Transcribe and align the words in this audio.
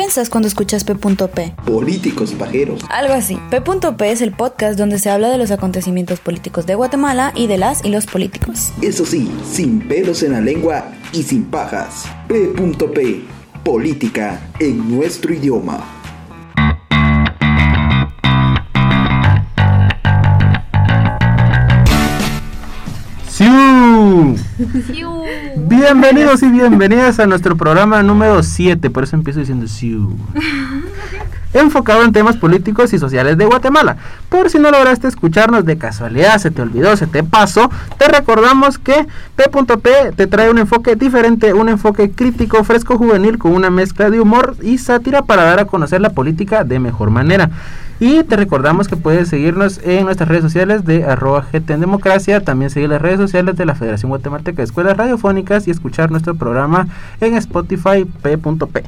piensas 0.00 0.30
cuando 0.30 0.48
escuchas 0.48 0.82
P.P? 0.82 1.56
Políticos 1.66 2.32
pajeros. 2.32 2.80
Algo 2.88 3.12
así. 3.12 3.38
P.P 3.50 4.10
es 4.10 4.22
el 4.22 4.32
podcast 4.32 4.78
donde 4.78 4.98
se 4.98 5.10
habla 5.10 5.28
de 5.28 5.36
los 5.36 5.50
acontecimientos 5.50 6.20
políticos 6.20 6.64
de 6.64 6.74
Guatemala 6.74 7.34
y 7.36 7.48
de 7.48 7.58
las 7.58 7.84
y 7.84 7.90
los 7.90 8.06
políticos. 8.06 8.72
Eso 8.80 9.04
sí, 9.04 9.30
sin 9.44 9.86
pelos 9.86 10.22
en 10.22 10.32
la 10.32 10.40
lengua 10.40 10.86
y 11.12 11.22
sin 11.22 11.44
pajas. 11.44 12.06
P.P. 12.28 13.24
Política 13.62 14.40
en 14.58 14.90
nuestro 14.90 15.34
idioma. 15.34 15.99
¡Siu! 24.86 25.22
Bienvenidos 25.56 26.42
y 26.42 26.50
bienvenidas 26.50 27.18
a 27.20 27.26
nuestro 27.26 27.56
programa 27.56 28.02
número 28.02 28.42
7, 28.42 28.90
por 28.90 29.04
eso 29.04 29.16
empiezo 29.16 29.40
diciendo 29.40 29.66
Siu. 29.66 30.14
Enfocado 31.52 32.04
en 32.04 32.12
temas 32.12 32.36
políticos 32.36 32.92
y 32.92 32.98
sociales 32.98 33.38
de 33.38 33.46
Guatemala. 33.46 33.96
Por 34.28 34.50
si 34.50 34.58
no 34.58 34.70
lograste 34.70 35.08
escucharnos 35.08 35.64
de 35.64 35.78
casualidad, 35.78 36.38
se 36.38 36.50
te 36.50 36.62
olvidó, 36.62 36.96
se 36.96 37.06
te 37.06 37.24
pasó, 37.24 37.70
te 37.98 38.08
recordamos 38.08 38.78
que 38.78 39.06
P.P 39.36 40.12
te 40.14 40.26
trae 40.26 40.50
un 40.50 40.58
enfoque 40.58 40.96
diferente, 40.96 41.54
un 41.54 41.68
enfoque 41.68 42.10
crítico, 42.10 42.62
fresco, 42.62 42.98
juvenil, 42.98 43.38
con 43.38 43.52
una 43.52 43.70
mezcla 43.70 44.10
de 44.10 44.20
humor 44.20 44.54
y 44.62 44.78
sátira 44.78 45.22
para 45.22 45.44
dar 45.44 45.60
a 45.60 45.64
conocer 45.64 46.00
la 46.00 46.10
política 46.10 46.62
de 46.62 46.78
mejor 46.78 47.10
manera. 47.10 47.50
Y 48.00 48.24
te 48.24 48.34
recordamos 48.36 48.88
que 48.88 48.96
puedes 48.96 49.28
seguirnos 49.28 49.78
en 49.84 50.06
nuestras 50.06 50.30
redes 50.30 50.42
sociales 50.42 50.86
de 50.86 51.04
arroba 51.04 51.46
GT 51.52 51.74
en 51.74 51.80
Democracia, 51.80 52.40
también 52.40 52.70
seguir 52.70 52.88
las 52.88 53.02
redes 53.02 53.18
sociales 53.18 53.56
de 53.56 53.66
la 53.66 53.74
Federación 53.74 54.08
Guatemalteca 54.08 54.56
de 54.56 54.64
Escuelas 54.64 54.96
Radiofónicas 54.96 55.68
y 55.68 55.70
escuchar 55.70 56.10
nuestro 56.10 56.34
programa 56.34 56.88
en 57.20 57.34
Spotify 57.34 58.06
P.P. 58.22 58.84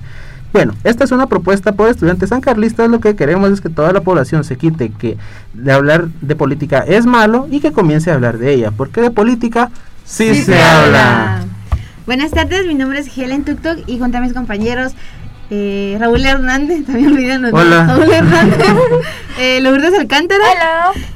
Bueno, 0.54 0.72
esta 0.82 1.04
es 1.04 1.12
una 1.12 1.26
propuesta 1.26 1.72
por 1.72 1.90
estudiantes 1.90 2.30
sancarlistas. 2.30 2.88
Lo 2.88 3.00
que 3.00 3.14
queremos 3.14 3.50
es 3.50 3.60
que 3.60 3.68
toda 3.68 3.92
la 3.92 4.00
población 4.00 4.44
se 4.44 4.56
quite 4.56 4.90
que 4.90 5.18
de 5.52 5.72
hablar 5.72 6.08
de 6.22 6.34
política 6.34 6.78
es 6.78 7.04
malo 7.04 7.48
y 7.50 7.60
que 7.60 7.72
comience 7.72 8.10
a 8.10 8.14
hablar 8.14 8.38
de 8.38 8.54
ella, 8.54 8.70
porque 8.70 9.02
de 9.02 9.10
política 9.10 9.70
sí, 10.06 10.34
se, 10.34 10.58
habla. 10.58 11.44
Buenas 12.06 12.30
tardes, 12.30 12.66
mi 12.66 12.74
nombre 12.74 12.98
es 12.98 13.16
Helen 13.16 13.44
Tuktok 13.44 13.78
y 13.86 13.98
junto 13.98 14.18
a 14.18 14.20
mis 14.22 14.32
compañeros 14.32 14.94
eh, 15.54 15.98
Raúl 16.00 16.24
Hernández, 16.24 16.84
también 16.86 17.12
olvidando. 17.12 17.48
Hola. 17.52 17.84
Raúl 17.86 18.10
Hernández, 18.10 18.58
eh, 19.38 19.60
Lourdes 19.60 19.92
Alcántara 19.98 20.42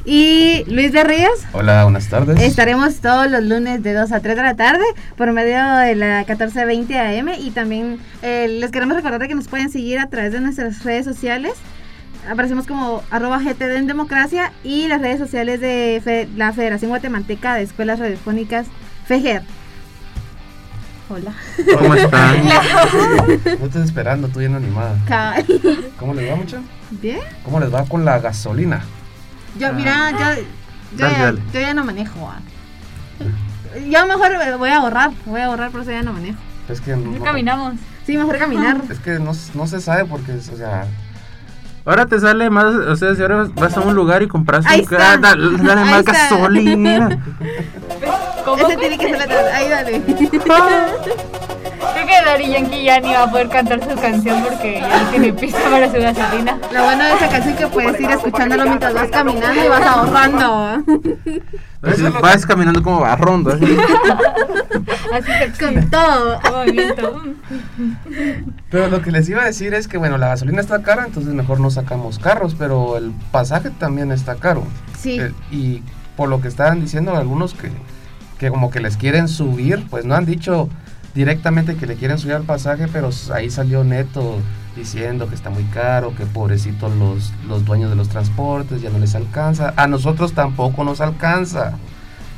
y 0.04 0.62
Luis 0.68 0.92
de 0.92 1.04
Ríos. 1.04 1.32
Hola, 1.52 1.84
buenas 1.84 2.08
tardes. 2.10 2.38
Estaremos 2.42 2.96
todos 3.00 3.30
los 3.30 3.42
lunes 3.42 3.82
de 3.82 3.94
2 3.94 4.12
a 4.12 4.20
3 4.20 4.36
de 4.36 4.42
la 4.42 4.54
tarde 4.54 4.84
por 5.16 5.32
medio 5.32 5.56
de 5.78 5.94
la 5.94 6.18
1420 6.18 6.98
AM 6.98 7.30
y 7.38 7.50
también 7.50 7.98
eh, 8.22 8.46
les 8.60 8.70
queremos 8.70 8.94
recordar 8.94 9.26
que 9.26 9.34
nos 9.34 9.48
pueden 9.48 9.70
seguir 9.70 9.98
a 9.98 10.08
través 10.10 10.32
de 10.32 10.40
nuestras 10.40 10.84
redes 10.84 11.06
sociales. 11.06 11.52
Aparecemos 12.30 12.66
como 12.66 13.02
arroba 13.10 13.38
GTD 13.38 13.76
en 13.76 13.86
Democracia 13.86 14.52
y 14.64 14.86
las 14.88 15.00
redes 15.00 15.18
sociales 15.18 15.60
de 15.60 16.02
Fe- 16.04 16.28
la 16.36 16.52
Federación 16.52 16.90
Guatemalteca 16.90 17.54
de 17.54 17.62
Escuelas 17.62 18.00
Radiofónicas, 18.00 18.66
FEGER. 19.06 19.42
Hola. 21.08 21.32
¿Cómo 21.78 21.94
están? 21.94 22.36
No 23.60 23.66
estás 23.66 23.84
esperando, 23.84 24.28
tú 24.28 24.40
bien 24.40 24.54
animada. 24.54 24.96
¿Cómo 25.98 26.14
les 26.14 26.30
va, 26.30 26.36
mucha? 26.36 26.58
¿Bien? 26.90 27.20
¿Cómo 27.44 27.60
les 27.60 27.72
va 27.72 27.84
con 27.84 28.04
la 28.04 28.18
gasolina? 28.18 28.82
Yo, 29.58 29.72
mira, 29.72 30.10
yo, 30.10 30.18
yo, 30.18 30.46
Dale, 30.98 31.14
ya, 31.16 31.22
dale. 31.24 31.40
yo 31.52 31.60
ya 31.60 31.74
no 31.74 31.84
manejo. 31.84 32.28
ah. 32.28 32.40
Yo 33.88 34.06
mejor 34.06 34.58
voy 34.58 34.70
a 34.70 34.78
ahorrar, 34.78 35.12
voy 35.26 35.40
a 35.40 35.46
ahorrar, 35.46 35.70
por 35.70 35.82
eso 35.82 35.90
ya 35.90 36.02
no 36.02 36.12
manejo. 36.12 36.38
Es 36.68 36.80
que 36.80 36.96
no, 36.96 37.22
Caminamos. 37.22 37.74
Sí, 38.04 38.16
mejor 38.16 38.38
caminar. 38.38 38.80
Es 38.90 38.98
que 38.98 39.18
no, 39.18 39.32
no 39.54 39.66
se 39.66 39.80
sabe 39.80 40.04
porque, 40.04 40.32
o 40.32 40.56
sea, 40.56 40.86
Ahora 41.86 42.06
te 42.06 42.18
sale 42.18 42.50
más, 42.50 42.74
o 42.74 42.96
sea, 42.96 43.14
si 43.14 43.22
ahora 43.22 43.46
vas 43.54 43.76
a 43.76 43.80
un 43.80 43.94
lugar 43.94 44.20
y 44.20 44.26
compras 44.26 44.66
Ahí 44.66 44.80
un 44.90 44.96
ah, 44.98 45.16
dale, 45.18 45.56
dale 45.58 45.80
más 45.82 46.00
está. 46.00 46.12
gasolina. 46.12 47.22
¿Cómo? 48.44 48.56
Ese 48.68 48.76
tiene 48.76 48.98
que 48.98 49.08
ser 49.16 49.28
la 49.28 49.56
Ahí 49.56 49.68
dale. 49.68 50.02
Creo 51.96 52.08
que 52.08 52.26
Daddy 52.26 52.52
Yankee 52.52 52.84
ya 52.84 53.00
ni 53.00 53.08
va 53.14 53.22
a 53.22 53.30
poder 53.30 53.48
cantar 53.48 53.80
su 53.82 53.98
canción 53.98 54.42
porque 54.42 54.80
ya 54.80 55.02
no 55.02 55.08
tiene 55.08 55.32
pista 55.32 55.58
para 55.70 55.90
su 55.90 55.96
gasolina. 55.98 56.58
Lo 56.70 56.84
bueno 56.84 57.04
de 57.04 57.14
esa 57.14 57.28
canción 57.30 57.54
es 57.54 57.60
que 57.60 57.66
puedes 57.68 57.98
ir 57.98 58.10
escuchándolo 58.10 58.64
mientras 58.64 58.92
vas 58.92 59.08
caminando 59.08 59.64
y 59.64 59.68
vas 59.68 59.80
ahorrando. 59.80 60.84
Vas 62.20 62.44
caminando 62.44 62.82
como 62.82 63.00
barrondo. 63.00 63.50
Así. 63.52 63.64
Así 65.14 65.32
que 65.58 65.64
Con 65.64 65.88
todo. 65.88 66.38
movimiento. 66.52 67.22
Pero 68.70 68.88
lo 68.88 69.00
que 69.00 69.10
les 69.10 69.26
iba 69.30 69.40
a 69.40 69.46
decir 69.46 69.72
es 69.72 69.88
que, 69.88 69.96
bueno, 69.96 70.18
la 70.18 70.28
gasolina 70.28 70.60
está 70.60 70.82
cara, 70.82 71.06
entonces 71.06 71.32
mejor 71.32 71.60
no 71.60 71.70
sacamos 71.70 72.18
carros, 72.18 72.54
pero 72.58 72.98
el 72.98 73.10
pasaje 73.30 73.70
también 73.70 74.12
está 74.12 74.34
caro. 74.34 74.64
Sí. 74.98 75.18
Eh, 75.18 75.32
y 75.50 75.82
por 76.14 76.28
lo 76.28 76.42
que 76.42 76.48
estaban 76.48 76.78
diciendo 76.78 77.16
algunos 77.16 77.54
que, 77.54 77.70
que 78.38 78.50
como 78.50 78.70
que 78.70 78.80
les 78.80 78.98
quieren 78.98 79.28
subir, 79.28 79.86
pues 79.88 80.04
no 80.04 80.14
han 80.14 80.26
dicho 80.26 80.68
directamente 81.16 81.74
que 81.76 81.86
le 81.86 81.96
quieren 81.96 82.18
subir 82.18 82.34
al 82.34 82.44
pasaje, 82.44 82.86
pero 82.92 83.10
ahí 83.34 83.50
salió 83.50 83.82
Neto 83.82 84.38
diciendo 84.76 85.28
que 85.28 85.34
está 85.34 85.50
muy 85.50 85.64
caro, 85.64 86.14
que 86.14 86.26
pobrecitos 86.26 86.94
los, 86.94 87.32
los 87.48 87.64
dueños 87.64 87.90
de 87.90 87.96
los 87.96 88.08
transportes, 88.10 88.82
ya 88.82 88.90
no 88.90 88.98
les 88.98 89.14
alcanza. 89.16 89.72
A 89.76 89.88
nosotros 89.88 90.34
tampoco 90.34 90.84
nos 90.84 91.00
alcanza. 91.00 91.72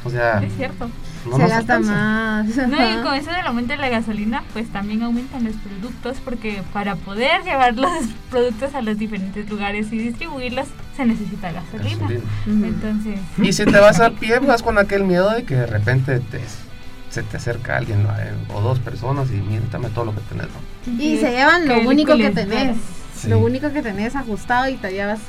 O 0.05 0.11
sea, 0.11 0.41
Es 0.44 0.55
cierto. 0.56 0.89
no 1.27 1.33
Se 1.33 1.43
nos 1.43 1.50
gasta 1.50 1.75
alcanza. 1.75 1.93
más. 1.93 2.47
No, 2.69 2.77
y 3.00 3.03
con 3.03 3.15
eso 3.15 3.33
del 3.33 3.44
aumento 3.44 3.72
de 3.72 3.78
la 3.78 3.89
gasolina, 3.89 4.44
pues 4.53 4.69
también 4.69 5.03
aumentan 5.03 5.43
los 5.43 5.55
productos 5.56 6.19
porque 6.25 6.62
para 6.72 6.95
poder 6.95 7.43
llevar 7.43 7.77
los 7.77 7.91
productos 8.31 8.72
a 8.77 8.83
los 8.83 8.97
diferentes 8.97 9.50
lugares 9.50 9.93
y 9.93 9.99
distribuirlos 9.99 10.69
se 10.97 11.05
necesita 11.05 11.50
gasolina. 11.50 12.09
Entonces, 12.47 13.19
Y 13.43 13.53
si 13.53 13.65
te 13.65 13.78
vas 13.81 13.99
a 13.99 14.10
pie, 14.21 14.39
vas 14.39 14.62
con 14.62 14.78
aquel 14.78 15.03
miedo 15.03 15.28
de 15.33 15.43
que 15.43 15.56
de 15.56 15.66
repente 15.66 16.21
te, 16.21 16.41
se 17.10 17.22
te 17.22 17.36
acerca 17.36 17.76
alguien 17.76 18.02
¿no? 18.02 18.10
Eh, 18.10 18.32
o 18.54 18.60
dos 18.60 18.78
personas 18.78 19.30
y 19.30 19.36
miéntame 19.36 19.88
todo 19.91 20.06
lo 20.06 20.14
que 20.14 20.20
tenés. 20.22 20.46
¿no? 20.46 21.02
Y 21.02 21.19
se 21.19 21.30
llevan 21.30 21.66
lo 21.66 21.80
único 21.80 22.16
que 22.16 22.30
tenés. 22.30 22.76
Sí. 23.14 23.28
Lo 23.28 23.38
único 23.38 23.72
que 23.72 23.82
tenés 23.82 24.14
ajustado 24.14 24.69
y 24.69 24.76
todavía 24.76 25.06
vas 25.06 25.20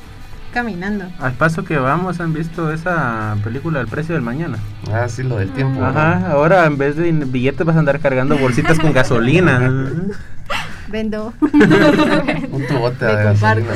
caminando. 0.53 1.05
Al 1.19 1.33
paso 1.33 1.63
que 1.63 1.77
vamos, 1.77 2.19
han 2.19 2.33
visto 2.33 2.71
esa 2.71 3.37
película 3.43 3.79
El 3.81 3.87
precio 3.87 4.15
del 4.15 4.23
mañana. 4.23 4.57
Ah, 4.91 5.07
sí, 5.07 5.23
lo 5.23 5.37
del 5.37 5.51
tiempo. 5.51 5.79
¿no? 5.79 5.87
Ajá, 5.87 6.31
ahora 6.31 6.65
en 6.65 6.77
vez 6.77 6.95
de 6.95 7.11
billetes 7.11 7.65
vas 7.65 7.75
a 7.75 7.79
andar 7.79 7.99
cargando 7.99 8.37
bolsitas 8.37 8.79
con 8.79 8.93
gasolina. 8.93 9.89
Vendo. 10.87 11.33
Un 11.41 12.67
tubote 12.67 13.05
de 13.05 13.23
gasolina. 13.23 13.71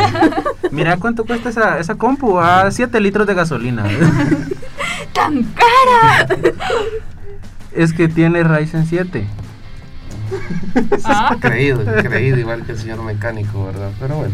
Mira 0.71 0.97
cuánto 0.97 1.25
cuesta 1.25 1.49
esa, 1.49 1.77
esa 1.79 1.95
compu, 1.95 2.39
a 2.39 2.71
7 2.71 2.99
litros 2.99 3.27
de 3.27 3.35
gasolina. 3.35 3.83
¡tan 5.13 5.43
cara! 5.43 6.27
Es 7.75 7.93
que 7.93 8.07
tiene 8.07 8.43
Ryzen 8.43 8.85
7. 8.85 9.25
Ah, 11.05 11.35
Creído, 11.39 11.83
creído 12.01 12.37
igual 12.37 12.63
que 12.63 12.71
el 12.71 12.77
señor 12.79 13.03
mecánico, 13.03 13.65
¿verdad? 13.65 13.91
Pero 13.99 14.15
bueno. 14.15 14.33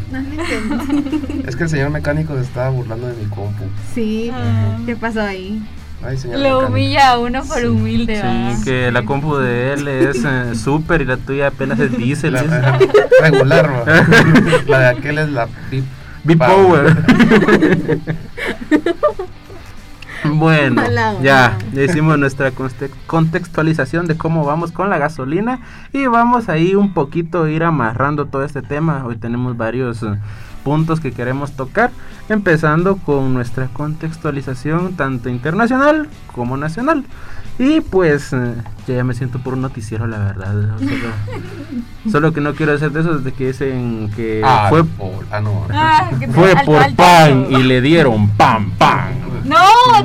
Es 1.45 1.55
que 1.57 1.63
el 1.63 1.69
señor 1.69 1.89
mecánico 1.89 2.35
se 2.35 2.41
estaba 2.41 2.69
burlando 2.69 3.07
de 3.07 3.15
mi 3.15 3.25
compu. 3.25 3.65
Sí. 3.93 4.31
Ah. 4.33 4.77
¿Qué 4.85 4.95
pasó 4.95 5.21
ahí? 5.21 5.61
Ay, 6.01 6.17
señor 6.17 6.37
lo 6.39 6.43
mecánico. 6.43 6.67
humilla 6.71 7.09
a 7.09 7.19
uno 7.19 7.43
por 7.43 7.65
humilde, 7.65 8.13
¿verdad? 8.13 8.55
Sí, 8.55 8.63
que 8.63 8.91
la 8.91 9.03
compu 9.03 9.35
de 9.35 9.73
él 9.73 9.87
es 9.87 10.23
eh, 10.23 10.55
super 10.55 11.01
y 11.01 11.05
la 11.05 11.17
tuya 11.17 11.47
apenas 11.47 11.79
es 11.79 11.97
diésel. 11.97 12.33
La, 12.33 12.79
regular, 13.21 13.69
¿no? 13.69 13.85
La 14.67 14.79
de 14.79 14.87
aquel 14.87 15.17
es 15.17 15.29
la 15.29 15.47
Bip 15.69 15.83
B-Power. 16.23 16.95
Bueno, 20.25 20.81
ya, 21.21 21.57
ya 21.73 21.83
hicimos 21.83 22.17
nuestra 22.19 22.51
conte- 22.51 22.91
contextualización 23.07 24.07
de 24.07 24.17
cómo 24.17 24.45
vamos 24.45 24.71
con 24.71 24.89
la 24.89 24.97
gasolina 24.97 25.59
y 25.93 26.07
vamos 26.07 26.49
ahí 26.49 26.75
un 26.75 26.93
poquito 26.93 27.47
ir 27.47 27.63
amarrando 27.63 28.25
todo 28.25 28.43
este 28.43 28.61
tema. 28.61 29.05
Hoy 29.05 29.15
tenemos 29.17 29.55
varios 29.57 30.03
eh, 30.03 30.07
puntos 30.63 30.99
que 30.99 31.11
queremos 31.11 31.53
tocar, 31.53 31.91
empezando 32.27 32.97
con 32.97 33.33
nuestra 33.33 33.67
contextualización 33.67 34.95
tanto 34.95 35.29
internacional 35.29 36.09
como 36.33 36.57
nacional. 36.57 37.05
Y 37.59 37.81
pues 37.81 38.31
eh, 38.31 38.53
ya 38.87 39.03
me 39.03 39.13
siento 39.13 39.39
por 39.39 39.53
un 39.53 39.61
noticiero, 39.61 40.07
la 40.07 40.17
verdad. 40.19 40.53
Solo, 40.79 40.89
solo 42.11 42.33
que 42.33 42.39
no 42.41 42.55
quiero 42.55 42.73
hacer 42.73 42.91
de 42.91 43.01
esos 43.01 43.23
de 43.25 43.33
que 43.33 43.47
dicen 43.47 44.09
que 44.15 44.41
Ah, 44.43 44.67
fue, 44.69 44.85
por- 44.85 45.25
ah, 45.29 45.41
no. 45.41 45.67
Ah, 45.73 46.09
que- 46.17 46.27
fue 46.29 46.53
al- 46.53 46.65
por 46.65 46.81
al 46.81 46.93
pan 46.95 47.47
y 47.49 47.57
le 47.63 47.81
dieron 47.81 48.29
pan, 48.29 48.71
pan. 48.71 49.13
No, 49.43 49.57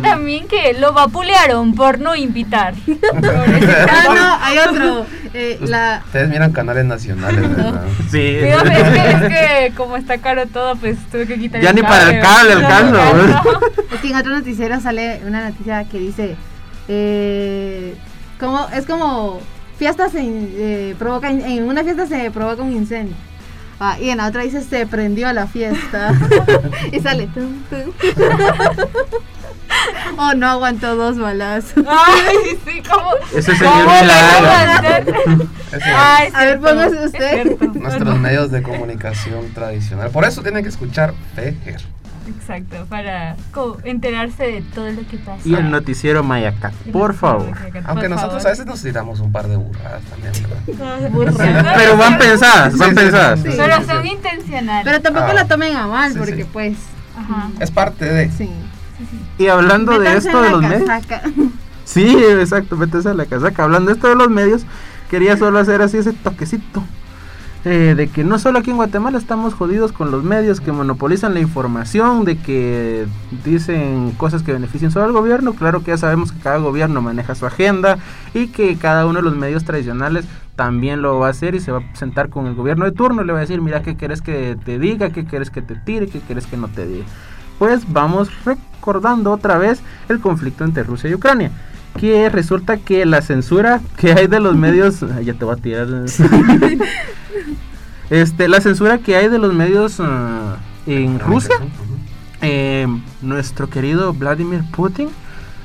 también 0.02 0.48
que 0.48 0.74
lo 0.80 0.92
vapulearon 0.92 1.74
por 1.74 1.98
no 2.00 2.16
invitar. 2.16 2.74
Ah, 3.06 4.04
no, 4.14 4.44
hay 4.44 4.58
otro. 4.58 5.06
Eh, 5.32 5.58
la, 5.62 6.02
Ustedes 6.06 6.28
miran 6.28 6.52
canales 6.52 6.84
nacionales, 6.84 7.40
¿verdad? 7.56 7.84
Sí. 8.10 8.18
Digo, 8.36 8.58
es, 8.58 8.88
que, 8.88 9.10
es 9.10 9.22
que 9.68 9.72
como 9.76 9.96
está 9.96 10.18
caro 10.18 10.46
todo, 10.46 10.76
pues 10.76 10.96
tuve 11.10 11.26
que 11.26 11.38
quitar 11.38 11.60
Ya 11.60 11.72
ni 11.72 11.82
para 11.82 12.10
el 12.10 12.20
cable 12.20 12.54
¿verdad? 12.56 13.42
es 13.92 14.00
que 14.00 14.10
en 14.10 14.16
otro 14.16 14.30
noticiero 14.32 14.80
sale 14.80 15.20
una 15.26 15.48
noticia 15.50 15.84
que 15.84 15.98
dice, 15.98 16.36
eh, 16.88 17.94
como, 18.38 18.66
es 18.74 18.86
como 18.86 19.40
fiestas 19.78 20.14
en, 20.14 20.52
eh, 20.56 20.94
provoca, 20.98 21.30
en 21.30 21.64
una 21.64 21.82
fiesta 21.84 22.06
se 22.06 22.30
provoca 22.30 22.62
un 22.62 22.72
incendio. 22.72 23.16
Ah, 23.80 23.96
y 24.00 24.10
en 24.10 24.18
la 24.18 24.28
otra 24.28 24.42
dice 24.42 24.62
se 24.62 24.86
prendió 24.86 25.32
la 25.32 25.46
fiesta. 25.46 26.12
y 26.92 27.00
sale. 27.00 27.26
tum, 27.28 27.62
tum. 27.68 27.92
oh, 30.18 30.34
no 30.34 30.46
aguantó 30.48 30.94
dos 30.94 31.18
balazos. 31.18 31.84
Ay, 31.86 32.36
sí, 32.64 32.82
como. 32.88 33.10
Ese 33.34 33.52
¿Cómo 33.58 33.90
señor? 33.90 35.48
Ese- 35.72 35.82
Ay, 35.92 36.28
A 36.32 36.44
ver, 36.44 36.60
póngase 36.60 37.04
usted. 37.06 37.42
cierto. 37.42 37.64
nuestros 37.74 38.18
medios 38.20 38.50
de 38.52 38.62
comunicación 38.62 39.52
tradicional. 39.52 40.10
Por 40.10 40.24
eso 40.24 40.42
tienen 40.42 40.62
que 40.62 40.68
escuchar 40.68 41.12
Fejer. 41.34 41.80
Exacto, 42.26 42.86
para 42.88 43.36
enterarse 43.84 44.44
de 44.44 44.62
todo 44.62 44.90
lo 44.90 45.06
que 45.06 45.18
pasa. 45.18 45.40
Y 45.44 45.54
el 45.54 45.70
noticiero 45.70 46.22
Mayacat, 46.22 46.72
por 46.92 47.14
favor. 47.14 47.52
Aunque 47.84 48.08
nosotros 48.08 48.44
a 48.46 48.48
veces 48.50 48.64
nos 48.66 48.80
tiramos 48.82 49.20
un 49.20 49.30
par 49.30 49.46
de 49.48 49.56
burradas 49.56 50.02
también. 50.04 50.32
¿verdad? 51.12 51.74
Pero 51.76 51.96
van 51.96 52.18
pensadas, 52.18 52.76
van 52.78 52.90
Sí, 52.90 52.94
sí, 52.96 53.02
pensadas. 53.02 53.40
sí. 53.40 53.48
Pero 53.56 53.82
son 53.84 54.06
intencionales. 54.06 54.84
Pero 54.84 55.02
tampoco 55.02 55.26
Ah. 55.30 55.34
la 55.34 55.46
tomen 55.46 55.76
a 55.76 55.86
mal, 55.86 56.12
Sí, 56.12 56.18
porque 56.18 56.42
sí. 56.44 56.48
pues. 56.52 56.76
Ajá. 57.18 57.48
Es 57.60 57.70
parte 57.70 58.04
de. 58.06 58.30
Sí. 58.30 58.48
Y 59.38 59.46
hablando 59.48 59.98
de 59.98 60.16
esto 60.16 60.40
de 60.42 60.50
los 60.50 60.62
medios. 60.62 60.88
casaca. 60.88 61.22
Sí, 61.84 62.16
exacto, 62.40 62.76
métese 62.78 63.10
a 63.10 63.14
la 63.14 63.26
casaca. 63.26 63.64
Hablando 63.64 63.90
de 63.90 63.96
esto 63.96 64.08
de 64.08 64.14
los 64.14 64.30
medios, 64.30 64.62
quería 65.10 65.36
solo 65.36 65.58
hacer 65.58 65.82
así 65.82 65.98
ese 65.98 66.14
toquecito. 66.14 66.82
Eh, 67.64 67.94
de 67.96 68.08
que 68.08 68.24
no 68.24 68.38
solo 68.38 68.58
aquí 68.58 68.70
en 68.70 68.76
Guatemala 68.76 69.16
estamos 69.16 69.54
jodidos 69.54 69.92
con 69.92 70.10
los 70.10 70.22
medios 70.22 70.60
que 70.60 70.70
monopolizan 70.70 71.32
la 71.32 71.40
información, 71.40 72.24
de 72.24 72.36
que 72.36 73.06
dicen 73.42 74.12
cosas 74.18 74.42
que 74.42 74.52
benefician 74.52 74.90
solo 74.90 75.06
al 75.06 75.12
gobierno. 75.12 75.54
Claro 75.54 75.82
que 75.82 75.90
ya 75.92 75.96
sabemos 75.96 76.30
que 76.30 76.40
cada 76.40 76.58
gobierno 76.58 77.00
maneja 77.00 77.34
su 77.34 77.46
agenda 77.46 77.98
y 78.34 78.48
que 78.48 78.76
cada 78.76 79.06
uno 79.06 79.20
de 79.20 79.24
los 79.24 79.36
medios 79.36 79.64
tradicionales 79.64 80.26
también 80.56 81.00
lo 81.00 81.18
va 81.18 81.28
a 81.28 81.30
hacer 81.30 81.54
y 81.54 81.60
se 81.60 81.72
va 81.72 81.78
a 81.78 81.96
sentar 81.96 82.28
con 82.28 82.46
el 82.46 82.54
gobierno 82.54 82.84
de 82.84 82.92
turno 82.92 83.22
y 83.22 83.26
le 83.26 83.32
va 83.32 83.38
a 83.38 83.42
decir, 83.42 83.62
mira, 83.62 83.82
¿qué 83.82 83.96
quieres 83.96 84.20
que 84.20 84.56
te 84.62 84.78
diga? 84.78 85.10
¿Qué 85.10 85.24
quieres 85.24 85.50
que 85.50 85.62
te 85.62 85.74
tire? 85.74 86.06
¿Qué 86.06 86.20
quieres 86.20 86.46
que 86.46 86.56
no 86.56 86.68
te 86.68 86.86
diga? 86.86 87.06
Pues 87.58 87.90
vamos 87.90 88.30
recordando 88.44 89.32
otra 89.32 89.58
vez 89.58 89.80
el 90.08 90.20
conflicto 90.20 90.64
entre 90.64 90.82
Rusia 90.82 91.08
y 91.08 91.14
Ucrania. 91.14 91.50
Que 91.98 92.28
resulta 92.28 92.76
que 92.76 93.06
la 93.06 93.22
censura 93.22 93.80
que 93.96 94.12
hay 94.12 94.26
de 94.26 94.40
los 94.40 94.56
medios. 94.56 95.02
Ay, 95.02 95.26
ya 95.26 95.34
te 95.34 95.44
voy 95.44 95.54
a 95.54 95.56
tirar. 95.56 95.88
este, 98.10 98.48
la 98.48 98.60
censura 98.60 98.98
que 98.98 99.16
hay 99.16 99.28
de 99.28 99.38
los 99.38 99.54
medios 99.54 100.00
ah, 100.00 100.56
en 100.86 101.18
Rusia. 101.20 101.54
eh, 102.42 102.86
nuestro 103.22 103.70
querido 103.70 104.12
Vladimir 104.12 104.62
Putin 104.72 105.08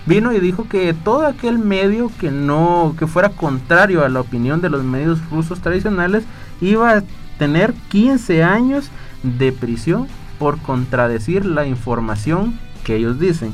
vino 0.06 0.32
y 0.32 0.40
dijo 0.40 0.68
que 0.68 0.94
todo 0.94 1.26
aquel 1.26 1.60
medio 1.60 2.12
que 2.20 2.32
no 2.32 2.96
que 2.98 3.06
fuera 3.06 3.30
contrario 3.30 4.04
a 4.04 4.10
la 4.10 4.22
opinión 4.22 4.62
de 4.62 4.70
los 4.70 4.84
medios 4.84 5.20
rusos 5.30 5.60
tradicionales 5.60 6.24
iba 6.62 6.98
a 6.98 7.04
tener 7.38 7.74
15 7.90 8.44
años 8.44 8.90
de 9.24 9.52
prisión 9.52 10.08
por 10.40 10.60
contradecir 10.60 11.46
la 11.46 11.66
información 11.68 12.58
que 12.84 12.96
ellos 12.96 13.20
dicen 13.20 13.54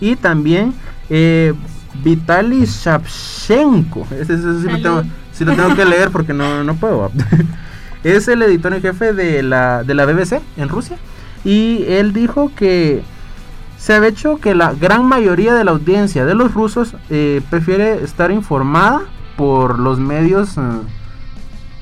y 0.00 0.16
también 0.16 0.74
eh, 1.10 1.54
Vitaly 2.02 2.64
Shapchenko 2.66 4.06
ese, 4.10 4.34
ese 4.34 4.60
sí, 4.60 4.66
lo 4.68 4.82
tengo, 4.82 5.02
sí 5.32 5.44
lo 5.44 5.54
tengo 5.54 5.74
que 5.74 5.84
leer 5.84 6.10
porque 6.10 6.32
no, 6.34 6.64
no 6.64 6.74
puedo 6.74 7.10
es 8.04 8.28
el 8.28 8.42
editor 8.42 8.74
en 8.74 8.82
jefe 8.82 9.12
de 9.12 9.42
la, 9.42 9.82
de 9.84 9.94
la 9.94 10.04
BBC 10.06 10.40
en 10.56 10.68
Rusia 10.68 10.96
y 11.44 11.84
él 11.88 12.12
dijo 12.12 12.50
que 12.56 13.02
se 13.78 13.92
ha 13.94 14.06
hecho 14.06 14.38
que 14.38 14.54
la 14.54 14.72
gran 14.72 15.04
mayoría 15.06 15.54
de 15.54 15.64
la 15.64 15.70
audiencia 15.72 16.24
de 16.24 16.34
los 16.34 16.54
rusos 16.54 16.96
eh, 17.10 17.42
prefiere 17.50 18.02
estar 18.02 18.30
informada 18.30 19.02
por 19.36 19.78
los 19.78 19.98
medios, 19.98 20.56
eh, 20.56 20.60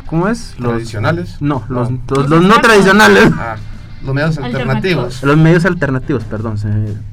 ¿cómo 0.06 0.26
es? 0.28 0.54
Los, 0.58 0.72
Tradicionales. 0.72 1.36
no, 1.40 1.64
los, 1.68 1.90
No. 1.90 2.00
los- 2.08 2.28
los 2.28 2.42
no 2.42 2.60
tradicionales. 2.60 3.30
Ah, 3.38 3.56
los 4.04 4.14
medios 4.14 4.38
alternativos. 4.38 5.22
Los 5.22 5.36
medios 5.36 5.64
alternativos, 5.64 6.24
perdón. 6.24 6.56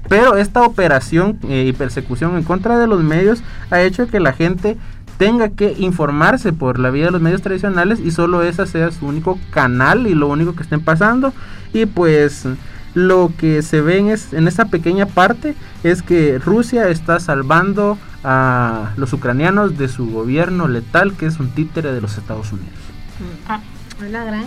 Pero 0.08 0.38
esta 0.38 0.64
operación 0.64 1.40
eh, 1.48 1.66
y 1.68 1.74
persecución 1.74 2.36
en 2.38 2.44
contra 2.44 2.78
de 2.78 2.88
los 2.88 3.04
medios 3.04 3.44
ha 3.70 3.82
hecho 3.82 4.08
que 4.08 4.20
la 4.20 4.34
gente 4.34 4.78
tenga 5.18 5.50
que 5.50 5.76
informarse 5.78 6.54
por 6.54 6.80
la 6.80 6.90
vía 6.90 7.06
de 7.06 7.12
los 7.12 7.22
medios 7.22 7.42
tradicionales 7.42 8.00
y 8.00 8.12
solo 8.12 8.42
esa 8.42 8.66
sea 8.66 8.92
su 8.92 9.06
único 9.06 9.38
canal 9.52 10.08
y 10.08 10.16
lo 10.16 10.28
único 10.28 10.56
que 10.56 10.64
estén 10.64 10.82
pasando. 10.82 11.34
Y 11.74 11.86
pues 11.86 12.48
lo 12.94 13.32
que 13.38 13.62
se 13.62 13.82
ve 13.82 14.00
en, 14.00 14.10
es, 14.10 14.34
en 14.34 14.48
esa 14.48 14.66
pequeña 14.66 15.06
parte 15.06 15.56
es 15.84 16.02
que 16.02 16.40
Rusia 16.40 16.90
está 16.90 17.20
salvando 17.20 17.98
a 18.24 18.92
los 18.98 19.14
ucranianos 19.14 19.78
de 19.78 19.88
su 19.88 20.10
gobierno 20.10 20.68
letal 20.68 21.14
que 21.14 21.26
es 21.26 21.40
un 21.40 21.50
títere 21.52 21.92
de 21.94 22.02
los 22.02 22.18
Estados 22.18 22.52
Unidos. 22.52 22.80
Ah, 23.48 23.60
Hola, 24.00 24.24
gran. 24.24 24.46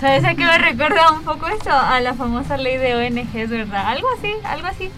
¿Sabes 0.00 0.24
a 0.24 0.34
qué 0.34 0.44
me 0.44 0.58
recuerda 0.58 1.12
un 1.12 1.22
poco 1.24 1.46
eso? 1.48 1.70
A 1.72 2.00
la 2.00 2.14
famosa 2.14 2.56
ley 2.56 2.76
de 2.76 2.94
ONGs, 2.94 3.48
¿verdad? 3.50 3.86
Algo 3.88 4.06
así, 4.18 4.28
algo 4.44 4.66
así. 4.66 4.90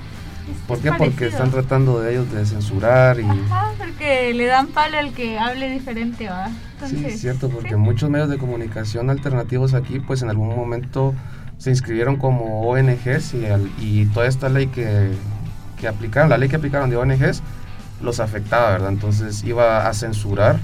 ¿Por 0.66 0.80
qué? 0.80 0.90
Porque 0.92 1.28
están 1.28 1.50
tratando 1.50 2.00
de 2.00 2.12
ellos 2.12 2.32
de 2.32 2.44
censurar 2.44 3.20
y... 3.20 3.24
Ajá, 3.24 3.68
porque 3.78 4.34
le 4.34 4.46
dan 4.46 4.66
palo 4.68 4.98
al 4.98 5.12
que 5.12 5.38
hable 5.38 5.70
diferente, 5.70 6.28
¿va? 6.28 6.48
Sí, 6.86 7.04
es 7.06 7.20
cierto, 7.20 7.48
porque 7.48 7.70
sí. 7.70 7.74
muchos 7.76 8.10
medios 8.10 8.28
de 8.28 8.38
comunicación 8.38 9.10
alternativos 9.10 9.74
aquí, 9.74 10.00
pues 10.00 10.22
en 10.22 10.30
algún 10.30 10.48
momento 10.48 11.14
se 11.58 11.70
inscribieron 11.70 12.16
como 12.16 12.62
ONGs 12.68 13.34
y, 13.34 13.46
al- 13.46 13.70
y 13.78 14.06
toda 14.06 14.26
esta 14.26 14.48
ley 14.48 14.66
que, 14.68 15.12
que 15.78 15.86
aplicaron, 15.86 16.30
la 16.30 16.38
ley 16.38 16.48
que 16.48 16.56
aplicaron 16.56 16.90
de 16.90 16.96
ONGs, 16.96 17.42
los 18.02 18.18
afectaba, 18.18 18.70
¿verdad? 18.70 18.88
Entonces 18.88 19.44
iba 19.44 19.86
a 19.86 19.94
censurar 19.94 20.58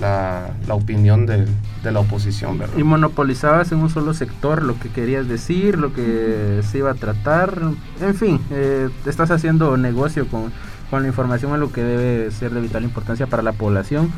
la, 0.00 0.50
la 0.66 0.74
opinión 0.74 1.26
de, 1.26 1.46
de 1.82 1.92
la 1.92 2.00
oposición, 2.00 2.58
¿verdad? 2.58 2.76
Y 2.78 2.82
monopolizabas 2.84 3.72
en 3.72 3.78
un 3.78 3.90
solo 3.90 4.14
sector 4.14 4.62
lo 4.62 4.78
que 4.78 4.88
querías 4.90 5.28
decir, 5.28 5.78
lo 5.78 5.92
que 5.92 6.60
se 6.70 6.78
iba 6.78 6.90
a 6.90 6.94
tratar. 6.94 7.60
En 8.00 8.14
fin, 8.14 8.40
eh, 8.50 8.88
estás 9.06 9.30
haciendo 9.30 9.76
negocio 9.76 10.26
con, 10.28 10.52
con 10.90 11.02
la 11.02 11.08
información 11.08 11.52
en 11.54 11.60
lo 11.60 11.72
que 11.72 11.82
debe 11.82 12.30
ser 12.30 12.52
de 12.52 12.60
vital 12.60 12.84
importancia 12.84 13.26
para 13.26 13.42
la 13.42 13.52
población. 13.52 14.10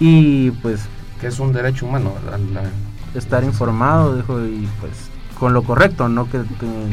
Y 0.00 0.50
pues 0.62 0.80
Que 1.20 1.28
es 1.28 1.38
un 1.38 1.52
derecho 1.52 1.86
humano, 1.86 2.12
¿verdad? 2.24 2.38
La- 2.52 3.18
estar 3.18 3.44
informado 3.44 4.16
dejo, 4.16 4.40
y 4.44 4.66
pues 4.80 4.92
con 5.38 5.52
lo 5.52 5.62
correcto, 5.64 6.08
no 6.08 6.30
que 6.30 6.38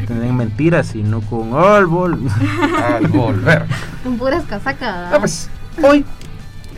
te, 0.06 0.14
den 0.14 0.36
mentiras, 0.36 0.88
sino 0.88 1.20
con 1.22 1.52
all 1.54 1.86
ball. 1.86 2.18
al 2.94 3.06
volver. 3.08 3.64
Con 4.04 4.18
puras 4.18 4.44
casacas. 4.44 5.12
Ah, 5.14 5.16
pues 5.18 5.48
hoy 5.82 6.04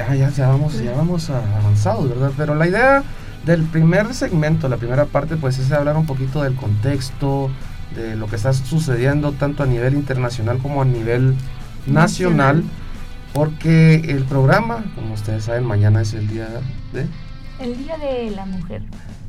ya, 0.08 0.14
ya, 0.14 0.30
ya 0.30 0.48
vamos, 0.48 0.78
ya 0.82 0.92
vamos 0.92 1.30
avanzados, 1.30 2.08
¿verdad? 2.08 2.32
Pero 2.36 2.54
la 2.54 2.66
idea 2.66 3.02
del 3.44 3.62
primer 3.64 4.14
segmento, 4.14 4.68
la 4.68 4.76
primera 4.76 5.06
parte, 5.06 5.36
pues 5.36 5.58
es 5.58 5.70
hablar 5.72 5.96
un 5.96 6.06
poquito 6.06 6.42
del 6.42 6.54
contexto, 6.54 7.50
de 7.94 8.16
lo 8.16 8.26
que 8.26 8.36
está 8.36 8.52
sucediendo 8.52 9.32
tanto 9.32 9.62
a 9.62 9.66
nivel 9.66 9.94
internacional 9.94 10.58
como 10.58 10.82
a 10.82 10.84
nivel 10.84 11.34
nacional, 11.86 11.92
Nacional. 11.92 12.64
porque 13.34 13.96
el 13.96 14.24
programa, 14.24 14.84
como 14.94 15.14
ustedes 15.14 15.44
saben, 15.44 15.64
mañana 15.64 16.00
es 16.00 16.14
el 16.14 16.28
día 16.28 16.48
de... 16.92 17.06
El 17.58 17.76
Día 17.76 17.98
de 17.98 18.30
la 18.30 18.46
Mujer. 18.46 18.82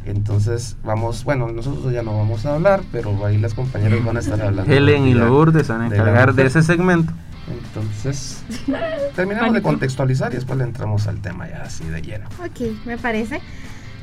Entonces 0.05 0.75
vamos, 0.83 1.23
bueno, 1.23 1.49
nosotros 1.51 1.93
ya 1.93 2.03
no 2.03 2.17
vamos 2.17 2.45
a 2.45 2.55
hablar, 2.55 2.81
pero 2.91 3.25
ahí 3.25 3.37
las 3.37 3.53
compañeras 3.53 4.03
van 4.03 4.17
a 4.17 4.19
estar 4.19 4.41
hablando. 4.41 4.71
Helen 4.71 5.07
y 5.07 5.13
Lourdes 5.13 5.67
van 5.67 5.81
a 5.81 5.87
encargar 5.87 6.33
de 6.33 6.45
ese 6.45 6.61
segmento. 6.61 7.13
Entonces, 7.51 8.41
terminamos 9.15 9.53
de 9.53 9.61
contextualizar 9.61 10.31
y 10.31 10.35
después 10.35 10.57
le 10.57 10.63
entramos 10.63 11.07
al 11.07 11.21
tema 11.21 11.49
ya 11.49 11.63
así 11.63 11.83
de 11.85 12.01
lleno. 12.01 12.27
Ok, 12.39 12.85
me 12.85 12.97
parece. 12.97 13.41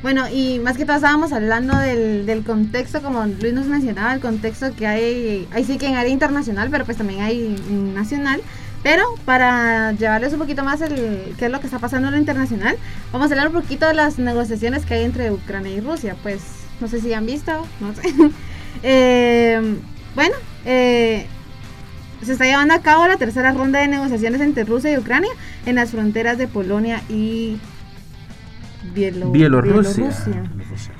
Bueno, 0.01 0.27
y 0.29 0.59
más 0.59 0.77
que 0.77 0.85
todo 0.85 0.95
estábamos 0.95 1.31
hablando 1.31 1.77
del, 1.77 2.25
del 2.25 2.43
contexto, 2.43 3.01
como 3.01 3.25
Luis 3.25 3.53
nos 3.53 3.67
mencionaba, 3.67 4.13
el 4.13 4.19
contexto 4.19 4.73
que 4.75 4.87
hay, 4.87 5.47
ahí 5.53 5.63
sí 5.63 5.77
que 5.77 5.87
en 5.87 5.95
área 5.95 6.11
internacional, 6.11 6.69
pero 6.71 6.85
pues 6.85 6.97
también 6.97 7.21
hay 7.21 7.55
nacional. 7.93 8.41
Pero 8.83 9.03
para 9.25 9.91
llevarles 9.91 10.33
un 10.33 10.39
poquito 10.39 10.63
más 10.63 10.81
el 10.81 11.35
qué 11.37 11.45
es 11.45 11.51
lo 11.51 11.59
que 11.59 11.67
está 11.67 11.77
pasando 11.77 12.07
en 12.07 12.15
lo 12.15 12.19
internacional, 12.19 12.77
vamos 13.11 13.29
a 13.29 13.33
hablar 13.33 13.47
un 13.49 13.61
poquito 13.61 13.85
de 13.85 13.93
las 13.93 14.17
negociaciones 14.17 14.85
que 14.85 14.95
hay 14.95 15.03
entre 15.03 15.31
Ucrania 15.31 15.71
y 15.71 15.81
Rusia. 15.81 16.15
Pues 16.23 16.41
no 16.79 16.87
sé 16.87 16.99
si 16.99 17.13
han 17.13 17.25
visto, 17.25 17.65
no 17.79 17.93
sé. 17.93 18.01
Eh, 18.83 19.77
bueno, 20.15 20.33
eh, 20.65 21.27
se 22.25 22.33
está 22.33 22.45
llevando 22.45 22.73
a 22.73 22.79
cabo 22.81 23.07
la 23.07 23.17
tercera 23.17 23.51
ronda 23.51 23.79
de 23.79 23.87
negociaciones 23.87 24.41
entre 24.41 24.63
Rusia 24.63 24.91
y 24.93 24.97
Ucrania 24.97 25.29
en 25.65 25.75
las 25.75 25.91
fronteras 25.91 26.37
de 26.37 26.47
Polonia 26.47 27.01
y 27.09 27.57
Bielo- 28.95 29.31
Bielorrusia. 29.31 30.05
Bielorrusia. 30.25 30.93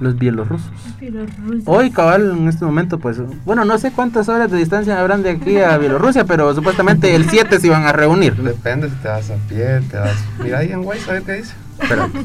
Los 0.00 0.18
bielorrusos. 0.18 0.70
Bielorrusia. 1.00 1.62
Hoy, 1.72 1.90
cabal, 1.90 2.32
en 2.36 2.48
este 2.48 2.64
momento, 2.64 2.98
pues, 2.98 3.18
bueno, 3.44 3.64
no 3.64 3.78
sé 3.78 3.92
cuántas 3.92 4.28
horas 4.28 4.50
de 4.50 4.58
distancia 4.58 4.98
habrán 5.00 5.22
de 5.22 5.30
aquí 5.30 5.58
a 5.58 5.78
Bielorrusia, 5.78 6.24
pero 6.24 6.52
supuestamente 6.54 7.14
el 7.14 7.30
7 7.30 7.60
se 7.60 7.68
iban 7.68 7.84
a 7.86 7.92
reunir. 7.92 8.34
Depende 8.34 8.90
si 8.90 8.96
te 8.96 9.08
vas 9.08 9.30
a 9.30 9.36
pie, 9.48 9.80
te 9.90 9.96
vas. 9.96 10.16
Mira 10.42 10.58
ahí 10.58 10.72
en 10.72 10.80
Waze, 10.84 11.08
a 11.10 11.12
ver 11.14 11.22
qué 11.22 11.32
dice. 11.34 11.54
Espera. 11.80 12.08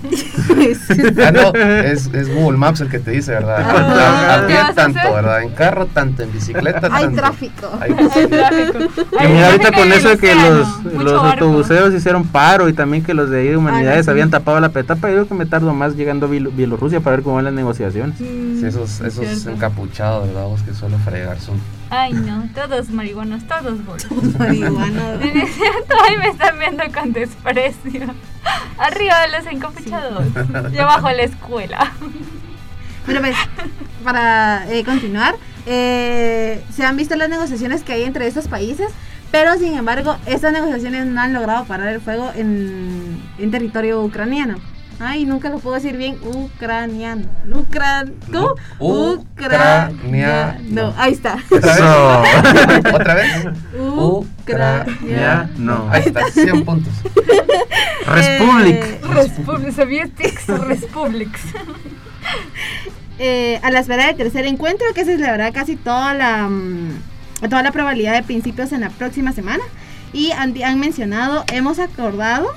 Ah, 1.25 1.31
no, 1.31 1.53
es, 1.53 2.07
es 2.13 2.33
Google 2.33 2.57
Maps 2.57 2.81
el 2.81 2.89
que 2.89 2.99
te 2.99 3.11
dice, 3.11 3.31
¿verdad? 3.31 3.57
Ah, 3.63 4.35
a 4.43 4.47
pie 4.47 4.55
¿qué 4.55 4.61
vas 4.61 4.69
a 4.71 4.73
tanto, 4.73 4.99
hacer? 4.99 5.13
¿verdad? 5.13 5.41
En 5.43 5.49
carro 5.51 5.85
tanto, 5.87 6.23
en 6.23 6.31
bicicleta 6.33 6.81
tanto. 6.81 6.95
Hay 6.95 7.07
tráfico. 7.15 7.69
Hay- 7.79 7.91
Hay 7.91 8.27
tráfico. 8.27 8.79
Y 9.23 9.27
mira, 9.27 9.47
ahorita 9.47 9.71
con 9.71 9.91
eso 9.91 10.09
de 10.09 10.17
que 10.17 10.35
los, 10.35 10.83
los 11.03 11.23
autobuseos 11.23 11.93
hicieron 11.93 12.25
paro 12.27 12.67
y 12.69 12.73
también 12.73 13.03
que 13.03 13.13
los 13.13 13.29
de 13.29 13.41
ahí 13.41 13.47
de 13.49 13.57
humanidades 13.57 14.05
sí. 14.05 14.11
habían 14.11 14.29
tapado 14.29 14.59
la 14.59 14.69
petapa, 14.69 15.07
yo 15.09 15.13
creo 15.15 15.27
que 15.27 15.33
me 15.35 15.45
tardo 15.45 15.73
más 15.73 15.95
llegando 15.95 16.25
a 16.25 16.29
Bielo- 16.29 16.51
Bielorrusia 16.53 16.99
para 16.99 17.17
ver 17.17 17.23
cómo 17.23 17.35
van 17.37 17.45
las 17.45 17.53
negociaciones. 17.53 18.19
Mm, 18.19 18.59
Sí, 18.59 18.65
esos, 18.65 18.99
es 19.01 19.17
esos 19.17 19.45
encapuchados, 19.45 20.27
¿verdad? 20.27 20.43
Vos 20.45 20.61
que 20.63 20.73
suelo 20.73 20.97
fregar 20.99 21.39
son. 21.39 21.55
Ay, 21.89 22.13
no, 22.13 22.47
todos 22.53 22.89
marihuanos, 22.89 23.47
todos 23.47 23.83
bolos. 23.83 24.05
Es 24.05 25.55
cierto, 25.55 25.95
ay, 26.07 26.17
me 26.17 26.27
están 26.27 26.59
viendo 26.59 26.83
con 26.93 27.13
desprecio. 27.13 28.13
Arriba 28.77 29.21
de 29.21 29.29
los 29.29 29.45
encapuchados. 29.47 30.25
Y 30.71 30.77
abajo 30.77 31.09
la 31.09 31.23
escuela. 31.23 31.91
Pero 33.05 33.21
pues, 33.21 33.35
para 34.03 34.71
eh, 34.71 34.83
continuar, 34.83 35.35
eh, 35.65 36.63
se 36.71 36.85
han 36.85 36.95
visto 36.95 37.15
las 37.15 37.29
negociaciones 37.29 37.83
que 37.83 37.93
hay 37.93 38.03
entre 38.03 38.27
estos 38.27 38.47
países, 38.47 38.91
pero 39.31 39.57
sin 39.57 39.75
embargo, 39.75 40.15
estas 40.27 40.53
negociaciones 40.53 41.07
no 41.07 41.21
han 41.21 41.33
logrado 41.33 41.65
parar 41.65 41.89
el 41.89 42.01
fuego 42.01 42.31
en, 42.35 43.19
en 43.39 43.51
territorio 43.51 44.03
ucraniano. 44.03 44.59
Ay, 45.01 45.25
nunca 45.25 45.49
lo 45.49 45.59
puedo 45.59 45.75
decir 45.75 45.95
bien, 45.95 46.17
ucraniano. 46.23 47.23
Ucran 47.53 48.15
¿Cómo? 48.29 48.55
Ucraniano. 48.79 50.59
No, 50.63 50.93
ahí 50.97 51.13
está. 51.13 51.37
¿Otra 51.49 51.73
Eso. 51.73 52.21
vez? 52.21 52.83
¿Otra 52.93 53.13
vez? 53.13 53.47
Ucraniano. 53.77 55.49
no. 55.57 55.89
Ahí 55.89 56.03
está, 56.05 56.29
100 56.29 56.65
puntos. 56.65 56.93
Republic. 58.07 58.75
Eh, 58.75 58.99
Republic, 59.03 59.73
Sovietics 59.73 60.47
Republics. 60.47 61.41
eh, 63.19 63.59
a 63.63 63.71
la 63.71 63.79
espera 63.79 64.07
del 64.07 64.17
tercer 64.17 64.45
encuentro 64.47 64.87
que 64.93 65.05
se 65.05 65.15
celebrará 65.15 65.51
casi 65.51 65.77
toda 65.77 66.13
la 66.13 66.47
mm, 66.49 67.01
toda 67.49 67.63
la 67.63 67.71
probabilidad 67.71 68.13
de 68.13 68.23
principios 68.23 68.73
en 68.73 68.81
la 68.81 68.89
próxima 68.89 69.31
semana 69.31 69.63
y 70.11 70.31
han, 70.31 70.61
han 70.61 70.79
mencionado 70.79 71.45
hemos 71.53 71.79
acordado 71.79 72.53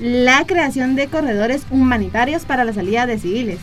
la 0.00 0.44
creación 0.46 0.96
de 0.96 1.08
corredores 1.08 1.66
humanitarios 1.70 2.44
para 2.44 2.64
la 2.64 2.72
salida 2.72 3.06
de 3.06 3.18
civiles 3.18 3.58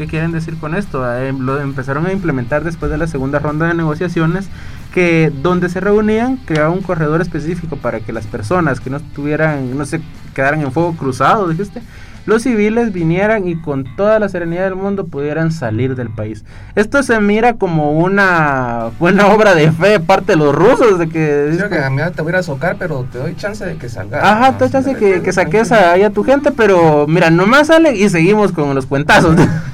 ¿Qué 0.00 0.06
quieren 0.06 0.32
decir 0.32 0.56
con 0.56 0.74
esto? 0.74 1.04
Eh, 1.14 1.30
lo 1.38 1.60
empezaron 1.60 2.06
a 2.06 2.12
implementar 2.14 2.64
después 2.64 2.90
de 2.90 2.96
la 2.96 3.06
segunda 3.06 3.38
ronda 3.38 3.68
de 3.68 3.74
negociaciones 3.74 4.48
que 4.94 5.30
donde 5.42 5.68
se 5.68 5.78
reunían 5.78 6.38
creaba 6.38 6.70
un 6.70 6.80
corredor 6.80 7.20
específico 7.20 7.76
para 7.76 8.00
que 8.00 8.10
las 8.10 8.26
personas 8.26 8.80
que 8.80 8.88
no 8.88 8.96
estuvieran, 8.96 9.76
no 9.76 9.84
se 9.84 10.00
quedaran 10.34 10.62
en 10.62 10.72
fuego 10.72 10.96
cruzado, 10.96 11.46
dijiste, 11.48 11.82
los 12.26 12.42
civiles 12.42 12.92
vinieran 12.92 13.46
y 13.48 13.60
con 13.60 13.84
toda 13.96 14.18
la 14.18 14.28
serenidad 14.28 14.64
del 14.64 14.76
mundo 14.76 15.06
pudieran 15.06 15.52
salir 15.52 15.94
del 15.96 16.10
país. 16.10 16.44
Esto 16.74 17.02
se 17.02 17.20
mira 17.20 17.54
como 17.54 17.92
una 17.92 18.90
buena 18.98 19.28
obra 19.28 19.54
de 19.54 19.72
fe 19.72 19.88
de 19.88 20.00
parte 20.00 20.32
de 20.32 20.36
los 20.36 20.54
rusos, 20.54 20.98
de 20.98 21.08
que... 21.08 21.48
Digo 21.52 21.68
que 21.68 21.78
a 21.78 21.90
mí 21.90 22.02
te 22.14 22.22
voy 22.22 22.32
a 22.34 22.42
socar, 22.42 22.76
pero 22.78 23.06
te 23.10 23.18
doy 23.18 23.36
chance 23.36 23.64
de 23.64 23.76
que 23.76 23.88
salgas. 23.88 24.22
Ajá, 24.22 24.58
te 24.58 24.68
chance 24.70 24.94
que, 24.94 25.22
que 25.22 25.32
saques 25.32 25.72
ahí 25.72 26.02
a 26.02 26.10
tu 26.10 26.24
gente, 26.24 26.52
pero 26.52 27.06
mira, 27.06 27.30
nomás 27.30 27.68
sale 27.68 27.96
y 27.96 28.08
seguimos 28.08 28.52
con 28.52 28.74
los 28.74 28.86
cuentazos. 28.86 29.36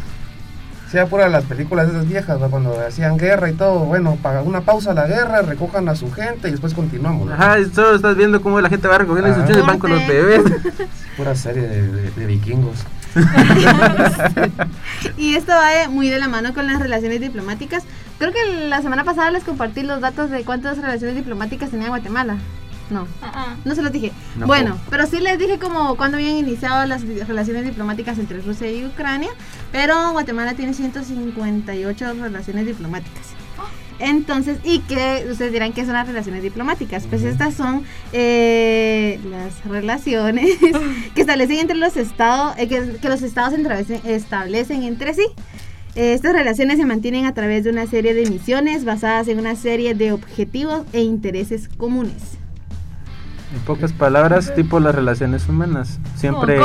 Sí, 0.91 0.99
apura 0.99 1.29
las 1.29 1.45
películas 1.45 1.89
esas 1.89 2.07
viejas, 2.09 2.39
¿no? 2.39 2.49
cuando 2.49 2.79
hacían 2.81 3.17
guerra 3.17 3.51
y 3.51 3.55
todo. 3.55 3.81
Bueno, 3.81 4.17
para 4.23 4.43
una 4.43 4.61
pausa 4.61 4.93
a 4.93 4.95
la 4.95 5.07
guerra, 5.07 5.43
recojan 5.43 5.89
a 5.89 5.97
su 5.97 6.13
gente 6.13 6.49
y 6.49 6.53
después 6.53 6.75
continuamos. 6.75 7.27
¿no? 7.29 7.35
Ajá, 7.35 7.57
solo 7.75 7.97
estás 7.97 8.17
viendo 8.17 8.41
cómo 8.41 8.61
la 8.61 8.69
gente 8.69 8.87
va 8.87 8.99
recogiendo 8.99 9.31
Ajá. 9.31 9.41
instrucciones 9.41 9.65
y 9.65 9.67
van 9.67 9.79
con 9.81 9.91
los 9.91 10.07
bebés. 10.07 10.43
Pura 11.17 11.35
serie 11.35 11.63
de, 11.67 11.83
de- 11.91 12.11
de 12.13 12.27
vikingos. 12.27 12.85
y 15.17 15.35
esto 15.37 15.53
va 15.53 15.71
de- 15.71 15.89
muy 15.89 16.09
de 16.09 16.19
la 16.19 16.29
mano 16.29 16.53
con 16.55 16.67
las 16.67 16.79
relaciones 16.81 17.21
diplomáticas 17.21 17.85
creo 18.19 18.31
que 18.33 18.69
la 18.69 18.83
semana 18.83 19.05
pasada 19.05 19.31
les 19.31 19.43
compartí 19.43 19.83
los 19.83 20.01
datos 20.03 20.31
de 20.31 20.45
cuántas 20.45 20.77
relaciones 20.79 21.17
diplomáticas 21.17 21.71
tenía 21.71 21.89
Guatemala 21.89 22.37
no 22.91 23.07
Ah, 23.23 23.33
ah. 23.35 23.57
No 23.65 23.75
se 23.75 23.83
los 23.83 23.93
dije. 23.93 24.13
No, 24.37 24.47
bueno, 24.47 24.77
po. 24.77 24.81
pero 24.91 25.07
sí 25.07 25.21
les 25.21 25.39
dije 25.39 25.59
como 25.59 25.97
cuando 25.97 26.17
habían 26.19 26.37
iniciado 26.37 26.87
las 26.87 27.03
relaciones 27.27 27.65
diplomáticas 27.65 28.19
entre 28.19 28.41
Rusia 28.41 28.71
y 28.71 28.85
Ucrania, 28.87 29.31
pero 29.73 30.13
Guatemala 30.13 30.55
tiene 30.55 30.73
158 30.75 32.15
relaciones 32.15 32.67
diplomáticas. 32.67 33.27
Entonces, 33.99 34.59
y 34.63 34.81
que 34.81 35.27
ustedes 35.31 35.53
dirán 35.53 35.73
que 35.73 35.85
son 35.87 35.95
las 35.95 36.07
relaciones 36.07 36.43
diplomáticas. 36.43 37.05
Pues 37.09 37.23
estas 37.23 37.55
son 37.55 37.83
eh, 38.13 39.19
las 39.31 39.65
relaciones 39.65 40.51
que 41.15 41.21
establecen 41.23 41.61
entre 41.61 41.77
los 41.79 41.97
estados, 41.97 42.55
eh, 42.59 42.69
que, 42.69 42.99
que 43.01 43.09
los 43.09 43.23
estados 43.23 43.55
establecen, 43.55 44.01
establecen 44.05 44.83
entre 44.83 45.15
sí. 45.15 45.27
Eh, 45.95 46.13
Estas 46.13 46.35
relaciones 46.35 46.77
se 46.77 46.85
mantienen 46.85 47.25
a 47.25 47.33
través 47.33 47.65
de 47.65 47.71
una 47.71 47.87
serie 47.87 48.13
de 48.13 48.29
misiones 48.29 48.85
basadas 48.85 49.29
en 49.29 49.39
una 49.39 49.57
serie 49.57 49.95
de 49.95 50.13
objetivos 50.13 50.83
e 50.93 51.01
intereses 51.01 51.69
comunes. 51.69 52.37
En 53.55 53.61
pocas 53.61 53.93
palabras, 53.93 54.53
tipo 54.57 54.81
las 54.81 54.95
relaciones 54.95 55.49
humanas. 55.49 56.01
Siempre, 56.17 56.59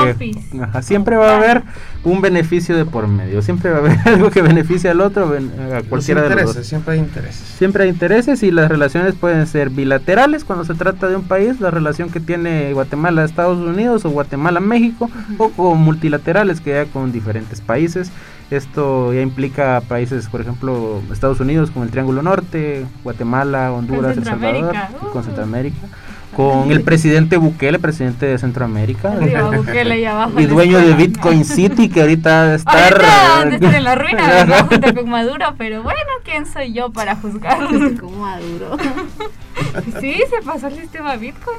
ajá, 0.59 0.81
siempre 0.81 1.15
va 1.15 1.33
a 1.33 1.37
haber 1.37 1.63
un 2.03 2.21
beneficio 2.21 2.75
de 2.75 2.85
por 2.85 3.07
medio. 3.07 3.43
Siempre 3.43 3.69
va 3.69 3.77
a 3.77 3.79
haber 3.79 3.99
algo 4.05 4.31
que 4.31 4.41
beneficie 4.41 4.89
al 4.89 4.99
otro, 5.01 5.25
a 5.25 5.39
Los 5.39 5.83
cualquiera 5.83 6.27
de 6.27 6.35
los 6.35 6.55
dos. 6.55 6.65
siempre 6.65 6.95
hay 6.95 6.99
intereses. 6.99 7.39
Siempre 7.39 7.83
hay 7.83 7.89
intereses 7.89 8.41
y 8.41 8.49
las 8.49 8.69
relaciones 8.69 9.13
pueden 9.13 9.45
ser 9.45 9.69
bilaterales 9.69 10.43
cuando 10.43 10.65
se 10.65 10.73
trata 10.73 11.07
de 11.07 11.15
un 11.15 11.23
país, 11.23 11.61
la 11.61 11.69
relación 11.69 12.09
que 12.09 12.19
tiene 12.19 12.73
Guatemala 12.73 13.23
Estados 13.25 13.59
Unidos 13.59 14.03
o 14.05 14.09
Guatemala 14.09 14.57
a 14.57 14.61
México, 14.61 15.09
o 15.37 15.49
con 15.49 15.79
multilaterales 15.79 16.61
que 16.61 16.71
ya 16.71 16.85
con 16.85 17.11
diferentes 17.11 17.61
países. 17.61 18.11
Esto 18.49 19.13
ya 19.13 19.21
implica 19.21 19.81
países, 19.87 20.27
por 20.27 20.41
ejemplo, 20.41 21.01
Estados 21.13 21.39
Unidos 21.39 21.71
con 21.71 21.83
el 21.83 21.89
Triángulo 21.89 22.21
Norte, 22.21 22.85
Guatemala, 23.01 23.71
Honduras, 23.71 24.17
El 24.17 24.25
Salvador, 24.25 24.55
Centroamérica, 24.55 24.89
y 25.01 25.05
con 25.05 25.21
uh. 25.21 25.23
Centroamérica, 25.23 25.77
con 26.35 26.71
el 26.71 26.81
presidente 26.83 27.37
Bukele, 27.37 27.79
presidente 27.79 28.25
de 28.25 28.37
Centroamérica, 28.37 29.13
Arriba 29.13 29.49
Bukele 29.55 29.99
y 29.99 30.05
abajo 30.05 30.39
y 30.39 30.43
la 30.43 30.49
dueño 30.49 30.77
de. 30.79 30.93
Bitcoin 30.93 31.45
City, 31.45 31.89
que 31.89 32.01
ahorita 32.01 32.43
debe 32.43 32.55
estar... 32.55 33.01
Ahorita 33.01 33.55
estar 33.55 33.75
en 33.75 33.83
la 33.83 33.95
ruina, 33.95 34.27
¿verdad? 34.27 34.67
Junto 34.67 34.95
con 34.95 35.09
Maduro, 35.09 35.55
pero 35.57 35.83
bueno, 35.83 35.99
¿quién 36.23 36.45
soy 36.45 36.73
yo 36.73 36.91
para 36.91 37.15
juzgar? 37.15 37.59
Como 37.99 38.17
maduro. 38.17 38.77
Sí, 39.99 40.21
se 40.29 40.45
pasó 40.45 40.67
el 40.67 40.75
sistema 40.75 41.15
Bitcoin. 41.15 41.57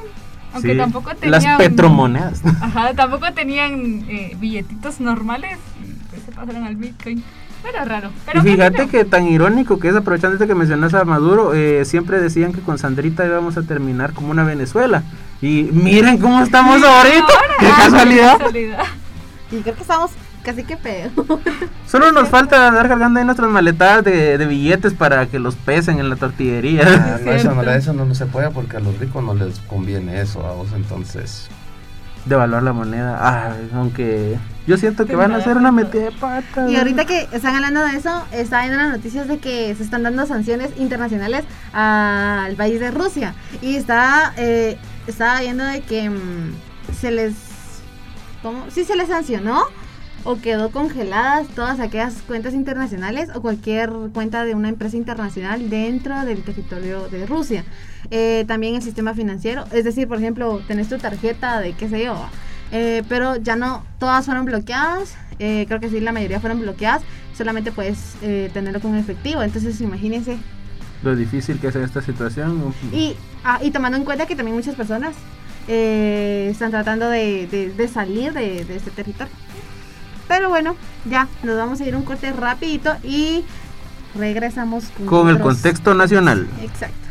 Aunque 0.53 0.73
Sí, 0.73 0.77
tampoco 0.77 1.15
tenían. 1.15 1.31
Las 1.31 1.57
petromonedas. 1.57 2.41
Ajá, 2.61 2.93
tampoco 2.93 3.31
tenían 3.33 4.05
eh, 4.07 4.35
billetitos 4.39 4.99
normales. 4.99 5.57
y 5.81 5.93
Pues 6.09 6.21
se 6.23 6.31
pasaron 6.31 6.63
al 6.63 6.75
Bitcoin. 6.75 7.23
Pero 7.63 7.85
raro. 7.85 8.09
Pero 8.25 8.39
y 8.39 8.43
fíjate 8.43 8.87
que 8.87 9.05
tan 9.05 9.25
irónico 9.27 9.79
que 9.79 9.87
es, 9.87 9.95
aprovechando 9.95 10.35
esto 10.35 10.47
que 10.47 10.55
mencionas 10.55 10.93
a 10.93 11.05
Maduro, 11.05 11.53
eh, 11.53 11.85
siempre 11.85 12.19
decían 12.19 12.51
que 12.53 12.61
con 12.61 12.77
Sandrita 12.77 13.25
íbamos 13.25 13.57
a 13.57 13.63
terminar 13.63 14.13
como 14.13 14.31
una 14.31 14.43
Venezuela. 14.43 15.03
Y 15.41 15.69
miren 15.71 16.17
cómo 16.17 16.43
estamos 16.43 16.83
ahorita. 16.83 17.19
ahora, 17.19 17.55
Qué 17.59 17.67
ah, 17.67 17.75
casualidad. 17.77 18.31
qué 18.33 18.37
casualidad. 18.37 18.83
Y 19.51 19.61
creo 19.61 19.75
que 19.75 19.81
estamos 19.81 20.11
casi 20.43 20.63
que 20.63 20.77
pedo. 20.77 21.09
Solo 21.87 22.11
nos 22.11 22.27
falta 22.27 22.67
andar 22.67 22.87
cargando 22.89 23.19
ahí 23.19 23.25
nuestras 23.25 23.49
maletadas 23.49 24.03
de, 24.03 24.37
de 24.37 24.45
billetes 24.45 24.93
para 24.93 25.25
que 25.27 25.39
los 25.39 25.55
pesen 25.55 25.99
en 25.99 26.09
la 26.09 26.17
tortillería. 26.17 26.83
Ah, 26.85 27.19
no, 27.23 27.31
eso, 27.31 27.71
eso 27.71 27.93
no 27.93 28.13
se 28.13 28.25
puede 28.25 28.49
porque 28.51 28.77
a 28.77 28.79
los 28.79 28.97
ricos 28.99 29.23
no 29.23 29.33
les 29.33 29.59
conviene 29.59 30.19
eso 30.19 30.45
a 30.45 30.53
vos, 30.53 30.67
entonces. 30.75 31.49
Devaluar 32.25 32.63
la 32.63 32.73
moneda. 32.73 33.51
Ay, 33.51 33.69
aunque 33.73 34.37
yo 34.65 34.77
siento 34.77 35.05
que 35.05 35.15
van 35.15 35.33
a 35.33 35.37
hacer 35.37 35.57
una 35.57 35.71
metida 35.71 36.03
de 36.03 36.11
pata. 36.11 36.69
Y 36.69 36.75
ahorita 36.77 37.05
que 37.05 37.27
están 37.33 37.55
hablando 37.55 37.81
de 37.81 37.97
eso, 37.97 38.23
está 38.31 38.61
viendo 38.61 38.77
las 38.77 38.91
noticias 38.91 39.27
de 39.27 39.39
que 39.39 39.75
se 39.75 39.83
están 39.83 40.03
dando 40.03 40.25
sanciones 40.25 40.71
internacionales 40.77 41.43
al 41.73 42.55
país 42.55 42.79
de 42.79 42.91
Rusia. 42.91 43.35
Y 43.61 43.75
está, 43.75 44.33
eh, 44.37 44.77
estaba 45.05 45.41
viendo 45.41 45.65
de 45.65 45.81
que 45.81 46.09
mm, 46.09 46.53
se 46.97 47.11
les, 47.11 47.33
¿cómo? 48.41 48.65
Sí 48.69 48.85
se 48.85 48.95
les 48.95 49.09
sancionó 49.09 49.65
o 50.25 50.37
quedó 50.37 50.71
congeladas 50.71 51.47
todas 51.49 51.79
aquellas 51.79 52.13
cuentas 52.27 52.53
internacionales 52.53 53.29
o 53.35 53.41
cualquier 53.41 53.89
cuenta 54.13 54.45
de 54.45 54.55
una 54.55 54.69
empresa 54.69 54.95
internacional 54.97 55.69
dentro 55.69 56.23
del 56.25 56.43
territorio 56.43 57.09
de 57.09 57.25
Rusia. 57.25 57.65
Eh, 58.11 58.45
también 58.47 58.75
el 58.75 58.81
sistema 58.81 59.13
financiero, 59.13 59.65
es 59.71 59.83
decir, 59.83 60.07
por 60.07 60.17
ejemplo, 60.17 60.61
tenés 60.67 60.87
tu 60.89 60.97
tarjeta 60.97 61.59
de 61.59 61.73
qué 61.73 61.89
sé 61.89 62.05
yo, 62.05 62.15
eh, 62.71 63.03
pero 63.09 63.35
ya 63.37 63.55
no 63.55 63.83
todas 63.99 64.25
fueron 64.25 64.45
bloqueadas, 64.45 65.15
eh, 65.39 65.65
creo 65.67 65.79
que 65.79 65.89
sí, 65.89 65.99
la 65.99 66.11
mayoría 66.11 66.39
fueron 66.39 66.59
bloqueadas, 66.61 67.01
solamente 67.35 67.71
puedes 67.71 68.15
eh, 68.21 68.49
tenerlo 68.53 68.79
con 68.79 68.95
efectivo, 68.95 69.41
entonces 69.43 69.79
imagínense. 69.81 70.37
Lo 71.01 71.15
difícil 71.17 71.59
que 71.59 71.67
es 71.67 71.75
esta 71.75 72.01
situación. 72.01 72.73
Y, 72.93 73.15
ah, 73.43 73.59
y 73.61 73.71
tomando 73.71 73.97
en 73.97 74.05
cuenta 74.05 74.25
que 74.25 74.35
también 74.37 74.55
muchas 74.55 74.75
personas 74.75 75.15
eh, 75.67 76.47
están 76.51 76.71
tratando 76.71 77.09
de, 77.09 77.47
de- 77.47 77.73
de 77.73 77.87
salir 77.87 78.31
de, 78.33 78.63
de 78.63 78.75
este 78.75 78.91
territorio. 78.91 79.33
Pero 80.27 80.49
bueno, 80.49 80.75
ya 81.05 81.27
nos 81.43 81.57
vamos 81.57 81.81
a 81.81 81.85
ir 81.85 81.95
un 81.95 82.03
corte 82.03 82.31
rapidito 82.31 82.95
y 83.03 83.43
regresamos 84.15 84.85
con, 85.07 85.29
el 85.29 85.39
contexto 85.39 85.93
nacional. 85.93 86.47
Exacto. 86.61 87.03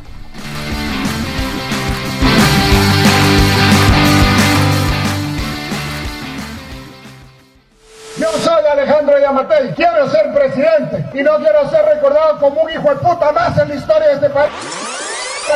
Yo 8.19 8.29
soy 8.41 8.65
Alejandro 8.71 9.19
Yamatei, 9.19 9.75
quiero 9.75 10.09
ser 10.11 10.33
presidente 10.35 11.19
y 11.19 11.23
no 11.23 11.37
quiero 11.39 11.69
ser 11.71 11.85
recordado 11.87 12.39
como 12.39 12.63
un 12.63 12.71
hijo 12.71 12.91
de 12.91 12.97
puta 12.97 13.33
más 13.33 13.59
en 13.59 13.69
la 13.71 13.75
historia 13.75 14.09
de 14.09 14.15
este 14.15 14.31
país. 14.31 14.53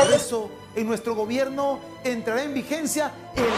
Por 0.04 0.12
eso, 0.12 0.50
en 0.74 0.86
nuestro 0.86 1.14
gobierno 1.14 1.78
entrará 2.04 2.42
en 2.42 2.52
vigencia 2.52 3.12
el 3.34 3.44
bono 3.44 3.56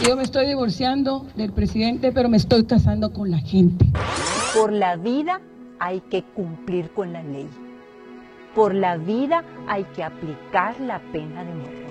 15. 0.00 0.08
Yo 0.08 0.16
me 0.16 0.22
estoy 0.22 0.46
divorciando 0.46 1.26
del 1.34 1.52
presidente, 1.52 2.12
pero 2.12 2.30
me 2.30 2.38
estoy 2.38 2.64
casando 2.64 3.12
con 3.12 3.30
la 3.30 3.38
gente. 3.38 3.84
Por 4.54 4.72
la 4.72 4.96
vida 4.96 5.40
hay 5.78 6.00
que 6.00 6.22
cumplir 6.22 6.90
con 6.92 7.12
la 7.12 7.22
ley. 7.22 7.48
Por 8.54 8.74
la 8.74 8.96
vida 8.96 9.44
hay 9.68 9.84
que 9.84 10.02
aplicar 10.02 10.80
la 10.80 10.98
pena 11.12 11.44
de 11.44 11.52
muerte. 11.52 11.84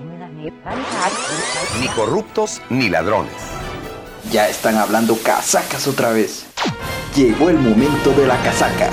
Ni 1.80 1.88
corruptos 1.89 2.62
ni 2.70 2.89
ladrones. 2.89 3.34
Ya 4.32 4.50
están 4.50 4.75
hablando 4.75 5.15
casacas 5.24 5.88
otra 5.88 6.12
vez. 6.12 6.48
Llegó 7.15 7.50
el 7.50 7.60
momento 7.60 8.12
de 8.18 8.25
la 8.25 8.42
casaca. 8.42 8.89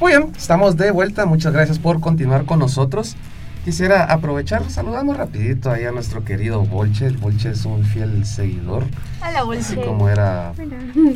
Muy 0.00 0.12
bien, 0.12 0.32
estamos 0.36 0.76
de 0.76 0.90
vuelta. 0.90 1.24
Muchas 1.24 1.54
gracias 1.54 1.78
por 1.78 2.00
continuar 2.00 2.44
con 2.44 2.58
nosotros. 2.58 3.16
Quisiera 3.64 4.04
aprovechar, 4.04 4.70
saludamos 4.70 5.16
rapidito 5.16 5.70
ahí 5.70 5.84
a 5.84 5.90
nuestro 5.90 6.22
querido 6.22 6.60
Bolche. 6.60 7.06
El 7.06 7.16
Bolche 7.16 7.50
es 7.50 7.64
un 7.64 7.82
fiel 7.82 8.24
seguidor. 8.26 8.84
Hola, 9.26 9.42
Bolche. 9.42 9.62
Así 9.62 9.76
como 9.76 10.08
era 10.08 10.52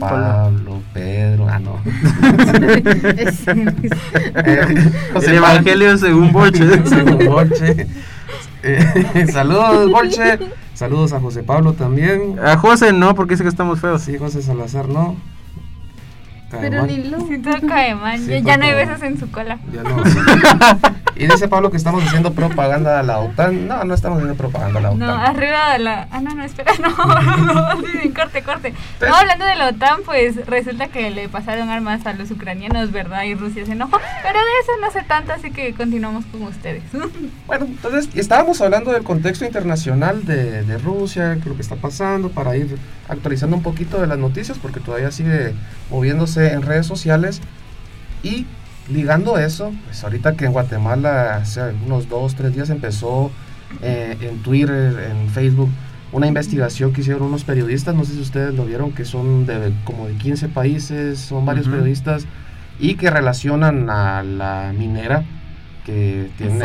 Pablo, 0.00 0.80
Pedro, 0.94 1.46
ah 1.49 1.58
no. 1.58 1.78
Eh, 4.34 4.92
el 5.14 5.34
Evangelio 5.34 5.99
según 5.99 6.32
Bolche. 6.32 6.84
según 6.88 7.26
Bolche. 7.26 7.87
Eh, 8.62 9.26
saludos, 9.32 9.90
Bolche. 9.90 10.38
Saludos 10.75 11.12
a 11.12 11.20
José 11.20 11.42
Pablo 11.42 11.75
también. 11.75 12.38
A 12.42 12.56
José 12.56 12.92
no, 12.94 13.14
porque 13.14 13.34
dice 13.34 13.44
que 13.44 13.50
estamos 13.50 13.78
feos. 13.78 14.00
Sí, 14.02 14.16
José 14.16 14.40
Salazar 14.42 14.88
no. 14.88 15.16
Pero 16.50 16.87
ni 16.87 17.04
lo. 17.04 17.21
Si 17.26 17.38
todo 17.38 17.57
cae 17.69 17.95
mal, 17.95 18.19
Sí, 18.19 18.28
ya, 18.28 18.38
ya 18.40 18.57
no 18.57 18.64
hay 18.64 18.75
besos 18.75 19.02
en 19.02 19.19
su 19.19 19.30
cola. 19.30 19.59
Ya 19.73 19.83
no. 19.83 20.02
y 21.16 21.26
dice 21.26 21.48
Pablo 21.48 21.70
que 21.70 21.76
estamos 21.76 22.04
haciendo 22.04 22.32
propaganda 22.32 23.00
a 23.00 23.02
la 23.02 23.18
OTAN. 23.18 23.66
No, 23.66 23.84
no 23.84 23.94
estamos 23.94 24.18
haciendo 24.18 24.36
propaganda 24.36 24.78
a 24.78 24.82
la 24.82 24.90
OTAN. 24.90 24.98
No, 24.98 25.14
arriba 25.14 25.72
de 25.72 25.78
la. 25.80 26.08
Ah, 26.10 26.20
no, 26.20 26.34
no, 26.34 26.44
espera, 26.44 26.72
no, 26.80 26.88
no, 27.36 27.82
sí, 27.82 28.10
corte, 28.10 28.42
corte. 28.42 28.74
No, 29.00 29.14
hablando 29.14 29.44
de 29.44 29.56
la 29.56 29.68
OTAN, 29.68 30.00
pues 30.04 30.46
resulta 30.46 30.88
que 30.88 31.10
le 31.10 31.28
pasaron 31.28 31.68
armas 31.68 32.06
a 32.06 32.12
los 32.14 32.30
ucranianos, 32.30 32.92
¿verdad? 32.92 33.24
Y 33.24 33.34
Rusia 33.34 33.66
se 33.66 33.72
enojó. 33.72 33.98
Pero 34.22 34.38
de 34.38 34.50
eso 34.62 34.72
no 34.80 34.90
sé 34.90 35.02
tanto, 35.06 35.32
así 35.32 35.50
que 35.50 35.74
continuamos 35.74 36.24
con 36.26 36.42
ustedes. 36.42 36.82
Bueno, 37.46 37.64
entonces 37.64 38.08
estábamos 38.14 38.60
hablando 38.60 38.92
del 38.92 39.02
contexto 39.02 39.44
internacional 39.44 40.24
de, 40.24 40.62
de 40.62 40.78
Rusia, 40.78 41.36
lo 41.44 41.56
que 41.56 41.62
está 41.62 41.74
pasando, 41.74 42.30
para 42.30 42.56
ir 42.56 42.76
actualizando 43.08 43.56
un 43.56 43.62
poquito 43.62 44.00
de 44.00 44.06
las 44.06 44.18
noticias, 44.18 44.56
porque 44.58 44.78
todavía 44.78 45.10
sigue 45.10 45.52
moviéndose 45.90 46.52
en 46.52 46.62
redes 46.62 46.86
sociales. 46.86 47.40
Y 48.22 48.46
ligando 48.92 49.38
eso, 49.38 49.73
pues 49.85 50.02
ahorita 50.02 50.37
que 50.37 50.47
en 50.47 50.52
Guatemala 50.52 51.37
hace 51.37 51.61
unos 51.87 52.09
dos, 52.09 52.35
tres 52.35 52.54
días 52.54 52.70
empezó 52.70 53.30
eh, 53.82 54.16
en 54.20 54.38
Twitter, 54.42 55.11
en 55.11 55.28
Facebook, 55.28 55.70
una 56.12 56.26
investigación 56.26 56.92
que 56.92 57.02
hicieron 57.02 57.23
unos 57.23 57.44
periodistas, 57.44 57.94
no 57.94 58.04
sé 58.04 58.14
si 58.14 58.20
ustedes 58.20 58.54
lo 58.54 58.64
vieron, 58.64 58.92
que 58.92 59.04
son 59.04 59.47
de 59.47 59.73
como 59.85 60.09
de 60.09 60.14
15 60.14 60.49
países, 60.49 61.18
son 61.20 61.47
varios 61.47 61.66
Ujú. 61.66 61.76
periodistas, 61.76 62.26
y 62.80 62.94
que 62.94 63.11
relacionan 63.11 63.88
a 63.90 64.23
la 64.23 64.73
minera 64.76 65.25
que 65.85 66.28
tiene... 66.37 66.64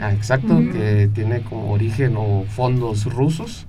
Ah, 0.00 0.12
exacto, 0.12 0.54
Ujú. 0.54 0.72
que 0.72 1.10
tiene 1.12 1.40
como 1.42 1.72
origen 1.72 2.14
o 2.16 2.44
fondos 2.48 3.04
rusos 3.06 3.66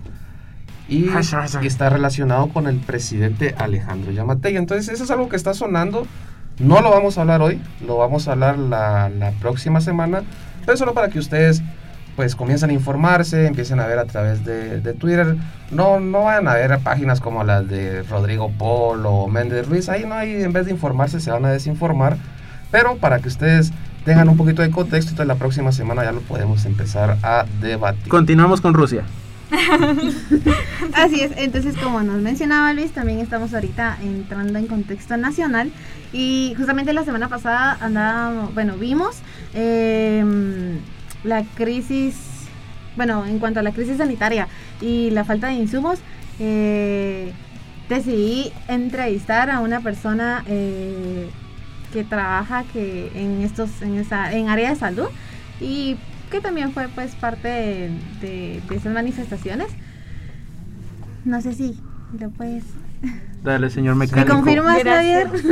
y 0.88 1.05
está 1.63 1.89
relacionado 1.89 2.50
con 2.50 2.67
el 2.67 2.77
presidente 2.77 3.55
Alejandro 3.58 4.12
Yamatei. 4.12 4.58
Entonces 4.58 4.89
eso 4.93 5.03
es 5.03 5.12
algo 5.12 5.29
que 5.29 5.36
está 5.36 5.53
sonando. 5.53 6.05
No 6.59 6.81
lo 6.81 6.91
vamos 6.91 7.17
a 7.17 7.21
hablar 7.21 7.41
hoy, 7.41 7.61
lo 7.85 7.97
vamos 7.97 8.27
a 8.27 8.33
hablar 8.33 8.57
la, 8.57 9.09
la 9.09 9.31
próxima 9.31 9.79
semana, 9.81 10.23
pero 10.65 10.77
solo 10.77 10.93
para 10.93 11.07
que 11.09 11.19
ustedes 11.19 11.63
pues 12.17 12.35
comiencen 12.35 12.69
a 12.69 12.73
informarse, 12.73 13.47
empiecen 13.47 13.79
a 13.79 13.87
ver 13.87 13.97
a 13.97 14.03
través 14.03 14.43
de, 14.43 14.81
de 14.81 14.93
Twitter. 14.93 15.37
No, 15.71 16.01
no 16.01 16.25
vayan 16.25 16.49
a 16.49 16.55
ver 16.55 16.77
páginas 16.79 17.22
como 17.22 17.45
las 17.45 17.65
de 17.69 18.03
Rodrigo 18.03 18.51
Polo 18.51 19.09
o 19.09 19.27
Méndez 19.29 19.69
Ruiz. 19.69 19.87
Ahí 19.87 20.03
no 20.05 20.15
hay, 20.15 20.43
en 20.43 20.51
vez 20.51 20.65
de 20.65 20.72
informarse, 20.72 21.22
se 21.22 21.31
van 21.31 21.45
a 21.45 21.50
desinformar. 21.50 22.17
Pero 22.72 22.98
para 22.98 23.19
que 23.19 23.29
ustedes 23.29 23.72
tengan 24.03 24.27
un 24.27 24.35
poquito 24.35 24.61
de 24.61 24.69
contexto, 24.69 25.11
entonces 25.11 25.27
la 25.27 25.35
próxima 25.35 25.72
semana 25.72 26.03
ya 26.03 26.11
lo 26.11 26.19
podemos 26.19 26.65
empezar 26.65 27.15
a 27.24 27.45
debatir. 27.61 28.09
Continuamos 28.09 28.59
con 28.59 28.74
Rusia. 28.74 29.05
Así 30.94 31.22
es, 31.22 31.31
entonces 31.38 31.75
como 31.77 32.01
nos 32.03 32.22
mencionaba 32.22 32.74
Luis, 32.74 32.92
también 32.92 33.20
estamos 33.20 33.53
ahorita 33.53 33.98
entrando 34.03 34.59
en 34.59 34.68
contexto 34.68 35.18
nacional 35.18 35.72
y 36.14 36.53
justamente 36.55 36.94
la 36.94 37.03
semana 37.03 37.29
pasada 37.29 37.77
andábamos, 37.81 38.53
bueno, 38.53 38.75
vimos 38.77 39.18
em, 39.53 40.77
la 41.24 41.44
crisis, 41.55 42.16
bueno, 42.96 43.25
en 43.25 43.40
cuanto 43.40 43.59
a 43.59 43.64
la 43.64 43.72
crisis 43.72 43.98
sanitaria 43.98 44.48
y 44.81 45.09
la 45.12 45.24
falta 45.24 45.48
de 45.48 45.53
insumos, 45.53 46.00
eh, 46.40 47.33
decidí 47.90 48.51
entrevistar 48.68 49.50
a 49.50 49.62
una 49.62 49.81
persona 49.81 50.44
eh, 50.48 51.27
que 51.92 52.03
trabaja 52.03 52.64
que 52.72 53.12
en 53.16 53.42
estos, 53.42 53.81
en 53.81 53.96
esa, 53.96 54.31
en 54.31 54.48
área 54.48 54.70
de 54.70 54.75
salud 54.75 55.07
y 55.59 55.98
que 56.29 56.42
también 56.42 56.72
fue 56.74 56.87
pues 56.89 57.15
parte 57.15 57.48
de, 57.48 57.89
de- 58.22 58.61
de 58.68 58.75
esas 58.75 58.94
manifestaciones. 58.94 59.68
No 61.25 61.42
sé 61.42 61.53
si 61.53 61.77
lo 62.20 62.29
puedes. 62.29 62.63
Dale, 63.44 63.70
señor 63.70 63.96
¿Me 63.96 64.05
mecánico. 64.05 64.35
confirmas, 64.35 64.83
Javier? 64.83 65.27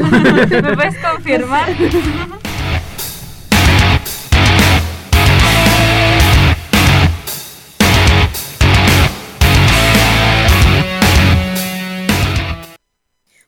¿Me 0.63 0.73
puedes 0.75 0.95
confirmar? 0.97 1.67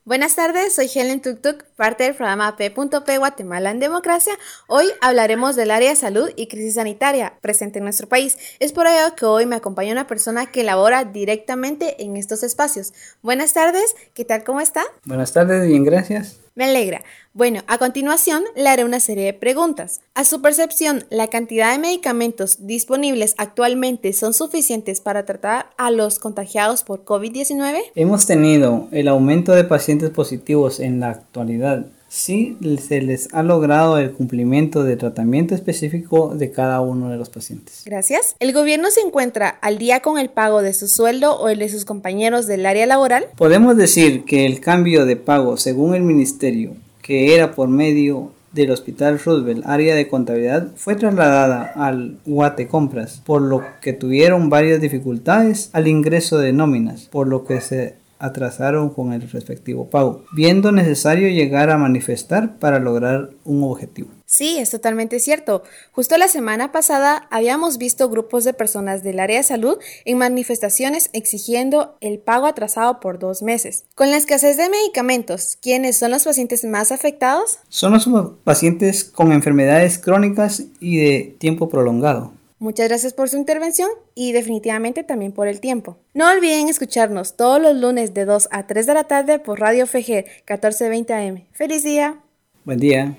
Buenas 0.09 0.35
tardes, 0.35 0.73
soy 0.73 0.89
Helen 0.91 1.21
Tuktuk, 1.21 1.65
parte 1.75 2.05
del 2.05 2.15
programa 2.15 2.57
P.P 2.57 3.17
Guatemala 3.19 3.69
en 3.69 3.79
Democracia. 3.79 4.33
Hoy 4.67 4.85
hablaremos 5.01 5.55
del 5.55 5.69
área 5.69 5.91
de 5.91 5.95
salud 5.95 6.31
y 6.35 6.47
crisis 6.47 6.73
sanitaria 6.73 7.37
presente 7.41 7.77
en 7.77 7.83
nuestro 7.83 8.09
país. 8.09 8.35
Es 8.57 8.73
por 8.73 8.87
ello 8.87 9.15
que 9.15 9.27
hoy 9.27 9.45
me 9.45 9.55
acompaña 9.55 9.91
una 9.91 10.07
persona 10.07 10.47
que 10.47 10.63
labora 10.63 11.05
directamente 11.05 12.01
en 12.01 12.17
estos 12.17 12.41
espacios. 12.41 12.91
Buenas 13.21 13.53
tardes, 13.53 13.95
¿qué 14.15 14.25
tal? 14.25 14.43
¿Cómo 14.43 14.61
está? 14.61 14.81
Buenas 15.05 15.31
tardes, 15.31 15.67
bien, 15.67 15.83
gracias. 15.83 16.39
Me 16.59 16.65
alegra. 16.65 17.03
Bueno, 17.33 17.61
a 17.67 17.77
continuación 17.77 18.43
le 18.53 18.67
haré 18.67 18.83
una 18.83 18.99
serie 18.99 19.23
de 19.23 19.33
preguntas. 19.33 20.01
A 20.13 20.25
su 20.25 20.41
percepción, 20.41 21.05
¿la 21.09 21.27
cantidad 21.27 21.71
de 21.71 21.79
medicamentos 21.79 22.67
disponibles 22.67 23.33
actualmente 23.37 24.11
son 24.11 24.33
suficientes 24.33 24.99
para 24.99 25.23
tratar 25.23 25.69
a 25.77 25.89
los 25.89 26.19
contagiados 26.19 26.83
por 26.83 27.05
COVID-19? 27.05 27.79
Hemos 27.95 28.25
tenido 28.25 28.89
el 28.91 29.07
aumento 29.07 29.53
de 29.53 29.63
pacientes 29.63 30.09
positivos 30.09 30.81
en 30.81 30.99
la 30.99 31.11
actualidad. 31.11 31.85
Sí, 32.09 32.57
se 32.81 33.01
les 33.01 33.33
ha 33.33 33.43
logrado 33.43 33.99
el 33.99 34.11
cumplimiento 34.11 34.83
de 34.83 34.97
tratamiento 34.97 35.53
específico 35.53 36.33
de 36.35 36.51
cada 36.51 36.81
uno 36.81 37.09
de 37.09 37.17
los 37.17 37.29
pacientes. 37.29 37.83
Gracias. 37.85 38.35
¿El 38.39 38.51
gobierno 38.51 38.89
se 38.89 39.01
encuentra 39.01 39.47
al 39.47 39.77
día 39.77 40.01
con 40.01 40.17
el 40.17 40.29
pago 40.29 40.63
de 40.63 40.73
su 40.73 40.87
sueldo 40.87 41.39
o 41.39 41.49
el 41.49 41.59
de 41.59 41.69
sus 41.69 41.85
compañeros 41.85 42.47
del 42.47 42.65
área 42.65 42.87
laboral? 42.87 43.27
Podemos 43.37 43.77
decir 43.77 44.25
que 44.25 44.47
el 44.47 44.59
cambio 44.59 45.05
de 45.05 45.15
pago 45.15 45.55
según 45.57 45.93
el 45.93 46.01
ministerio, 46.01 46.73
que 47.03 47.35
era 47.35 47.53
por 47.53 47.69
medio 47.69 48.31
del 48.51 48.71
Hospital 48.71 49.19
Roosevelt, 49.19 49.65
área 49.67 49.93
de 49.93 50.07
contabilidad, 50.07 50.71
fue 50.75 50.95
trasladada 50.95 51.71
al 51.75 52.17
Guate 52.25 52.67
Compras, 52.67 53.21
por 53.23 53.43
lo 53.43 53.63
que 53.81 53.93
tuvieron 53.93 54.49
varias 54.49 54.81
dificultades 54.81 55.69
al 55.73 55.87
ingreso 55.87 56.39
de 56.39 56.53
nóminas, 56.53 57.07
por 57.11 57.27
lo 57.27 57.45
que 57.45 57.61
se 57.61 57.95
atrasaron 58.19 58.89
con 58.89 59.13
el 59.13 59.29
respectivo 59.29 59.89
pago, 59.89 60.25
viendo 60.33 60.71
necesario 60.71 61.29
llegar 61.29 61.69
a 61.69 61.77
manifestar 61.77 62.57
para 62.59 62.79
lograr 62.79 63.31
un 63.45 63.63
objetivo. 63.63 64.09
Sí, 64.25 64.59
es 64.59 64.69
totalmente 64.69 65.19
cierto. 65.19 65.63
Justo 65.91 66.15
la 66.17 66.27
semana 66.27 66.71
pasada 66.71 67.27
habíamos 67.31 67.79
visto 67.79 68.09
grupos 68.09 68.43
de 68.43 68.53
personas 68.53 69.01
del 69.01 69.19
área 69.19 69.37
de 69.37 69.43
salud 69.43 69.79
en 70.05 70.19
manifestaciones 70.19 71.09
exigiendo 71.13 71.97
el 71.99 72.19
pago 72.19 72.45
atrasado 72.45 72.99
por 72.99 73.17
dos 73.17 73.41
meses. 73.41 73.85
Con 73.95 74.11
la 74.11 74.17
escasez 74.17 74.55
de 74.57 74.69
medicamentos, 74.69 75.57
¿quiénes 75.59 75.97
son 75.97 76.11
los 76.11 76.25
pacientes 76.25 76.63
más 76.63 76.91
afectados? 76.91 77.57
Son 77.69 77.91
los 77.91 78.07
pacientes 78.43 79.03
con 79.03 79.31
enfermedades 79.31 79.97
crónicas 79.97 80.63
y 80.79 80.97
de 80.97 81.35
tiempo 81.39 81.67
prolongado. 81.67 82.33
Muchas 82.61 82.89
gracias 82.89 83.13
por 83.13 83.29
su 83.29 83.37
intervención 83.37 83.87
y 84.15 84.33
definitivamente 84.33 85.05
también 85.05 85.31
por 85.31 85.47
el 85.47 85.61
tiempo. 85.61 85.97
No 86.13 86.29
olviden 86.29 86.67
escucharnos 86.67 87.37
todos 87.37 87.61
los 87.61 87.73
lunes 87.77 88.13
de 88.13 88.25
2 88.25 88.49
a 88.51 88.67
3 88.67 88.85
de 88.85 88.93
la 88.93 89.05
tarde 89.05 89.39
por 89.39 89.61
Radio 89.61 89.87
FG 89.87 90.25
1420 90.45 91.13
AM. 91.13 91.45
¡Feliz 91.53 91.85
día! 91.85 92.19
Buen 92.65 92.79
día. 92.79 93.15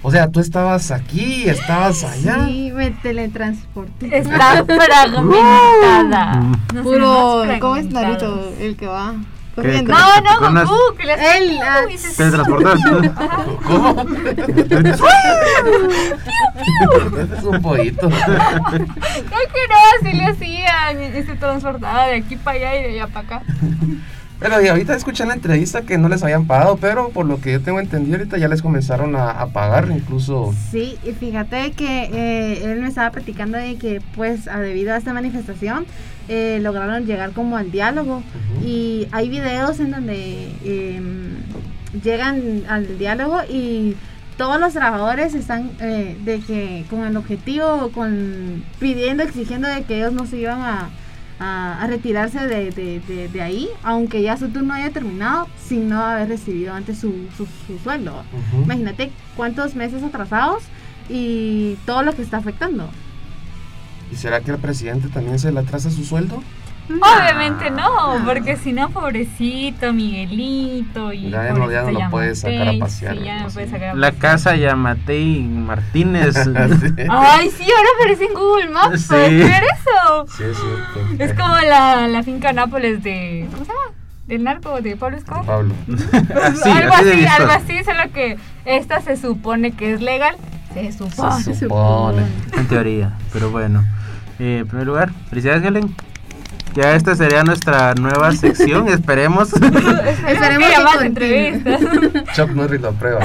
O 0.00 0.10
sea, 0.10 0.30
tú 0.30 0.40
estabas 0.40 0.90
aquí, 0.92 1.46
estabas 1.46 2.02
allá. 2.04 2.46
Sí, 2.46 2.70
me 2.72 2.90
teletransporté. 2.90 4.16
Está 4.16 4.64
fragmentada. 4.64 6.40
Puro, 6.82 7.44
¿cómo 7.60 7.76
es 7.76 7.90
Naruto 7.90 8.54
el 8.58 8.78
que 8.78 8.86
va? 8.86 9.14
¿Qué? 9.62 9.82
No, 9.82 10.20
no, 10.20 10.64
Goku, 10.66 10.96
que 10.96 11.04
le 11.04 11.12
hace 11.14 11.38
Él, 11.38 11.58
ah, 11.62 11.80
y 11.90 11.98
se- 11.98 12.16
Teletransportar. 12.16 12.76
¿Cómo? 13.66 14.06
es 17.34 17.44
un 17.44 17.62
pollito. 17.62 18.08
Creo 18.08 19.26
que 19.30 19.68
no, 19.68 19.76
así 20.00 20.12
le 20.16 20.24
hacían 20.24 21.02
y 21.16 21.22
se 21.22 21.34
transportaba 21.36 22.06
de 22.08 22.16
aquí 22.16 22.36
para 22.36 22.56
allá 22.58 22.76
y 22.76 22.82
de 22.82 22.88
allá 23.00 23.06
para 23.06 23.26
acá. 23.26 23.42
Pero 24.38 24.60
y 24.62 24.68
ahorita 24.68 24.94
escuché 24.94 25.22
en 25.22 25.30
la 25.30 25.34
entrevista 25.34 25.82
que 25.82 25.96
no 25.96 26.08
les 26.10 26.22
habían 26.22 26.46
pagado, 26.46 26.76
pero 26.76 27.08
por 27.08 27.24
lo 27.24 27.40
que 27.40 27.52
yo 27.52 27.60
tengo 27.62 27.80
entendido, 27.80 28.18
ahorita 28.18 28.36
ya 28.36 28.48
les 28.48 28.60
comenzaron 28.60 29.16
a, 29.16 29.30
a 29.30 29.46
pagar, 29.46 29.88
incluso. 29.90 30.54
Sí, 30.70 30.98
y 31.04 31.12
fíjate 31.12 31.72
que 31.72 32.04
eh, 32.12 32.64
él 32.72 32.80
me 32.82 32.88
estaba 32.88 33.10
platicando 33.12 33.56
de 33.56 33.76
que 33.76 34.02
pues 34.14 34.46
a- 34.46 34.60
debido 34.60 34.92
a 34.92 34.98
esta 34.98 35.14
manifestación 35.14 35.86
eh, 36.28 36.58
lograron 36.60 37.06
llegar 37.06 37.30
como 37.32 37.56
al 37.56 37.70
diálogo 37.70 38.22
y 38.62 39.06
hay 39.12 39.28
videos 39.30 39.80
en 39.80 39.92
donde 39.92 40.50
em, 40.64 41.36
llegan 42.02 42.62
al 42.68 42.98
diálogo 42.98 43.38
y 43.48 43.96
todos 44.36 44.60
los 44.60 44.74
trabajadores 44.74 45.34
están 45.34 45.70
eh, 45.80 46.14
de 46.24 46.40
que 46.40 46.84
con 46.90 47.04
el 47.06 47.16
objetivo, 47.16 47.90
con 47.94 48.64
pidiendo, 48.78 49.22
exigiendo 49.22 49.66
de 49.66 49.84
que 49.84 49.96
ellos 49.96 50.12
no 50.12 50.26
se 50.26 50.36
iban 50.36 50.60
a, 50.60 50.90
a- 51.38 51.82
a 51.82 51.86
retirarse 51.86 52.38
de, 52.46 52.70
de- 52.70 53.00
de- 53.00 53.28
de 53.28 53.42
ahí, 53.42 53.68
aunque 53.82 54.22
ya 54.22 54.36
su 54.36 54.48
turno 54.48 54.72
haya 54.74 54.90
terminado, 54.90 55.48
sin 55.62 55.88
no 55.88 56.00
haber 56.00 56.28
recibido 56.28 56.72
antes 56.72 56.98
su, 56.98 57.12
su- 57.36 57.46
su 57.66 57.78
sueldo. 57.82 58.22
Imagínate 58.64 59.10
cuántos 59.36 59.74
meses 59.74 60.02
atrasados 60.02 60.62
y 61.08 61.76
todo 61.86 62.02
lo 62.02 62.14
que 62.14 62.22
está 62.22 62.38
afectando. 62.38 62.88
¿Y 64.12 64.16
será 64.16 64.40
que 64.40 64.50
el 64.52 64.58
presidente 64.58 65.08
también 65.08 65.38
se 65.38 65.50
le 65.52 65.60
atrasa 65.60 65.90
su 65.90 66.04
sueldo? 66.04 66.42
Obviamente 66.88 67.70
no, 67.70 68.22
porque 68.24 68.56
si 68.56 68.72
no, 68.72 68.90
pobrecito 68.90 69.92
Miguelito 69.92 71.12
y 71.12 71.30
Ya 71.30 71.52
no- 71.52 71.70
ya 71.70 71.82
no 71.82 71.90
lo 71.92 72.10
puedes 72.10 72.40
sacar 72.40 72.68
a 72.68 72.72
pasear, 72.78 73.16
sí, 73.16 73.24
ya 73.24 73.38
¿no? 73.38 73.46
no 73.46 73.50
puedes 73.52 73.70
sacar 73.70 73.88
a 73.90 73.94
La 73.94 74.06
pasear. 74.12 74.20
casa 74.32 74.56
Yamatei 74.56 75.40
Martínez. 75.42 76.36
Ay, 77.08 77.50
sí, 77.50 77.64
ahora 77.64 77.88
aparece 77.98 78.24
en 78.26 78.34
Google 78.34 78.68
Maps. 78.70 79.00
Sí. 79.02 79.06
¿Puedes 79.08 79.30
ver 79.50 79.62
eso? 79.64 80.26
Sí, 80.36 80.42
es 80.44 80.56
cierto. 80.56 81.24
Es 81.24 81.32
como 81.34 81.56
la, 81.58 82.08
la 82.08 82.22
finca 82.22 82.52
Nápoles 82.52 83.02
de. 83.02 83.46
¿Cómo 83.52 83.64
se 83.64 83.72
llama? 83.72 83.80
Del 84.26 84.42
narco 84.44 84.80
de 84.80 84.96
Pablo 84.96 85.16
Escobar. 85.18 85.44
Pablo. 85.44 85.74
Así, 86.44 86.68
algo 86.70 86.94
así 86.94 87.10
así, 87.10 87.26
algo 87.26 87.52
así, 87.52 87.84
solo 87.84 88.12
que 88.12 88.36
esta 88.64 89.00
se 89.00 89.16
supone 89.16 89.72
que 89.72 89.92
es 89.94 90.00
legal. 90.00 90.34
Se 90.74 90.90
supone. 90.92 91.42
Se 91.42 91.54
supone. 91.54 92.22
En 92.56 92.66
teoría, 92.68 93.12
pero 93.32 93.50
bueno. 93.50 93.84
Eh, 94.38 94.58
en 94.62 94.66
primer 94.68 94.86
lugar, 94.86 95.10
felicidades 95.30 95.64
Helen. 95.64 95.94
Ya 96.76 96.94
esta 96.94 97.16
sería 97.16 97.42
nuestra 97.42 97.94
nueva 97.94 98.32
sección, 98.32 98.88
esperemos. 98.90 99.52
Esperemos 100.28 100.68
que 100.98 101.06
entrevistas. 101.06 101.80
Chuck 102.36 102.50
Norris 102.50 102.80
lo 102.82 102.88
aprueba. 102.88 103.20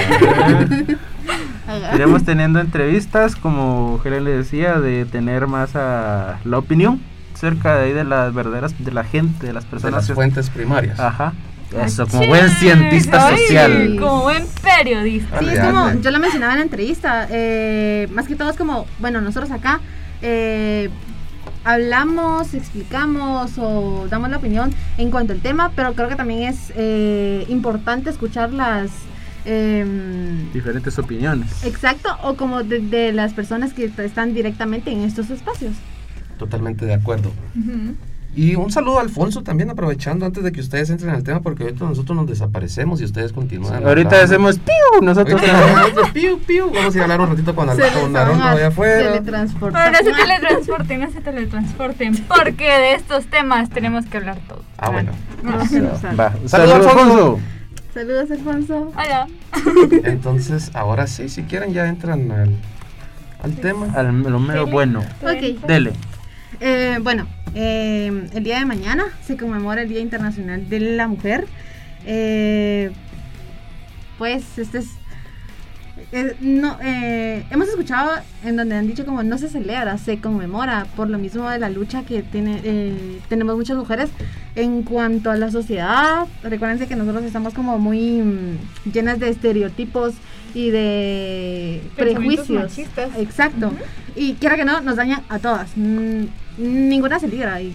Iremos 1.94 2.24
teniendo 2.24 2.60
entrevistas, 2.62 3.36
como 3.36 4.00
Helen 4.04 4.24
le 4.24 4.32
decía, 4.32 4.80
de 4.80 5.06
tener 5.06 5.48
más 5.48 5.76
a 5.76 6.40
la 6.46 6.58
opinión 6.58 7.02
cerca 7.36 7.76
de 7.76 7.86
ahí 7.86 7.94
de 7.94 8.06
las 8.06 8.34
verdaderas, 8.34 8.74
de 8.78 8.92
la 8.92 9.04
gente, 9.04 9.48
de 9.48 9.54
las 9.54 9.66
De 9.66 9.70
personas. 9.70 9.96
las 9.96 10.08
que- 10.08 10.14
fuentes 10.14 10.50
primarias. 10.50 11.00
Ajá. 11.00 11.34
Eso, 11.86 12.06
como 12.08 12.28
buen 12.28 12.50
cientista 12.50 13.28
ay, 13.28 13.38
social. 13.38 13.98
Como 14.00 14.22
buen 14.24 14.46
periodista. 14.62 15.40
Sí, 15.40 15.46
es 15.50 15.60
como, 15.60 15.92
yo 16.02 16.12
lo 16.12 16.20
mencionaba 16.20 16.54
en 16.54 16.60
la 16.60 16.64
entrevista, 16.66 17.28
eh, 17.30 18.08
más 18.12 18.28
que 18.28 18.36
todo 18.36 18.50
es 18.50 18.58
como, 18.58 18.86
bueno, 19.00 19.22
nosotros 19.22 19.52
acá 19.52 19.80
eh, 20.22 20.90
hablamos, 21.64 22.54
explicamos 22.54 23.58
o 23.58 24.08
damos 24.10 24.30
la 24.30 24.38
opinión 24.38 24.72
en 24.98 25.12
cuanto 25.12 25.34
al 25.34 25.40
tema, 25.42 25.72
pero 25.76 25.94
creo 25.94 26.10
que 26.10 26.16
también 26.16 26.44
es 26.44 26.72
eh, 26.76 27.46
importante 27.50 28.10
escuchar 28.10 28.52
las... 28.54 28.92
em, 29.46 30.52
Diferentes 30.54 30.98
opiniones. 31.00 31.64
exacto, 31.66 32.10
o 32.24 32.36
como 32.36 32.64
de, 32.64 32.80
de 32.80 33.12
las 33.14 33.34
personas 33.34 33.74
que 33.74 33.86
están 33.86 34.34
directamente 34.34 34.92
en 34.92 35.02
estos 35.02 35.30
espacios. 35.30 35.74
Totalmente 36.38 36.86
de 36.86 36.94
acuerdo. 36.96 37.32
Y 38.34 38.56
un 38.56 38.72
saludo 38.72 38.98
a 39.00 39.02
Alfonso 39.02 39.44
también, 39.44 39.70
aprovechando 39.70 40.26
antes 40.26 40.42
de 40.42 40.54
que 40.54 40.62
ustedes 40.62 40.90
entren 40.90 41.10
al 41.14 41.22
tema, 41.24 41.42
porque 41.42 41.64
ahorita 41.64 41.84
nosotros 41.84 42.16
nos 42.16 42.28
desaparecemos 42.28 43.02
y 43.02 43.04
ustedes 43.04 43.34
continúan. 43.34 43.86
Ahorita 43.86 44.08
hablando. 44.16 44.18
hacemos 44.26 44.58
piu, 44.60 45.02
nosotros. 45.02 45.42
Nosotros, 45.42 46.10
piu, 46.12 46.40
piu. 46.40 46.72
Vamos 46.74 46.94
a 46.94 46.98
ir 46.98 47.02
a 47.02 47.04
hablar 47.04 47.22
un 47.22 47.30
ratito 47.32 47.54
con, 47.54 47.70
Al- 47.70 47.76
Se 47.76 47.82
les 47.84 47.92
con 47.92 48.14
van 48.14 48.16
Aarón 48.24 48.42
a 48.42 48.52
allá 48.52 48.68
afuera. 48.68 49.12
teletransportar. 49.12 49.92
Pero 49.92 50.04
no 50.06 50.16
se 50.18 50.24
teletransporten, 50.26 51.00
no 51.02 51.12
se 51.12 51.22
teletransporten, 51.22 52.18
porque 52.30 52.64
de 52.72 52.94
estos 52.94 53.26
temas 53.26 53.70
tenemos 53.70 54.06
que 54.06 54.16
hablar 54.18 54.38
todos. 54.48 54.64
Ah, 54.78 54.90
bueno. 54.92 55.12
Va. 55.46 55.66
Saludos, 55.68 56.00
Saludos, 56.00 56.54
Alfonso. 56.54 56.90
Alfonso. 56.90 57.40
Saludos, 57.94 58.32
Alfonso. 58.32 58.92
Hola. 58.96 59.28
Entonces, 60.06 60.72
ahora 60.74 61.08
sí, 61.08 61.28
si 61.30 61.44
quieren, 61.44 61.74
ya 61.74 61.88
entran 61.88 62.32
al, 62.32 62.56
al 63.44 63.56
tema. 63.56 63.88
Al 63.94 64.22
lo 64.24 64.40
mero 64.40 64.66
bueno. 64.68 65.02
Ok. 65.22 65.66
Dele. 65.68 65.92
Eh, 66.60 67.00
bueno, 67.02 67.28
eh, 67.54 68.30
el 68.34 68.44
día 68.44 68.60
de 68.60 68.66
mañana 68.66 69.06
se 69.26 69.36
conmemora 69.36 69.82
el 69.82 69.90
Día 69.90 70.00
Internacional 70.00 70.70
de 70.70 70.80
la 70.80 71.08
Mujer. 71.08 71.48
Eh, 72.06 72.92
pues 74.18 74.58
este 74.58 74.80
es... 74.80 74.88
no, 76.40 76.78
eh, 76.82 77.44
hemos 77.50 77.68
escuchado 77.68 78.12
en 78.46 78.56
donde 78.56 78.76
han 78.76 78.88
dicho 78.88 79.06
como 79.06 79.24
no 79.24 79.38
se 79.38 79.50
celebra, 79.50 79.98
se 79.98 80.20
conmemora 80.20 80.88
por 80.96 81.10
lo 81.10 81.18
mismo 81.18 81.50
de 81.50 81.60
la 81.60 81.70
lucha 81.70 82.04
que 82.04 82.22
tiene, 82.22 82.62
tenemos 83.30 83.58
muchas 83.58 83.78
mujeres 83.78 84.10
en 84.56 84.84
cuanto 84.84 85.32
a 85.32 85.36
la 85.36 85.52
sociedad. 85.52 86.28
Recuérdense 86.44 86.88
que 86.88 86.96
nosotros 86.96 87.24
estamos 87.24 87.54
como 87.54 87.78
muy 87.80 88.22
mm, 88.22 88.92
llenas 88.92 89.20
de 89.20 89.30
estereotipos 89.30 90.14
y 90.54 90.70
de 90.70 91.82
prejuicios. 91.96 92.50
machistas. 92.50 93.10
Exacto. 93.18 93.72
Y 94.16 94.34
quiera 94.34 94.56
que 94.56 94.66
no, 94.66 94.82
nos 94.82 94.96
dañan 94.96 95.22
a 95.30 95.40
todas. 95.40 95.72
Ninguna 96.62 97.20
se 97.20 97.28
libra. 97.28 97.62
Y 97.62 97.74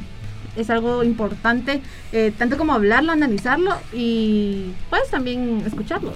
es 0.56 0.70
algo 0.70 1.04
importante, 1.04 1.80
eh, 2.12 2.32
tanto 2.36 2.56
como 2.56 2.72
hablarlo, 2.72 3.12
analizarlo 3.12 3.76
y 3.92 4.70
pues 4.90 5.10
también 5.10 5.62
escucharlo. 5.66 6.12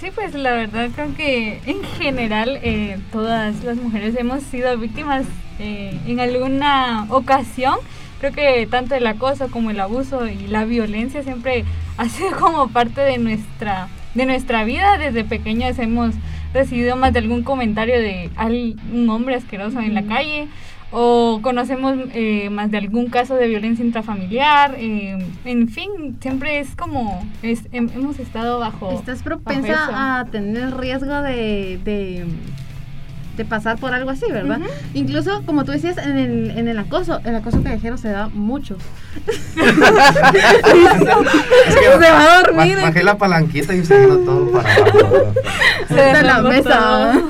Sí, 0.00 0.10
pues 0.14 0.34
la 0.34 0.52
verdad 0.52 0.90
creo 0.94 1.14
que 1.16 1.60
en 1.66 1.82
general 1.98 2.58
eh, 2.62 2.98
todas 3.10 3.64
las 3.64 3.76
mujeres 3.76 4.14
hemos 4.16 4.42
sido 4.44 4.76
víctimas 4.78 5.26
eh, 5.58 5.98
en 6.06 6.20
alguna 6.20 7.06
ocasión. 7.10 7.76
Creo 8.20 8.32
que 8.32 8.66
tanto 8.66 8.94
el 8.96 9.06
acoso 9.06 9.48
como 9.48 9.70
el 9.70 9.80
abuso 9.80 10.26
y 10.26 10.46
la 10.48 10.64
violencia 10.64 11.22
siempre 11.22 11.64
ha 11.96 12.08
sido 12.08 12.30
como 12.38 12.68
parte 12.68 13.00
de 13.00 13.18
nuestra 13.18 13.88
de 14.14 14.26
nuestra 14.26 14.64
vida. 14.64 14.98
Desde 14.98 15.24
pequeños 15.24 15.78
hemos 15.78 16.14
recibido 16.54 16.96
más 16.96 17.12
de 17.12 17.18
algún 17.20 17.42
comentario 17.42 17.98
de 18.00 18.30
un 18.92 19.10
hombre 19.10 19.34
asqueroso 19.34 19.80
en 19.80 19.94
la 19.94 20.02
calle 20.04 20.48
o 20.90 21.40
conocemos 21.42 21.96
eh, 22.14 22.48
más 22.50 22.70
de 22.70 22.78
algún 22.78 23.06
caso 23.10 23.34
de 23.34 23.46
violencia 23.48 23.84
intrafamiliar. 23.84 24.74
eh, 24.78 25.18
en 25.44 25.68
fin, 25.68 26.16
siempre 26.20 26.58
es 26.60 26.74
como 26.76 27.24
es, 27.42 27.62
hemos 27.72 28.18
estado 28.18 28.58
bajo. 28.58 28.92
Estás 28.92 29.06
bajo 29.06 29.12
eso. 29.14 29.24
propensa 29.24 30.18
a 30.20 30.24
tener 30.26 30.76
riesgo 30.76 31.20
de, 31.22 31.78
de, 31.84 32.26
de 33.36 33.44
pasar 33.44 33.78
por 33.78 33.92
algo 33.92 34.10
así, 34.10 34.24
¿verdad? 34.32 34.60
Incluso, 34.94 35.42
como 35.44 35.64
tú 35.64 35.72
decías, 35.72 35.98
en 35.98 36.16
el, 36.18 36.50
en 36.56 36.68
el 36.68 36.78
acoso, 36.78 37.20
el 37.24 37.34
acoso 37.36 37.62
callejero 37.62 37.96
se 37.98 38.08
da 38.10 38.28
mucho. 38.28 38.76
Es 41.66 41.74
que 41.74 41.82
se 42.00 42.10
va 42.10 42.22
a 42.34 42.42
dormir. 42.42 42.76
ba- 42.76 42.82
Bajé 42.82 43.02
la 43.04 43.18
palanquita 43.18 43.74
y 43.74 43.84
se 43.84 43.94
todo 44.24 44.50
para 44.52 44.74
abajo. 44.74 45.32
Se 45.88 45.94
da 45.94 46.22
la 46.22 46.42
mesa. 46.42 47.20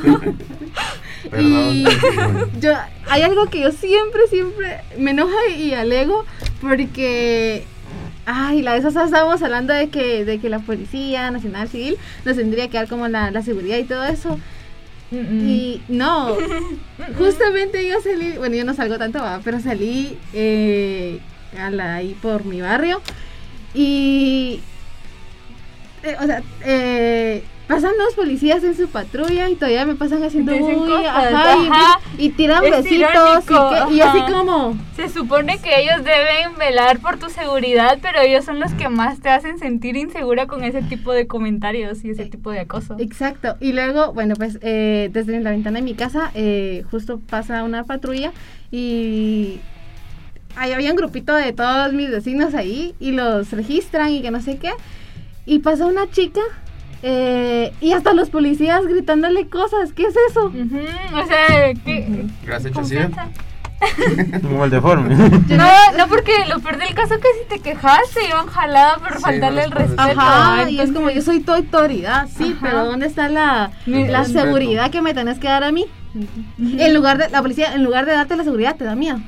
Perdón. 1.31 1.75
Y 1.77 1.85
yo, 2.61 2.73
hay 3.09 3.23
algo 3.23 3.47
que 3.47 3.61
yo 3.61 3.73
siempre, 3.73 4.23
siempre 4.29 4.81
me 4.99 5.11
enoja 5.13 5.49
y 5.57 5.75
alego 5.75 6.25
porque, 6.61 7.65
ay, 8.27 8.63
la 8.63 8.75
vez 8.75 8.83
pasada 8.85 9.07
estábamos 9.07 9.43
hablando 9.43 9.73
de 9.73 9.89
que, 9.89 10.25
de 10.25 10.39
que 10.39 10.49
la 10.49 10.59
Policía 10.61 11.31
Nacional 11.31 11.69
Civil 11.69 11.97
nos 12.25 12.37
tendría 12.37 12.69
que 12.69 12.77
dar 12.79 12.89
como 12.89 13.09
la, 13.09 13.31
la 13.31 13.43
seguridad 13.43 13.79
y 13.79 13.85
todo 13.85 14.05
eso. 14.05 14.39
Y 15.11 15.81
no, 15.89 16.37
justamente 17.17 17.89
yo 17.89 17.99
salí, 18.03 18.33
bueno, 18.37 18.57
yo 18.57 18.65
no 18.67 18.75
salgo 18.75 18.99
tanto, 18.99 19.19
¿va? 19.21 19.41
pero 19.43 19.59
salí 19.59 20.19
eh, 20.35 21.19
a 21.59 21.71
la- 21.71 21.95
ahí 21.97 22.15
por 22.21 22.45
mi 22.45 22.61
barrio 22.61 23.01
y 23.73 24.61
eh, 26.03 26.17
o 26.21 26.27
sea, 26.27 26.43
eh, 26.65 27.43
pasan 27.69 27.93
dos 27.99 28.15
policías 28.15 28.65
en 28.65 28.75
su 28.75 28.89
patrulla 28.89 29.49
y 29.51 29.55
todavía 29.55 29.85
me 29.87 29.95
pasan 29.95 30.25
haciendo 30.25 30.53
cosas, 30.59 31.07
ajá, 31.35 32.01
y- 32.17 32.31
tiran 32.31 32.65
Es 32.65 32.71
besitos 32.83 33.45
y, 33.45 33.47
que- 33.47 33.95
y 33.95 34.01
así 34.01 34.21
como 34.33 34.77
Se 34.97 35.09
supone 35.11 35.59
que 35.59 35.81
ellos 35.83 35.99
deben 36.03 36.57
velar 36.59 36.99
por 37.01 37.19
tu 37.19 37.29
seguridad, 37.29 37.99
pero 38.03 38.21
ellos 38.21 38.45
son 38.45 38.59
los 38.59 38.73
que 38.73 38.89
más 38.89 39.21
te 39.21 39.29
hacen 39.29 39.59
sentir 39.59 39.97
insegura 39.97 40.47
con 40.47 40.65
ese 40.65 40.83
tipo 40.83 41.13
de 41.13 41.27
comentarios 41.29 42.05
y 42.05 42.11
ese 42.11 42.25
tipo 42.25 42.51
de 42.51 42.61
acoso. 42.61 42.97
Exacto. 42.99 43.57
Y 43.61 43.73
luego, 43.73 44.13
bueno, 44.15 44.35
pues 44.37 44.59
eh, 44.63 45.11
desde 45.13 45.39
la 45.41 45.51
ventana 45.51 45.79
de 45.79 45.85
mi 45.85 45.95
casa 45.95 46.31
eh, 46.35 46.85
justo 46.91 47.21
pasa 47.29 47.63
una 47.65 47.85
patrulla 47.85 48.33
y 48.73 49.61
ahí 50.57 50.73
había 50.73 50.91
un 50.91 50.97
grupito 50.97 51.35
de 51.35 51.53
todos 51.53 51.93
mis 51.93 52.11
vecinos 52.11 52.55
ahí 52.55 52.95
y 52.99 53.13
los 53.13 53.53
registran 53.53 54.11
y 54.11 54.23
que 54.23 54.31
no 54.31 54.41
sé 54.41 54.57
qué. 54.59 54.71
Y 55.47 55.61
pasa 55.61 55.87
una 55.87 56.11
chica 56.11 56.41
eh, 57.03 57.73
y 57.81 57.93
hasta 57.93 58.13
los 58.13 58.31
policías 58.31 58.87
gritándole 58.87 59.49
cosas. 59.49 59.93
¿Qué 59.93 60.05
es 60.05 60.15
eso? 60.31 60.47
O 60.47 61.27
sea, 61.27 61.75
¿qué? 61.85 62.27
¿Qué 62.45 63.48
Como 64.43 64.65
el 64.65 64.71
deforme. 64.71 65.15
No, 65.15 65.93
no, 65.97 66.09
porque 66.09 66.33
lo 66.49 66.59
peor 66.61 66.79
del 66.79 66.95
caso 66.95 67.15
es 67.15 67.21
que 67.21 67.29
si 67.43 67.49
te 67.49 67.61
quejas 67.61 68.01
te 68.13 68.27
iban 68.27 68.47
jalada 68.47 68.97
por 68.99 69.15
Sí, 69.17 69.23
faltarle 69.23 69.65
el 69.65 69.71
no 69.71 69.77
respeto. 69.77 70.03
Ajá, 70.03 70.63
y 70.71 70.75
es 70.75 70.81
entonces- 70.81 70.95
como 70.97 71.11
yo 71.11 71.23
soy 71.23 71.41
tu 71.41 71.53
autoridad, 71.53 72.29
sí, 72.37 72.53
Ajá. 72.57 72.59
pero 72.61 72.85
¿dónde 72.87 73.07
está 73.07 73.29
la, 73.29 73.71
la 73.87 74.25
seguridad 74.25 74.91
que 74.91 75.01
me 75.03 75.15
tenés 75.15 75.39
que 75.39 75.49
dar 75.49 75.63
a 75.65 75.73
mí? 75.73 75.87
En 76.59 76.95
lugar 76.95 77.19
de, 77.19 77.29
la 77.29 77.43
policía, 77.43 77.75
en 77.75 77.85
lugar 77.85 78.07
de 78.07 78.13
darte 78.13 78.35
la 78.35 78.43
seguridad, 78.43 78.75
te 78.77 78.83
da 78.85 78.97
miedo. 78.97 79.21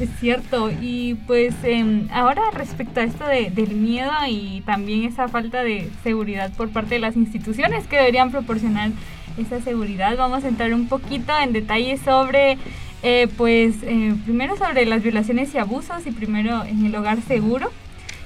Es 0.00 0.10
cierto, 0.20 0.70
y 0.80 1.14
pues 1.26 1.54
em, 1.62 2.08
ahora 2.12 2.42
respecto 2.52 3.00
a 3.00 3.04
esto 3.04 3.24
de- 3.24 3.50
del 3.50 3.70
miedo 3.76 4.10
y 4.28 4.62
también 4.66 5.04
esa 5.04 5.28
falta 5.28 5.62
de 5.62 5.90
seguridad 6.02 6.50
por 6.56 6.68
parte 6.70 6.96
de 6.96 7.00
las 7.00 7.16
instituciones 7.16 7.86
que 7.86 7.96
deberían 7.96 8.30
proporcionar 8.30 8.90
esa 9.38 9.60
seguridad, 9.62 10.14
vamos 10.18 10.44
a 10.44 10.48
entrar 10.48 10.74
un 10.74 10.88
poquito 10.88 11.32
en 11.42 11.52
detalle 11.54 11.96
sobre, 11.96 12.58
eh, 13.02 13.28
pues 13.36 13.76
eh, 13.82 14.14
primero 14.24 14.56
sobre 14.56 14.86
las 14.86 15.02
violaciones 15.02 15.54
y 15.54 15.58
abusos 15.58 16.06
y 16.06 16.12
primero 16.12 16.64
en 16.64 16.86
el 16.86 16.94
hogar 16.94 17.20
seguro 17.22 17.70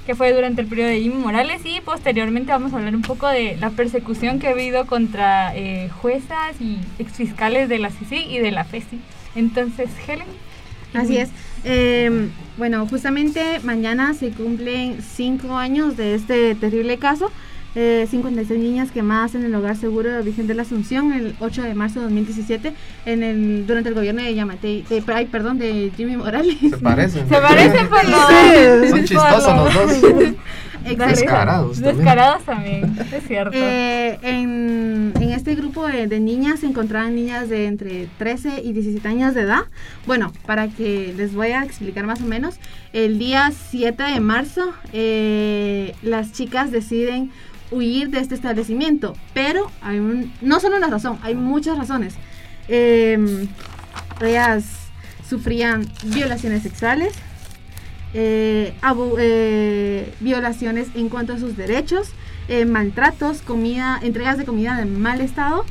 que 0.07 0.15
fue 0.15 0.33
durante 0.33 0.63
el 0.63 0.69
periodo 0.69 0.89
de 0.89 1.01
Jimmy 1.01 1.17
Morales 1.17 1.63
y 1.65 1.81
posteriormente 1.81 2.53
vamos 2.53 2.73
a 2.73 2.77
hablar 2.77 2.95
un 2.95 3.03
poco 3.03 3.27
de 3.27 3.57
la 3.57 3.71
persecución 3.71 4.39
que 4.39 4.47
ha 4.47 4.51
habido 4.51 4.87
contra 4.87 5.55
eh, 5.57 5.91
juezas 6.01 6.61
y 6.61 6.79
exfiscales 7.01 7.69
de 7.69 7.81
la 7.81 7.91
CICI 7.91 8.37
y 8.37 8.39
de 8.39 8.53
la 8.53 8.65
FESI. 8.65 9.01
Entonces, 9.35 9.91
Helen. 10.07 10.29
Así 10.95 11.17
es. 11.17 11.31
Eh, 11.65 12.29
bueno, 12.57 12.87
justamente 12.87 13.59
mañana 13.65 14.15
se 14.15 14.31
cumplen 14.31 15.03
cinco 15.03 15.57
años 15.57 15.97
de 15.97 16.15
este 16.15 16.55
terrible 16.55 16.99
caso. 16.99 17.33
Eh, 17.79 18.07
56 18.11 18.59
niñas 18.59 18.91
quemadas 18.91 19.35
en 19.35 19.45
el 19.45 19.55
hogar 19.55 19.77
seguro 19.77 20.11
de 20.11 20.23
Virgen 20.23 20.47
de 20.47 20.55
la 20.55 20.63
Asunción 20.63 21.13
el 21.13 21.37
8 21.41 21.63
de 21.63 21.75
marzo 21.75 22.01
de 22.01 22.05
2017 22.07 22.73
en 23.05 23.23
el, 23.23 23.67
durante 23.67 23.91
el 23.91 23.95
gobierno 23.95 24.23
de 24.23 24.35
Yamatei, 24.35 24.81
de, 24.89 25.05
ay, 25.13 25.27
perdón, 25.27 25.59
de 25.59 25.93
Jimmy 25.95 26.17
Morales. 26.17 26.57
Se 26.59 26.79
parecen. 26.79 27.29
Se 27.29 27.35
parecen 27.35 27.87
por 27.89 28.03
lo... 28.09 28.89
Son 28.89 29.05
chistosos 29.05 29.57
los 29.57 29.75
dos. 29.75 30.35
Descarados 30.95 31.81
también. 31.81 31.97
Descarados 31.97 32.45
también, 32.45 32.99
es 33.13 33.27
cierto. 33.27 33.51
Eh, 33.55 34.19
en, 34.23 35.13
en 35.21 35.31
este 35.33 35.55
grupo 35.55 35.87
de, 35.87 36.07
de 36.07 36.21
niñas 36.21 36.61
se 36.61 36.67
encontraban 36.67 37.15
niñas 37.15 37.49
de 37.49 37.67
entre 37.67 38.09
13 38.19 38.63
y 38.63 38.73
17 38.73 39.07
años 39.09 39.35
de 39.35 39.43
edad. 39.43 39.65
Bueno, 40.07 40.33
para 40.47 40.69
que 40.69 41.13
les 41.17 41.35
voy 41.35 41.49
a 41.49 41.65
explicar 41.65 42.07
más 42.07 42.23
o 42.23 42.25
menos, 42.25 42.59
el 42.93 43.19
día 43.19 43.51
7 43.71 44.03
de 44.03 44.21
marzo 44.21 44.73
eh, 44.93 45.95
las 46.03 46.33
chicas 46.33 46.71
deciden 46.71 47.31
huir 47.71 48.11
de 48.11 48.21
este 48.21 48.35
establecimiento, 48.35 49.15
pero 49.35 49.71
hay 49.83 49.99
un, 49.99 50.33
no 50.41 50.61
solo 50.61 50.77
una 50.77 50.89
razón, 50.89 51.19
hay 51.23 51.35
muchas 51.35 51.77
razones. 51.79 52.15
Eh, 52.69 53.47
ellas 54.21 54.87
sufrían 55.29 55.87
violaciones 56.05 56.63
sexuales, 56.63 57.15
eh, 58.15 58.75
eh, 59.19 60.15
violaciones 60.21 60.89
en 60.95 61.09
cuanto 61.09 61.35
a 61.35 61.39
sus 61.39 61.57
derechos, 61.57 62.11
eh, 62.49 62.65
maltratos, 62.65 63.43
comida, 63.43 63.99
entregas 64.03 64.39
de 64.39 64.45
comida 64.45 64.77
de 64.77 64.87
mal 64.87 65.21
estado. 65.21 65.65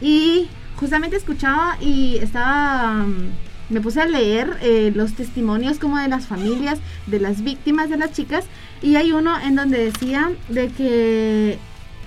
Y 0.00 0.48
justamente 0.76 1.16
escuchaba 1.16 1.76
y 1.80 2.18
estaba, 2.18 2.92
mm, 2.92 3.30
me 3.70 3.80
puse 3.80 4.00
a 4.00 4.06
leer 4.06 4.92
los 4.94 5.14
testimonios 5.14 5.78
como 5.78 5.98
de 5.98 6.08
las 6.08 6.26
familias, 6.26 6.78
de 7.06 7.20
las 7.20 7.42
víctimas 7.42 7.90
de 7.90 7.96
las 7.96 8.12
chicas. 8.12 8.44
Y 8.82 8.96
hay 8.96 9.12
uno 9.12 9.38
en 9.40 9.56
donde 9.56 9.84
decía 9.84 10.30
de 10.48 10.68
que 10.68 11.58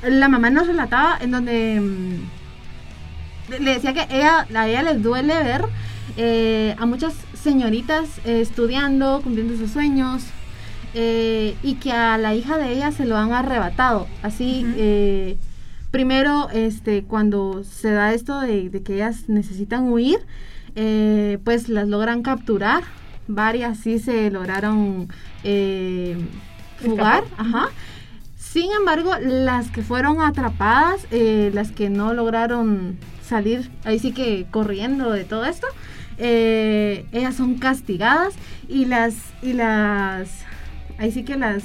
la 0.08 0.30
mamá 0.30 0.50
nos 0.50 0.68
relataba 0.68 1.18
en 1.20 1.32
donde 1.32 1.80
mm, 1.80 3.62
le 3.64 3.74
decía 3.74 3.94
que 3.94 4.08
ella, 4.10 4.48
a 4.54 4.68
ella 4.68 4.84
les 4.84 5.04
duele 5.04 5.34
ver 5.44 5.66
eh, 6.18 6.76
a 6.80 6.86
muchas 6.86 7.14
señoritas 7.42 8.20
eh, 8.26 8.42
estudiando, 8.42 9.22
cumpliendo 9.24 9.58
sus 9.58 9.72
sueños, 9.72 10.24
eh, 10.94 11.56
y 11.64 11.76
que 11.76 11.92
a 11.92 12.18
la 12.18 12.36
hija 12.36 12.58
de 12.58 12.74
ella 12.74 12.92
se 12.92 13.06
lo 13.06 13.18
han 13.18 13.32
arrebatado. 13.32 14.08
Así, 14.22 14.66
eh, 14.78 15.38
primero, 15.90 16.50
este, 16.54 17.04
cuando 17.04 17.64
se 17.64 17.92
da 17.92 18.14
esto 18.14 18.40
de, 18.42 18.70
de 18.70 18.84
que 18.84 18.96
ellas 18.96 19.28
necesitan 19.28 19.92
huir, 19.92 20.20
pues 21.44 21.68
las 21.70 21.88
logran 21.88 22.24
capturar. 22.24 22.84
Varias 23.28 23.78
sí 23.80 24.00
se 24.00 24.32
lograron 24.32 25.10
fugar. 26.82 27.24
Ajá. 27.38 27.70
Sin 28.38 28.70
embargo, 28.78 29.14
las 29.22 29.70
que 29.72 29.82
fueron 29.82 30.22
atrapadas, 30.22 31.06
eh, 31.12 31.52
las 31.54 31.72
que 31.72 31.90
no 31.90 32.14
lograron 32.14 32.98
salir, 33.26 33.70
ahí 33.86 33.98
sí 34.00 34.12
que 34.12 34.46
corriendo 34.52 35.12
de 35.12 35.24
todo 35.24 35.46
esto, 35.46 35.68
eh, 36.18 37.06
ellas 37.14 37.36
son 37.36 37.56
castigadas 37.56 38.34
y 38.68 38.86
las, 38.86 39.16
y 39.42 39.54
las, 39.54 40.28
ahí 40.98 41.12
sí 41.12 41.24
que 41.24 41.38
las, 41.38 41.64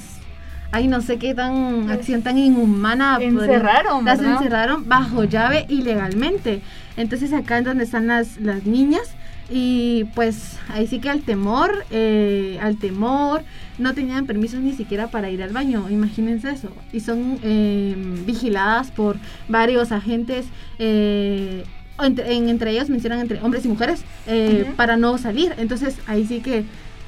ahí 0.71 0.87
no 0.87 1.01
sé 1.01 1.17
qué 1.19 1.35
tan, 1.35 1.89
acción 1.89 2.21
tan 2.21 2.37
inhumana. 2.37 3.15
podría- 3.19 3.27
Encerraron, 3.55 4.05
Las 4.05 4.19
encerraron 4.21 4.87
bajo 4.87 5.25
llave 5.25 5.65
ilegalmente. 5.69 6.61
Entonces 6.95 7.33
acá 7.33 7.59
es 7.59 7.65
donde 7.65 7.83
están 7.83 8.07
las, 8.07 8.37
las 8.39 8.63
niñas 8.65 9.03
y 9.49 10.05
pues 10.15 10.57
ahí 10.69 10.87
sí 10.87 10.99
que 10.99 11.09
al 11.09 11.21
temor, 11.21 11.85
eh, 11.91 12.57
al 12.61 12.77
temor, 12.77 13.43
no 13.77 13.93
tenían 13.93 14.25
permisos 14.25 14.59
ni 14.61 14.73
siquiera 14.73 15.07
para 15.07 15.29
ir 15.29 15.41
al 15.43 15.51
baño, 15.51 15.87
imagínense 15.89 16.49
eso. 16.49 16.69
Y 16.91 16.99
son 17.01 17.39
eh, 17.43 17.95
vigiladas 18.25 18.91
por 18.91 19.17
varios 19.47 19.91
agentes, 19.91 20.45
eh, 20.79 21.63
entre, 22.01 22.33
en- 22.33 22.49
entre 22.49 22.71
ellos 22.71 22.89
mencionan 22.89 23.19
entre 23.19 23.39
hombres 23.41 23.65
y 23.65 23.67
mujeres, 23.69 24.03
eh, 24.27 24.71
para 24.75 24.97
no 24.97 25.17
salir. 25.17 25.53
Entonces 25.57 25.97
ahí 26.07 26.25
sí 26.25 26.39
que 26.41 26.63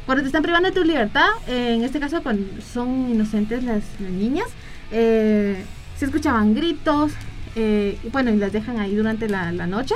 cuando 0.06 0.22
te 0.24 0.28
están 0.28 0.42
privando 0.44 0.70
de 0.70 0.76
tu 0.76 0.84
libertad, 0.84 1.28
eh, 1.48 1.74
en 1.76 1.84
este 1.84 2.00
caso 2.00 2.22
cuando 2.24 2.44
son 2.62 3.10
inocentes 3.12 3.64
las, 3.64 3.84
las 4.00 4.12
niñas, 4.12 4.48
se 4.92 6.06
escuchaban 6.06 6.56
gritos, 6.56 7.12
y 7.56 8.08
bueno, 8.12 8.32
y 8.32 8.38
las 8.38 8.52
dejan 8.54 8.80
ahí 8.80 8.96
durante 8.96 9.28
la, 9.28 9.52
la 9.52 9.68
noche. 9.68 9.94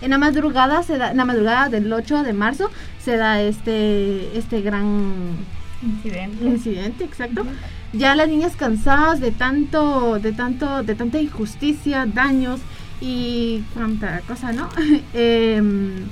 En 0.00 0.10
la 0.10 0.18
madrugada 0.18 0.82
se 0.82 0.98
da, 0.98 1.10
en 1.12 1.16
la 1.18 1.24
madrugada 1.24 1.68
del 1.68 1.92
8 1.92 2.22
de 2.24 2.32
marzo 2.32 2.70
se 3.04 3.16
da 3.16 3.40
este, 3.40 4.36
este 4.36 4.62
gran 4.62 5.12
Incidente. 5.82 6.44
incidente, 6.44 7.04
exacto. 7.04 7.44
Ya 7.92 8.14
las 8.14 8.28
niñas 8.28 8.56
cansadas 8.56 9.20
de 9.20 9.32
tanto, 9.32 10.18
de 10.18 10.32
tanto, 10.32 10.82
de 10.82 10.94
tanta 10.94 11.20
injusticia, 11.20 12.06
daños 12.06 12.60
y 13.00 13.62
cuánta 13.74 14.20
cosa, 14.20 14.52
¿no? 14.52 14.68
Em, 15.14 16.04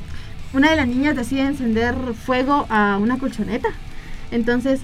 una 0.52 0.70
de 0.70 0.76
las 0.76 0.88
niñas 0.88 1.16
decide 1.16 1.42
encender 1.42 1.94
fuego 2.14 2.66
a 2.68 2.98
una 3.00 3.18
colchoneta. 3.18 3.68
Entonces, 4.30 4.80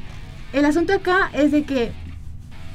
el 0.53 0.64
asunto 0.64 0.92
acá 0.92 1.31
es 1.33 1.51
de 1.51 1.64
que 1.64 1.92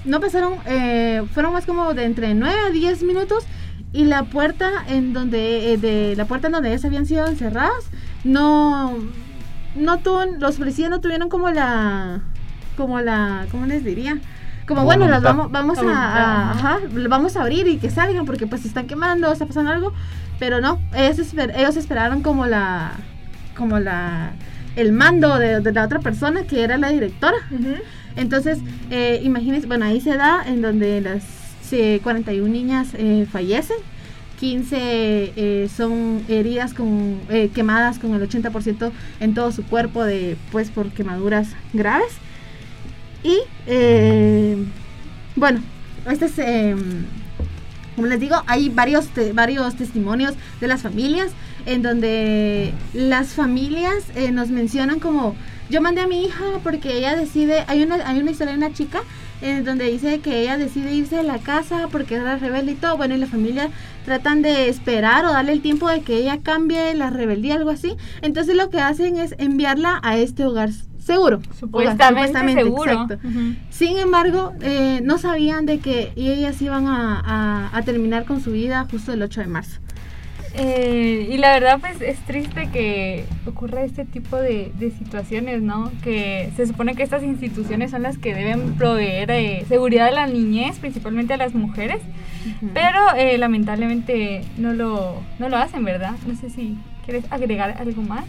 no 0.04 0.20
pasaron, 0.20 0.56
eh, 0.66 1.24
fueron 1.34 1.54
más 1.54 1.66
como 1.66 1.94
de 1.94 2.04
entre 2.04 2.34
9 2.34 2.56
a 2.68 2.70
10 2.72 3.04
minutos 3.04 3.46
y 3.94 4.06
la 4.06 4.24
puerta 4.24 4.70
en 4.88 5.14
donde, 5.14 5.74
eh, 5.74 5.78
de 5.78 6.16
la 6.16 6.26
puerta 6.26 6.48
en 6.48 6.54
donde 6.54 6.70
ellas 6.70 6.86
habían 6.86 7.06
sido 7.06 7.28
encerradas, 7.28 7.90
no, 8.24 8.98
no 9.76 10.00
tuvo, 10.00 10.26
los 10.26 10.58
policías 10.58 10.90
no 10.90 11.00
tuvieron 11.02 11.30
como 11.30 11.50
la, 11.50 12.22
como 12.78 13.00
la, 13.02 13.46
¿cómo 13.52 13.66
les 13.66 13.84
diría? 13.84 14.18
Como 14.68 14.84
bueno, 14.86 15.06
las 15.08 15.22
vamos, 15.24 15.52
vamos 15.52 15.78
a, 15.80 15.92
a- 15.92 16.52
ajá, 16.52 16.80
vamos 17.10 17.36
a 17.36 17.42
abrir 17.42 17.68
y 17.68 17.78
que 17.78 17.90
salgan 17.90 18.26
porque 18.26 18.48
pues 18.48 18.62
se 18.62 18.68
están 18.68 18.88
quemando, 18.88 19.32
está 19.32 19.46
pasando 19.46 19.72
algo, 19.72 19.94
pero 20.40 20.62
no, 20.62 20.80
ellos, 20.96 21.18
esper- 21.20 21.54
ellos 21.56 21.76
esperaron 21.78 22.22
como 22.22 22.46
la, 22.46 22.92
como 23.58 23.80
la, 23.80 24.32
el 24.76 24.92
mando 24.94 25.38
de, 25.38 25.60
de 25.62 25.72
la 25.74 25.84
otra 25.86 26.00
persona 26.00 26.44
que 26.44 26.64
era 26.64 26.78
la 26.78 26.90
directora. 26.90 27.38
Entonces, 28.16 28.60
eh, 28.90 29.20
imagínense, 29.24 29.68
bueno, 29.68 29.86
ahí 29.86 30.00
se 30.02 30.16
da 30.18 30.44
en 30.46 30.62
donde 30.62 31.02
las 31.02 31.24
eh, 31.74 32.00
41 32.04 32.48
niñas 32.52 32.90
eh, 32.94 33.26
fallecen, 33.32 33.78
15 34.42 34.76
eh, 34.76 35.70
son 35.78 36.24
heridas 36.28 36.74
con 36.74 37.20
eh, 37.30 37.52
quemadas 37.54 38.00
con 38.00 38.16
el 38.16 38.28
80% 38.28 38.92
en 39.20 39.34
todo 39.36 39.52
su 39.52 39.64
cuerpo 39.64 40.04
de 40.04 40.36
pues 40.52 40.72
por 40.72 40.90
quemaduras 40.90 41.50
graves. 41.74 42.14
Y 43.24 43.38
eh, 43.68 44.58
bueno, 45.36 45.62
este 46.10 46.26
es, 46.26 46.40
em, 46.40 47.06
como 47.96 48.08
les 48.08 48.20
digo, 48.20 48.36
hay 48.48 48.70
varios, 48.70 49.10
te- 49.10 49.32
varios 49.32 49.76
testimonios 49.76 50.34
de 50.60 50.68
las 50.68 50.82
familias 50.82 51.30
en 51.68 51.84
donde 51.84 52.74
las 52.96 53.34
familias 53.34 54.06
eh, 54.16 54.32
nos 54.32 54.50
mencionan 54.50 55.00
como 55.00 55.36
yo 55.70 55.82
mandé 55.84 56.02
a 56.02 56.08
mi 56.08 56.26
hija 56.26 56.44
porque 56.64 56.98
ella 56.98 57.16
decide, 57.16 57.64
hay 57.68 57.84
una, 57.84 57.98
hay 58.10 58.20
una 58.20 58.32
historia 58.32 58.54
de 58.54 58.58
una 58.58 58.74
chica 58.74 59.02
en 59.44 59.64
donde 59.64 59.90
dice 59.92 60.20
que 60.20 60.42
ella 60.42 60.58
decide 60.58 60.94
irse 60.94 61.16
de 61.18 61.24
la 61.24 61.38
casa 61.40 61.88
porque 61.92 62.16
era 62.16 62.38
rebelde 62.38 62.74
y 62.74 62.76
todo, 62.76 62.98
bueno, 62.98 63.16
y 63.16 63.18
la 63.20 63.26
familia 63.28 63.70
tratan 64.06 64.42
de 64.42 64.68
esperar 64.70 65.26
o 65.26 65.32
darle 65.32 65.52
el 65.54 65.62
tiempo 65.62 65.88
de 65.90 66.02
que 66.02 66.16
ella 66.18 66.40
cambie 66.44 66.94
la 66.96 67.10
rebeldía, 67.10 67.56
algo 67.56 67.70
así, 67.70 67.96
entonces 68.22 68.56
lo 68.56 68.70
que 68.70 68.80
hacen 68.80 69.18
es 69.18 69.36
enviarla 69.38 70.00
a 70.04 70.18
este 70.18 70.46
hogar 70.46 70.70
seguro. 71.00 71.38
Hogar, 71.38 71.56
Supuestamente 71.60 72.54
seguro. 72.54 72.92
exacto. 72.92 73.28
Ujú. 73.28 73.56
Sin 73.70 73.98
embargo, 73.98 74.54
eh, 74.62 75.02
no 75.04 75.18
sabían 75.18 75.66
de 75.66 75.80
que 75.80 76.12
ellas 76.16 76.62
iban 76.62 76.88
a, 76.88 77.20
a- 77.74 77.78
a 77.78 77.82
terminar 77.84 78.26
con 78.26 78.42
su 78.42 78.52
vida 78.52 78.88
justo 78.90 79.12
el 79.14 79.22
8 79.22 79.42
de 79.42 79.48
marzo. 79.48 79.80
Eh, 80.54 81.30
y 81.32 81.38
la 81.38 81.54
verdad, 81.54 81.78
pues 81.80 82.02
es 82.02 82.20
triste 82.26 82.70
que 82.74 83.26
ocurra 83.46 83.84
este 83.86 84.04
tipo 84.04 84.36
de, 84.36 84.72
de 84.78 84.92
situaciones, 84.92 85.62
¿no? 85.62 85.90
Que 86.04 86.52
se 86.58 86.68
supone 86.68 86.94
que 86.94 87.04
estas 87.04 87.24
instituciones 87.24 87.92
son 87.92 88.04
las 88.04 88.18
que 88.18 88.36
deben 88.36 88.74
proveer 88.74 89.32
eh, 89.32 89.66
seguridad 89.70 90.08
a 90.10 90.12
la 90.12 90.28
niñez, 90.28 90.78
principalmente 90.80 91.34
a 91.34 91.38
las 91.38 91.54
mujeres, 91.56 92.00
pero 92.74 93.14
eh, 93.16 93.38
lamentablemente 93.38 94.42
no 94.58 94.74
lo, 94.74 95.22
no 95.40 95.50
lo 95.50 95.58
hacen, 95.58 95.84
¿verdad? 95.84 96.14
No 96.26 96.36
sé 96.36 96.50
si 96.50 96.78
quieres 97.06 97.26
agregar 97.32 97.76
algo 97.80 98.02
más. 98.02 98.26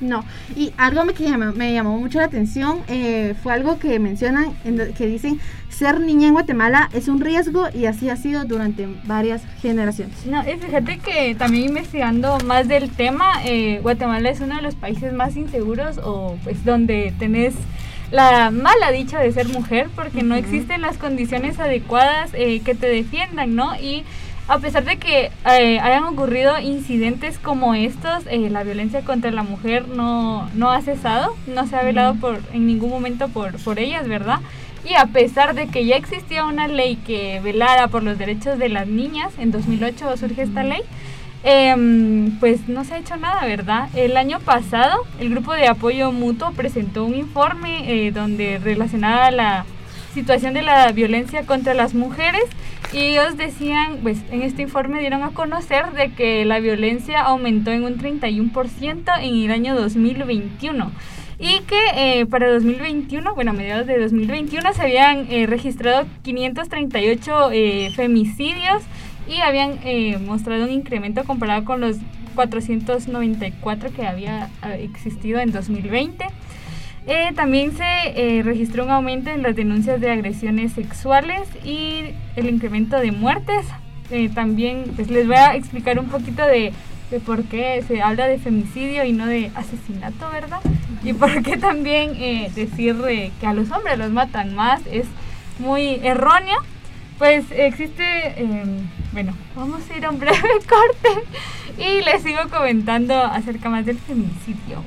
No, 0.00 0.24
y 0.56 0.72
algo 0.76 1.04
me, 1.04 1.14
que 1.14 1.24
llamó, 1.24 1.52
me 1.52 1.72
llamó 1.72 1.98
mucho 1.98 2.18
la 2.18 2.24
atención 2.24 2.80
eh, 2.88 3.34
fue 3.42 3.52
algo 3.52 3.78
que 3.78 3.98
mencionan, 4.00 4.52
que 4.96 5.06
dicen, 5.06 5.38
ser 5.68 6.00
niña 6.00 6.26
en 6.26 6.32
Guatemala 6.32 6.90
es 6.92 7.08
un 7.08 7.20
riesgo 7.20 7.68
y 7.72 7.86
así 7.86 8.10
ha 8.10 8.16
sido 8.16 8.44
durante 8.44 8.88
varias 9.04 9.42
generaciones. 9.62 10.26
No, 10.26 10.42
y 10.42 10.56
fíjate 10.58 10.98
que 10.98 11.34
también 11.36 11.66
investigando 11.66 12.38
más 12.44 12.66
del 12.66 12.90
tema, 12.90 13.44
eh, 13.44 13.78
Guatemala 13.82 14.30
es 14.30 14.40
uno 14.40 14.56
de 14.56 14.62
los 14.62 14.74
países 14.74 15.12
más 15.12 15.36
inseguros 15.36 15.98
o 16.02 16.36
pues 16.42 16.64
donde 16.64 17.14
tenés 17.18 17.54
la 18.14 18.52
mala 18.52 18.92
dicha 18.92 19.18
de 19.18 19.32
ser 19.32 19.48
mujer 19.48 19.88
porque 19.92 20.22
no 20.22 20.36
existen 20.36 20.82
las 20.82 20.98
condiciones 20.98 21.58
adecuadas 21.58 22.30
eh, 22.34 22.60
que 22.60 22.76
te 22.76 22.86
defiendan, 22.86 23.56
¿no? 23.56 23.74
Y 23.74 24.04
a 24.46 24.60
pesar 24.60 24.84
de 24.84 24.98
que 24.98 25.32
eh, 25.46 25.80
hayan 25.80 26.04
ocurrido 26.04 26.60
incidentes 26.60 27.40
como 27.40 27.74
estos, 27.74 28.22
eh, 28.28 28.50
la 28.50 28.62
violencia 28.62 29.00
contra 29.00 29.32
la 29.32 29.42
mujer 29.42 29.88
no, 29.88 30.48
no 30.54 30.70
ha 30.70 30.80
cesado, 30.80 31.34
no 31.48 31.66
se 31.66 31.74
ha 31.74 31.82
velado 31.82 32.14
por, 32.14 32.38
en 32.52 32.68
ningún 32.68 32.90
momento 32.90 33.26
por, 33.30 33.56
por 33.64 33.80
ellas, 33.80 34.06
¿verdad? 34.06 34.38
Y 34.88 34.94
a 34.94 35.06
pesar 35.06 35.56
de 35.56 35.66
que 35.66 35.84
ya 35.84 35.96
existía 35.96 36.44
una 36.44 36.68
ley 36.68 36.94
que 36.94 37.40
velara 37.40 37.88
por 37.88 38.04
los 38.04 38.16
derechos 38.16 38.60
de 38.60 38.68
las 38.68 38.86
niñas, 38.86 39.32
en 39.38 39.50
2008 39.50 40.16
surge 40.18 40.42
esta 40.42 40.62
ley, 40.62 40.82
em, 41.44 42.38
pues 42.40 42.68
no 42.68 42.84
se 42.84 42.94
ha 42.94 42.98
hecho 42.98 43.16
nada, 43.16 43.44
¿verdad? 43.46 43.88
El 43.94 44.16
año 44.16 44.40
pasado 44.40 45.04
el 45.20 45.30
grupo 45.30 45.52
de 45.52 45.68
apoyo 45.68 46.10
mutuo 46.10 46.52
presentó 46.52 47.04
un 47.04 47.14
informe 47.14 48.06
eh, 48.06 48.10
donde 48.10 48.58
relacionaba 48.58 49.30
la 49.30 49.64
situación 50.14 50.54
de 50.54 50.62
la 50.62 50.90
violencia 50.92 51.44
contra 51.44 51.74
las 51.74 51.94
mujeres 51.94 52.44
y 52.92 52.98
ellos 52.98 53.36
decían, 53.36 53.98
pues 54.02 54.18
en 54.30 54.42
este 54.42 54.62
informe 54.62 55.00
dieron 55.00 55.22
a 55.24 55.30
conocer 55.30 55.92
de 55.92 56.12
que 56.12 56.44
la 56.44 56.60
violencia 56.60 57.20
aumentó 57.22 57.72
en 57.72 57.84
un 57.84 57.98
31% 57.98 59.12
en 59.20 59.34
el 59.44 59.50
año 59.50 59.74
2021 59.74 60.92
y 61.38 61.60
que 61.62 62.20
eh, 62.20 62.26
para 62.26 62.52
2021, 62.52 63.34
bueno, 63.34 63.50
a 63.50 63.54
mediados 63.54 63.86
de 63.86 63.98
2021 63.98 64.72
se 64.72 64.82
habían 64.82 65.26
eh, 65.30 65.46
registrado 65.46 66.06
538 66.22 67.50
eh, 67.52 67.92
femicidios 67.94 68.82
y 69.28 69.40
habían 69.40 69.78
eh, 69.84 70.18
mostrado 70.18 70.64
un 70.64 70.70
incremento 70.70 71.24
comparado 71.24 71.64
con 71.64 71.80
los 71.80 71.96
494 72.34 73.92
que 73.92 74.06
había 74.06 74.50
eh, 74.64 74.88
existido 74.90 75.40
en 75.40 75.52
2020. 75.52 76.26
Eh, 77.06 77.32
también 77.34 77.76
se 77.76 77.84
eh, 77.84 78.42
registró 78.42 78.84
un 78.84 78.90
aumento 78.90 79.28
en 79.28 79.42
las 79.42 79.54
denuncias 79.54 80.00
de 80.00 80.10
agresiones 80.10 80.72
sexuales 80.72 81.42
y 81.62 82.14
el 82.34 82.48
incremento 82.48 82.98
de 82.98 83.12
muertes. 83.12 83.66
Eh, 84.10 84.30
también 84.30 84.84
pues 84.96 85.10
les 85.10 85.26
voy 85.26 85.36
a 85.36 85.54
explicar 85.54 85.98
un 85.98 86.06
poquito 86.06 86.46
de, 86.46 86.72
de 87.10 87.20
por 87.20 87.44
qué 87.44 87.84
se 87.86 88.00
habla 88.00 88.26
de 88.26 88.38
femicidio 88.38 89.04
y 89.04 89.12
no 89.12 89.26
de 89.26 89.50
asesinato, 89.54 90.30
¿verdad? 90.30 90.60
Y 91.02 91.12
por 91.12 91.42
qué 91.42 91.58
también 91.58 92.14
decir 92.54 92.96
que 93.38 93.46
a 93.46 93.52
los 93.52 93.70
hombres 93.70 93.98
los 93.98 94.10
matan 94.10 94.54
más 94.54 94.80
es 94.90 95.06
muy 95.58 96.00
erróneo. 96.02 96.56
Pues 97.18 97.44
existe, 97.52 98.02
eh, 98.02 98.64
bueno, 99.12 99.34
vamos 99.54 99.82
a 99.88 99.96
ir 99.96 100.04
a 100.04 100.10
un 100.10 100.18
breve 100.18 100.36
corte 100.68 101.24
y 101.78 102.02
les 102.02 102.22
sigo 102.22 102.40
comentando 102.50 103.14
acerca 103.14 103.68
más 103.68 103.86
del 103.86 103.98
femicidio. 103.98 104.82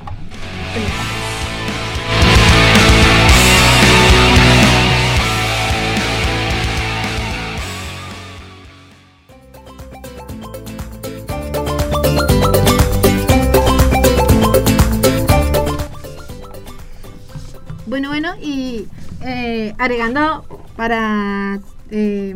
Bueno, 17.85 18.09
bueno, 18.09 18.35
y 18.41 18.85
eh, 19.21 19.73
agregando 19.79 20.45
para 20.75 21.59
eh, 21.91 22.35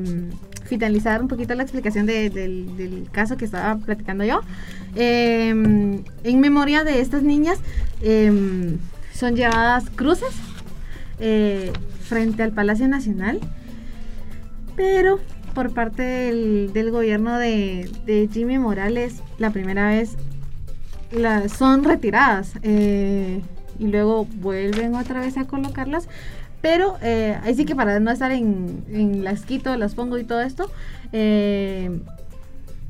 finalizar 0.65 1.21
un 1.21 1.27
poquito 1.27 1.53
la 1.55 1.63
explicación 1.63 2.05
de- 2.05 2.29
del, 2.29 3.07
caso 3.11 3.37
que 3.37 3.45
estaba 3.45 3.77
platicando 3.77 4.23
yo, 4.23 4.41
eh, 4.95 5.49
en 5.49 6.39
memoria 6.39 6.83
de 6.83 7.01
estas 7.01 7.23
niñas 7.23 7.59
eh, 8.01 8.77
son 9.13 9.35
llevadas 9.35 9.89
cruces 9.95 10.33
eh, 11.19 11.71
frente 12.01 12.41
al 12.41 12.51
Palacio 12.51 12.87
Nacional, 12.87 13.39
pero 14.75 15.19
por 15.53 15.73
parte 15.73 16.01
del, 16.01 16.91
gobierno 16.91 17.37
de, 17.37 18.29
Jimmy 18.31 18.57
Morales, 18.57 19.21
la 19.37 19.51
primera 19.51 19.89
vez 19.89 20.15
son 21.55 21.83
retiradas 21.83 22.53
eh, 22.63 23.41
y 23.77 23.87
luego 23.87 24.25
vuelven 24.25 24.95
otra 24.95 25.19
vez 25.19 25.37
a 25.37 25.45
colocarlas. 25.45 26.07
Pero 26.61 26.97
eh, 27.01 27.37
ahí 27.43 27.55
sí 27.55 27.65
que 27.65 27.75
para 27.75 27.99
no 27.99 28.11
estar 28.11 28.31
en, 28.31 28.83
en 28.91 29.23
las 29.23 29.41
quito, 29.45 29.75
las 29.77 29.95
pongo 29.95 30.17
y 30.19 30.23
todo 30.23 30.41
esto, 30.41 30.69
eh, 31.11 31.89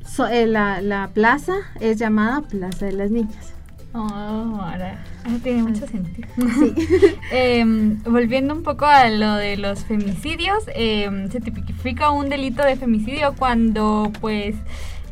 so- 0.06 0.26
eh, 0.28 0.46
la, 0.46 0.82
la 0.82 1.08
plaza 1.14 1.54
es 1.80 1.98
llamada 1.98 2.42
Plaza 2.42 2.86
de 2.86 2.92
las 2.92 3.10
Niñas. 3.10 3.52
Oh, 3.94 3.98
ahora, 3.98 5.04
tiene 5.42 5.62
mucho 5.64 5.86
sentido. 5.86 6.26
Em, 7.30 8.02
volviendo 8.04 8.54
un 8.54 8.62
poco 8.62 8.86
a 8.86 9.08
lo 9.10 9.34
de 9.34 9.56
los 9.58 9.84
femicidios, 9.84 10.64
em, 10.74 11.30
se 11.30 11.40
tipifica 11.40 12.10
un 12.10 12.28
delito 12.30 12.62
de 12.64 12.76
femicidio 12.76 13.34
cuando 13.38 14.10
pues 14.20 14.54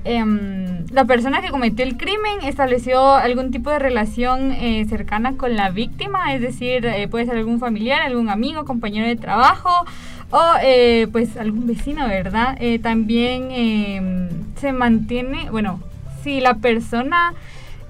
em, 0.05 0.87
la 0.93 1.05
persona 1.05 1.43
que 1.43 1.51
cometió 1.51 1.85
el 1.85 1.97
crimen 1.97 2.43
estableció 2.43 3.15
algún 3.15 3.51
tipo 3.51 3.71
de 3.71 3.79
relación 3.79 4.53
eh, 4.53 4.87
cercana 4.89 5.37
con 5.37 5.57
la 5.57 5.71
víctima, 5.71 6.35
es 6.35 6.41
decir, 6.41 6.87
eh, 6.87 7.09
puede 7.09 7.27
ser 7.27 7.37
algún 7.37 7.61
familiar, 7.61 8.03
algún 8.03 8.29
amigo, 8.29 8.65
compañero 8.65 9.07
de 9.07 9.17
trabajo 9.17 9.71
o 10.31 10.43
eh, 10.63 11.09
pues 11.13 11.37
algún 11.37 11.67
vecino, 11.67 12.07
¿verdad? 12.07 12.57
Eh, 12.61 12.79
también 12.79 13.51
em, 13.51 14.29
se 14.57 14.73
mantiene, 14.73 15.51
bueno, 15.51 15.81
si 16.23 16.41
la 16.41 16.55
persona 16.55 17.35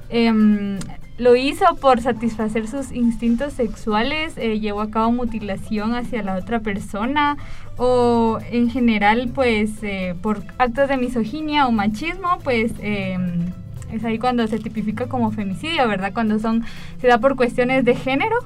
em, 0.09 0.79
lo 1.20 1.37
hizo 1.37 1.66
por 1.76 2.00
satisfacer 2.00 2.66
sus 2.66 2.92
instintos 2.92 3.52
sexuales, 3.52 4.33
eh, 4.38 4.59
llevó 4.59 4.80
a 4.80 4.90
cabo 4.90 5.12
mutilación 5.12 5.94
hacia 5.94 6.22
la 6.22 6.35
otra 6.37 6.61
persona 6.61 7.37
o 7.76 8.38
en 8.50 8.70
general 8.70 9.30
pues 9.35 9.70
eh, 9.83 10.14
por 10.22 10.42
actos 10.56 10.88
de 10.88 10.96
misoginia 10.96 11.66
o 11.66 11.72
machismo 11.72 12.38
pues 12.42 12.72
em, 12.80 13.52
es 13.92 14.02
ahí 14.02 14.18
cuando 14.18 14.46
se 14.46 14.59
tipifica 14.61 15.09
como 15.09 15.30
femicidio, 15.30 15.87
¿verdad? 15.87 16.14
Cuando 16.14 16.38
son 16.38 16.64
se 17.02 17.09
da 17.09 17.18
por 17.18 17.37
cuestiones 17.37 17.85
de 17.85 17.96
género 17.96 18.37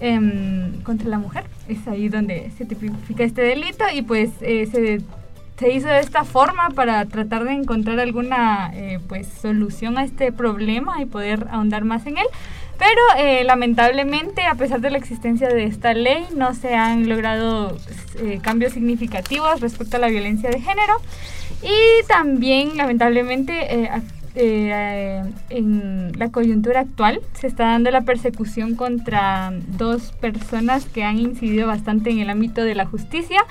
em, 0.00 0.80
contra 0.84 1.10
la 1.10 1.18
mujer, 1.18 1.44
es 1.68 1.86
ahí 1.86 2.08
donde 2.08 2.50
se 2.56 2.64
tipifica 2.64 3.24
este 3.24 3.42
delito 3.42 3.84
y 3.94 4.00
pues 4.00 4.30
eh, 4.40 4.66
se 4.72 5.02
se 5.58 5.72
hizo 5.72 5.88
de 5.88 6.00
esta 6.00 6.24
forma 6.24 6.70
para 6.70 7.04
tratar 7.06 7.44
de 7.44 7.52
encontrar 7.52 7.98
alguna 8.00 8.70
eh, 8.74 9.00
pues 9.08 9.26
solución 9.26 9.98
a 9.98 10.04
este 10.04 10.32
problema 10.32 11.00
y 11.00 11.06
poder 11.06 11.46
ahondar 11.50 11.84
más 11.84 12.06
en 12.06 12.18
él. 12.18 12.26
Pero 12.78 13.00
eh, 13.18 13.42
lamentablemente, 13.44 14.42
a 14.44 14.54
pesar 14.54 14.80
de 14.80 14.90
la 14.90 14.98
existencia 14.98 15.48
de 15.48 15.64
esta 15.64 15.94
ley, 15.94 16.26
no 16.36 16.54
se 16.54 16.74
han 16.74 17.08
logrado 17.08 17.76
eh, 18.20 18.38
cambios 18.42 18.74
significativos 18.74 19.60
respecto 19.60 19.96
a 19.96 20.00
la 20.00 20.08
violencia 20.08 20.50
de 20.50 20.60
género. 20.60 20.94
Y 21.62 22.06
también, 22.06 22.76
lamentablemente, 22.76 23.74
eh, 23.74 23.90
eh, 24.38 25.22
en 25.48 26.12
la 26.18 26.28
coyuntura 26.28 26.80
actual 26.80 27.22
se 27.32 27.46
está 27.46 27.68
dando 27.68 27.90
la 27.90 28.02
persecución 28.02 28.74
contra 28.74 29.50
dos 29.78 30.12
personas 30.20 30.84
que 30.84 31.04
han 31.04 31.18
incidido 31.18 31.66
bastante 31.66 32.10
en 32.10 32.18
el 32.18 32.28
ámbito 32.28 32.62
de 32.62 32.74
la 32.74 32.84
justicia. 32.84 33.42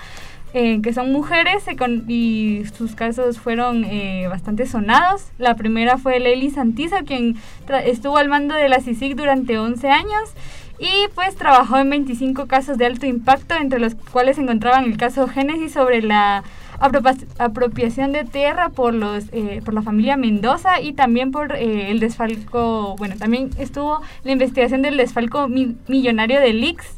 Eh, 0.58 0.80
que 0.82 0.94
son 0.94 1.12
mujeres 1.12 1.66
y 2.08 2.64
sus 2.78 2.96
casos 2.96 3.40
fueron 3.40 3.84
eh, 3.84 4.28
bastante 4.30 4.66
sonados. 4.66 5.26
La 5.38 5.56
primera 5.56 5.98
fue 5.98 6.18
Lely 6.22 6.50
Santizo, 6.50 6.96
quien 7.06 7.36
estuvo 7.84 8.16
al 8.16 8.30
mando 8.30 8.56
de 8.56 8.70
la 8.70 8.80
CICIG 8.80 9.18
durante 9.18 9.58
11 9.58 9.90
años 9.90 10.34
y 10.80 11.10
pues 11.14 11.36
trabajó 11.36 11.78
en 11.78 11.90
25 11.90 12.48
casos 12.48 12.78
de 12.78 12.86
alto 12.86 13.06
impacto, 13.06 13.56
entre 13.56 13.80
los 13.80 13.96
cuales 13.96 14.38
se 14.38 14.44
encontraban 14.44 14.86
el 14.86 14.96
caso 14.96 15.28
Génesis 15.28 15.74
sobre 15.74 16.02
la 16.02 16.46
apropiación 16.80 18.14
de 18.14 18.24
tierra 18.24 18.70
por 18.70 18.94
los 18.94 19.26
eh, 19.34 19.62
por 19.66 19.74
la 19.74 19.82
familia 19.82 20.16
Mendoza 20.16 20.80
y 20.80 20.94
también 20.94 21.32
por 21.32 21.54
eh, 21.54 21.92
el 21.92 22.00
desfalco 22.00 22.96
bueno 22.98 23.16
también 23.18 23.50
estuvo 23.58 24.02
la 24.24 24.32
investigación 24.32 24.82
del 24.82 24.98
desfalco 24.98 25.48
millonario 25.50 26.40
de 26.40 26.54
Lix 26.54 26.96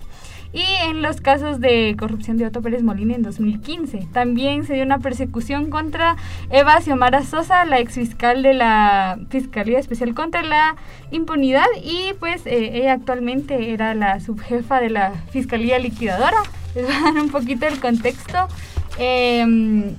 y 0.54 0.64
en 0.86 1.02
los 1.02 1.22
casos 1.22 1.60
de 1.60 1.96
corrupción 1.98 2.38
de 2.38 2.46
Otto 2.46 2.62
Pérez 2.62 2.84
Molina 2.84 3.16
en 3.16 3.24
2015. 3.24 4.08
También 4.14 4.66
se 4.66 4.76
dio 4.76 4.84
una 4.84 5.00
persecución 5.00 5.70
contra 5.70 6.16
Eva 6.50 6.80
Xiomara 6.82 7.24
Sosa, 7.24 7.66
la 7.66 7.80
exfiscal 7.80 8.44
de 8.44 8.54
la 8.54 9.20
Fiscalía 9.30 9.80
Especial 9.80 10.14
contra 10.14 10.42
la 10.44 10.76
Impunidad 11.12 11.68
y 11.84 12.14
pues 12.20 12.46
eh, 12.46 12.72
ella 12.74 12.94
actualmente 12.94 13.72
era 13.72 13.94
la 13.94 14.20
subjefa 14.20 14.80
de 14.80 14.90
la 14.90 15.12
Fiscalía 15.32 15.80
Liquidadora. 15.80 16.38
Les 16.76 16.86
voy 16.86 16.94
a 16.94 17.02
dar 17.02 17.24
un 17.24 17.30
poquito 17.30 17.66
el 17.66 17.80
contexto. 17.80 18.48
Eh, 19.00 19.94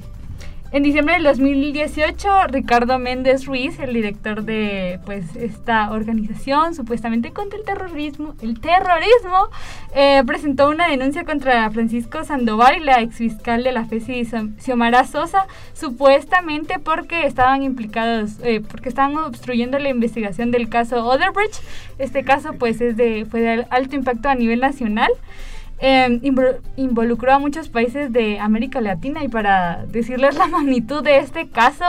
en 0.71 0.83
diciembre 0.83 1.15
del 1.15 1.25
2018, 1.25 2.29
Ricardo 2.49 2.99
Méndez 2.99 3.47
Ruiz, 3.47 3.79
el 3.81 3.95
director 3.95 4.43
de 4.43 5.01
pues 5.07 5.35
esta 5.35 5.91
organización 5.93 6.75
supuestamente 6.75 7.33
contra 7.33 7.59
el 7.59 7.65
terrorismo, 7.65 8.35
el 8.43 8.61
terrorismo, 8.61 9.49
eh, 9.95 10.23
presentó 10.27 10.69
una 10.69 10.89
denuncia 10.89 11.25
contra 11.25 11.71
Francisco 11.71 12.23
Sandoval, 12.23 12.85
la 12.85 13.01
exfiscal 13.01 13.65
de 13.65 13.73
la 13.73 13.87
FESI 13.87 14.29
Xiomara 14.59 15.05
Sosa, 15.05 15.47
supuestamente 15.73 16.79
porque 16.79 17.25
estaban 17.25 17.63
implicados, 17.63 18.33
eh, 18.43 18.61
porque 18.61 18.91
estaban 18.91 19.17
obstruyendo 19.17 19.79
la 19.79 19.89
investigación 19.89 20.51
del 20.51 20.69
caso 20.69 21.03
Otherbridge. 21.07 21.61
Este 21.99 22.25
caso 22.25 22.53
pues 22.53 22.81
es 22.83 22.97
de 22.97 23.25
fue 23.25 23.41
de 23.41 23.67
alto 23.71 23.97
impacto 23.97 24.29
a 24.29 24.35
nivel 24.35 24.61
nacional. 24.61 25.11
Em, 25.81 26.21
involucró 26.77 27.33
a 27.33 27.39
muchos 27.39 27.69
países 27.69 28.13
de 28.13 28.41
América 28.41 28.81
Latina 28.81 29.23
y 29.23 29.29
para 29.29 29.87
decirles 29.87 30.37
la 30.37 30.47
magnitud 30.49 31.05
de 31.05 31.19
este 31.19 31.49
caso, 31.49 31.85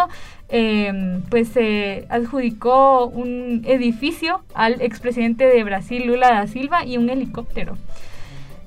em, 0.48 1.22
pues 1.24 1.48
se 1.50 2.06
adjudicó 2.10 3.08
un 3.08 3.64
edificio 3.66 4.44
al 4.54 4.82
expresidente 4.82 5.46
de 5.46 5.64
Brasil, 5.64 6.06
Lula 6.06 6.30
da 6.30 6.46
Silva, 6.46 6.86
y 6.86 6.98
un 6.98 7.10
helicóptero. 7.10 7.78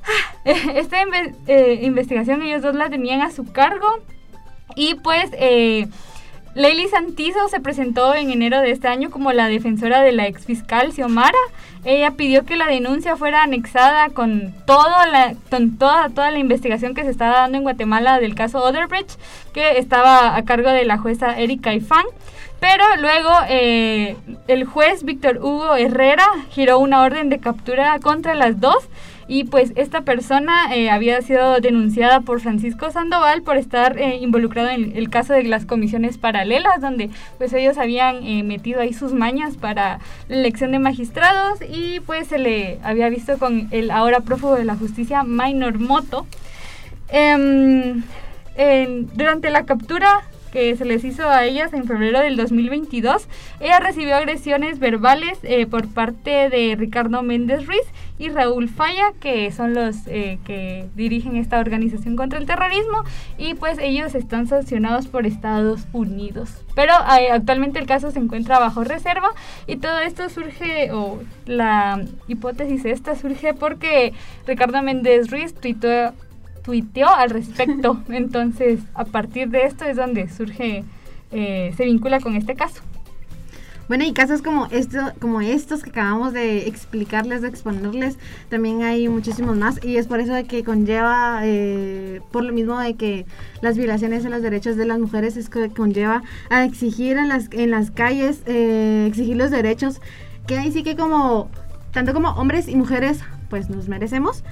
Ah, 0.03 0.35
esta 0.75 0.97
eh, 1.47 1.79
investigación 1.83 2.43
ellos 2.43 2.63
dos 2.63 2.75
la 2.75 2.91
tenían 2.91 3.21
a 3.21 3.31
su 3.31 3.45
cargo 3.53 3.89
y 4.75 4.97
pues 4.97 5.31
eh, 5.35 5.87
Leili 6.55 6.87
Santizo 6.89 7.49
se 7.49 7.61
presentó 7.61 8.15
en 8.15 8.31
enero 8.31 8.61
de 8.61 8.73
este 8.73 8.87
año 8.87 9.11
como 9.11 9.33
la 9.33 9.49
defensora 9.49 10.03
de 10.03 10.13
la 10.13 10.27
ex 10.27 10.45
fiscal 10.45 10.93
Xiomara. 10.93 11.39
Ella 11.85 12.11
pidió 12.11 12.45
que 12.45 12.57
la 12.57 12.67
denuncia 12.67 13.17
fuera 13.17 13.43
anexada 13.43 14.11
con, 14.11 14.53
toda 14.67 15.07
la, 15.07 15.35
toda, 15.79 16.11
toda 16.11 16.31
la 16.31 16.39
investigación 16.39 16.95
que 16.95 17.05
se 17.05 17.11
estaba 17.11 17.39
dando 17.39 17.57
en 17.57 17.65
Guatemala 17.65 18.21
del 18.21 18.35
caso 18.35 18.63
Otherbridge, 18.63 19.17
que 19.55 19.79
estaba 19.79 20.37
a 20.37 20.45
cargo 20.45 20.69
de 20.69 20.85
la 20.85 20.99
jueza 20.99 21.39
Erika 21.39 21.73
Ifán. 21.73 22.05
Pero 22.61 22.85
luego 23.01 23.31
eh, 23.49 24.15
el 24.47 24.65
juez 24.65 25.05
Víctor 25.05 25.39
Hugo 25.39 25.75
Herrera 25.75 26.27
giró 26.51 26.79
una 26.79 27.01
orden 27.01 27.31
de 27.31 27.41
captura 27.41 27.99
contra 27.99 28.35
las 28.35 28.61
dos 28.61 28.89
y 29.29 29.45
pues 29.45 29.73
esta 29.77 30.03
persona 30.03 30.75
eh, 30.75 30.91
había 30.91 31.21
sido 31.23 31.61
denunciada 31.61 32.21
por 32.21 32.41
Francisco 32.41 32.91
Sandoval 32.91 33.43
por 33.43 33.57
estar 33.57 33.99
eh, 33.99 34.17
involucrado 34.17 34.69
en 34.71 34.97
el 34.97 35.11
caso 35.11 35.33
de 35.33 35.45
las 35.45 35.67
comisiones 35.67 36.19
paralelas, 36.19 36.81
donde 36.81 37.11
pues 37.39 37.53
ellos 37.53 37.79
habían 37.79 38.25
eh, 38.27 38.43
metido 38.43 38.81
ahí 38.81 38.93
sus 38.93 39.13
mañas 39.13 39.57
para 39.57 40.01
la 40.29 40.37
elección 40.37 40.73
de 40.73 40.79
magistrados 40.79 41.61
y 41.69 42.01
pues 42.01 42.29
se 42.29 42.39
le 42.39 42.79
había 42.83 43.09
visto 43.09 43.39
con 43.39 43.69
el 43.71 43.91
ahora 43.91 44.21
prófugo 44.21 44.57
de 44.57 44.65
la 44.65 44.77
justicia 44.77 45.23
Minor 45.25 45.79
Moto. 45.79 46.27
Em, 47.09 48.03
durante 49.15 49.51
la 49.51 49.65
captura 49.65 50.23
que 50.53 50.77
se 50.77 50.85
les 50.85 51.03
hizo 51.03 51.29
a 51.29 51.45
ellas 51.45 51.73
en 51.73 51.85
febrero 51.85 52.21
del 52.21 52.37
2022, 52.37 53.27
ella 53.59 53.81
recibió 53.81 54.15
agresiones 54.17 54.79
verbales 54.79 55.39
eh, 55.43 55.67
por 55.67 55.89
parte 55.89 56.51
de 56.51 56.77
Ricardo 56.79 57.23
Méndez 57.23 57.67
Ruiz 57.67 57.83
y 58.19 58.29
Raúl 58.29 58.69
Falla, 58.69 59.15
que 59.19 59.51
son 59.51 59.75
los 59.75 60.07
eh, 60.07 60.39
que 60.45 60.89
dirigen 60.95 61.37
esta 61.37 61.59
organización 61.59 62.15
contra 62.15 62.39
el 62.39 62.47
terrorismo, 62.47 63.03
y 63.39 63.55
pues 63.55 63.79
ellos 63.79 64.15
están 64.15 64.47
sancionados 64.47 65.09
por 65.09 65.27
Estados 65.27 65.87
Unidos. 65.93 66.63
Pero 66.75 66.93
eh, 67.19 67.31
actualmente 67.33 67.79
el 67.79 67.87
caso 67.87 68.11
se 68.11 68.19
encuentra 68.19 68.59
bajo 68.59 68.85
reserva 68.85 69.31
y 69.67 69.77
todo 69.77 69.99
esto 70.01 70.29
surge, 70.29 70.93
o 70.93 71.21
la 71.47 72.05
hipótesis 72.29 72.85
esta 72.85 73.17
surge 73.17 73.55
porque 73.55 74.13
Ricardo 74.47 74.83
Méndez 74.83 75.31
Ruiz 75.31 75.55
tuitó 75.55 76.13
tuiteó 76.63 77.09
al 77.09 77.31
respecto. 77.31 78.03
Entonces, 78.09 78.81
a 78.95 79.05
partir 79.05 79.49
de 79.49 79.65
esto 79.65 79.85
es 79.85 79.97
donde 79.97 80.29
surge, 80.29 80.85
eh, 81.31 81.73
se 81.77 81.85
vincula 81.85 82.21
con 82.21 82.37
este 82.37 82.55
caso. 82.55 82.83
Bueno, 83.89 84.05
y 84.05 84.13
casos 84.13 84.43
como, 84.43 84.69
esto, 84.71 85.13
como 85.21 85.41
estos 85.41 85.83
que 85.83 85.91
acabamos 85.91 86.33
de 86.33 86.67
explicarles, 86.69 87.43
de 87.43 87.49
exponerles, 87.49 88.17
también 88.49 88.83
hay 88.83 89.09
muchísimos 89.09 89.57
más 89.57 89.85
y 89.85 89.97
es 89.97 90.07
por 90.07 90.21
eso 90.21 90.33
de 90.33 90.45
que 90.45 90.65
conlleva, 90.65 91.41
eh, 91.43 92.21
por 92.31 92.45
lo 92.45 92.53
mismo 92.53 92.79
de 92.79 92.95
que 92.95 93.27
las 93.61 93.77
violaciones 93.77 94.25
a 94.25 94.31
los 94.31 94.41
derechos 94.41 94.77
de 94.77 94.87
las 94.87 94.99
mujeres 94.99 95.37
es 95.37 95.51
que 95.51 95.69
conlleva 95.69 96.23
a 96.49 96.65
exigir 96.65 97.19
en 97.19 97.29
las, 97.29 97.49
en 97.51 97.71
las 97.71 97.91
calles, 97.91 98.43
eh, 98.47 99.05
exigir 99.09 99.37
los 99.37 99.51
derechos 99.51 100.01
que 100.47 100.59
ahí 100.59 100.73
sí 100.73 100.83
que 100.85 100.97
como, 100.97 101.51
tanto 101.93 102.15
como 102.15 102.31
hombres 102.31 102.69
y 102.69 102.77
mujeres, 102.77 103.21
pues 103.51 103.69
nos 103.69 103.89
merecemos. 103.89 104.43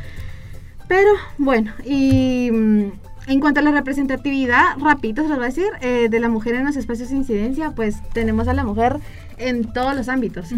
Pero 0.91 1.13
bueno, 1.39 1.73
y 1.85 2.51
mm, 2.51 2.91
en 3.29 3.39
cuanto 3.39 3.61
a 3.61 3.63
la 3.63 3.71
representatividad, 3.71 4.77
rapidito 4.81 5.23
se 5.23 5.29
los 5.29 5.39
voy 5.39 5.45
a 5.45 5.49
decir, 5.49 5.69
eh, 5.83 6.09
de 6.11 6.19
la 6.19 6.29
mujer 6.29 6.57
en 6.57 6.65
los 6.65 6.75
espacios 6.75 7.11
de 7.11 7.17
incidencia, 7.17 7.71
pues 7.77 8.03
tenemos 8.13 8.49
a 8.49 8.55
la 8.55 8.65
mujer 8.65 8.97
en 9.39 9.73
todos 9.73 9.95
los 9.95 10.09
ámbitos. 10.09 10.49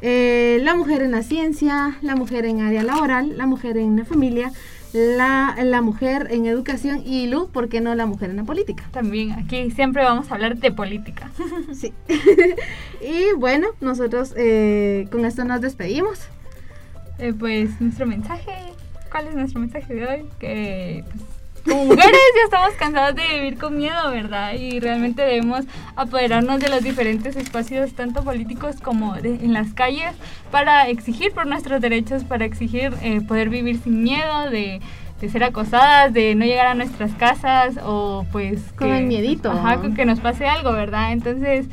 Eh, 0.00 0.60
la 0.62 0.74
mujer 0.76 1.02
en 1.02 1.10
la 1.10 1.22
ciencia, 1.22 1.98
la 2.00 2.16
mujer 2.16 2.46
en 2.46 2.62
área 2.62 2.82
laboral, 2.82 3.36
la 3.36 3.44
mujer 3.44 3.76
en 3.76 3.98
la 3.98 4.06
familia, 4.06 4.50
la, 4.94 5.56
la, 5.62 5.82
mujer 5.82 6.28
en 6.30 6.46
educación 6.46 7.02
y 7.04 7.26
Lu, 7.26 7.48
¿por 7.50 7.68
qué 7.68 7.82
no 7.82 7.94
la 7.94 8.06
mujer 8.06 8.30
en 8.30 8.36
la 8.36 8.44
política? 8.44 8.84
También 8.92 9.32
aquí 9.32 9.70
siempre 9.72 10.02
vamos 10.02 10.30
a 10.30 10.36
hablar 10.36 10.56
de 10.56 10.72
política. 10.72 11.30
sí. 11.74 11.92
y 13.02 13.34
bueno, 13.36 13.68
nosotros 13.82 14.32
eh, 14.38 15.06
con 15.12 15.26
esto 15.26 15.44
nos 15.44 15.60
despedimos. 15.60 16.18
pues 17.38 17.78
nuestro 17.78 18.06
mensaje 18.06 18.71
cuál 19.12 19.28
es 19.28 19.34
nuestro 19.34 19.60
mensaje 19.60 19.94
de 19.94 20.06
hoy, 20.06 20.24
que 20.40 21.04
pues, 21.12 21.24
como 21.64 21.84
mujeres 21.84 22.20
ya 22.34 22.44
estamos 22.44 22.74
cansadas 22.74 23.14
de 23.14 23.22
vivir 23.34 23.58
con 23.58 23.76
miedo, 23.76 24.10
¿verdad? 24.10 24.54
Y 24.54 24.80
realmente 24.80 25.22
debemos 25.22 25.66
apoderarnos 25.94 26.58
de 26.58 26.70
los 26.70 26.82
diferentes 26.82 27.36
espacios, 27.36 27.92
tanto 27.92 28.24
políticos 28.24 28.76
como 28.82 29.14
en 29.16 29.52
las 29.52 29.74
calles, 29.74 30.14
para 30.50 30.88
exigir 30.88 31.32
por 31.32 31.46
nuestros 31.46 31.80
derechos, 31.80 32.24
para 32.24 32.46
exigir 32.46 32.94
eh, 33.02 33.20
poder 33.20 33.50
vivir 33.50 33.78
sin 33.78 34.02
miedo, 34.02 34.50
de, 34.50 34.80
ser 35.30 35.44
acosadas, 35.44 36.12
de 36.12 36.34
no 36.34 36.44
llegar 36.44 36.66
a 36.66 36.74
nuestras 36.74 37.12
casas 37.12 37.78
o 37.84 38.26
pues... 38.32 38.60
Con 38.76 38.88
el 38.88 39.06
miedito. 39.06 39.52
Ajá, 39.52 39.76
con 39.76 39.94
que 39.94 40.04
nos 40.04 40.18
pase 40.18 40.46
algo, 40.46 40.72
¿verdad? 40.72 41.12
Entonces 41.12 41.66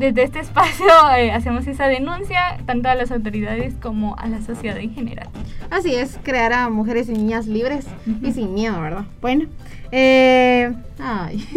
desde 0.00 0.22
este 0.22 0.40
espacio 0.40 0.86
eh, 1.16 1.30
hacemos 1.30 1.66
esa 1.66 1.86
denuncia 1.86 2.56
tanto 2.64 2.88
a 2.88 2.94
las 2.94 3.12
autoridades 3.12 3.74
como 3.74 4.16
a 4.16 4.26
la 4.28 4.40
sociedad 4.40 4.78
en 4.78 4.94
general. 4.94 5.28
Así 5.68 5.94
es, 5.94 6.18
crear 6.22 6.54
a 6.54 6.70
mujeres 6.70 7.08
y 7.10 7.12
niñas 7.12 7.46
libres 7.46 7.86
y 8.22 8.32
sin 8.32 8.54
miedo, 8.54 8.80
¿verdad? 8.80 9.04
Bueno, 9.20 9.46
eh, 9.92 10.72
ay. 10.98 11.48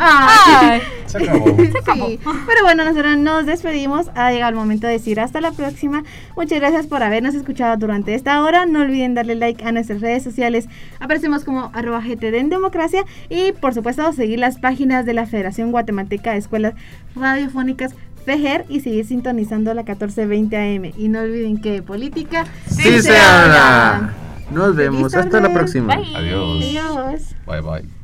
ay. 0.00 0.80
Se 1.06 1.18
acabó. 1.18 1.56
Se 1.56 1.78
acabó. 1.78 2.06
Pero 2.46 2.62
bueno, 2.62 2.84
nosotros 2.84 3.16
nos 3.16 3.46
despedimos. 3.46 4.10
Ha 4.14 4.30
llegado 4.30 4.50
el 4.50 4.56
momento 4.56 4.86
de 4.86 4.94
decir 4.94 5.20
hasta 5.20 5.40
la 5.40 5.52
próxima. 5.52 6.04
Muchas 6.36 6.60
gracias 6.60 6.86
por 6.86 7.02
habernos 7.02 7.34
escuchado 7.34 7.76
durante 7.76 8.14
esta 8.14 8.42
hora. 8.42 8.66
No 8.66 8.80
olviden 8.80 9.14
darle 9.14 9.34
like 9.34 9.64
a 9.64 9.72
nuestras 9.72 10.00
redes 10.00 10.22
sociales. 10.22 10.68
Aparecemos 11.00 11.44
como 11.44 11.70
arroba 11.72 12.00
GTD 12.00 12.34
en 12.34 12.50
democracia. 12.50 13.04
Y 13.30 13.52
por 13.52 13.72
supuesto, 13.72 14.12
seguir 14.12 14.38
las 14.38 14.58
páginas 14.58 15.06
de 15.06 15.14
la 15.14 15.26
Federación 15.26 15.72
Guatemalteca 15.72 16.32
de 16.32 16.38
Escuelas 16.38 16.74
Radiofónicas 17.16 17.94
FEGER 18.24 18.66
y 18.68 18.80
seguir 18.80 19.06
sintonizando 19.06 19.72
la 19.72 19.82
1420 19.82 20.56
AM. 20.56 20.92
Y 20.98 21.08
no 21.08 21.20
olviden 21.20 21.60
que 21.62 21.82
política 21.82 22.44
sí, 22.68 23.00
se, 23.00 23.16
habla. 23.16 24.12
Nos 24.50 24.74
vemos. 24.74 25.14
Hasta 25.14 25.40
la 25.40 25.52
próxima. 25.52 25.94
Adiós. 25.94 26.64
Adiós. 26.64 27.34
Bye 27.46 27.60
bye. 27.60 27.98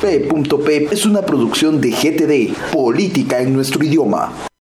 P.P 0.00 0.88
es 0.92 1.04
una 1.04 1.22
producción 1.22 1.80
de 1.80 1.90
GTD, 1.90 2.54
Política 2.70 3.40
en 3.40 3.54
nuestro 3.54 3.82
idioma. 3.82 4.46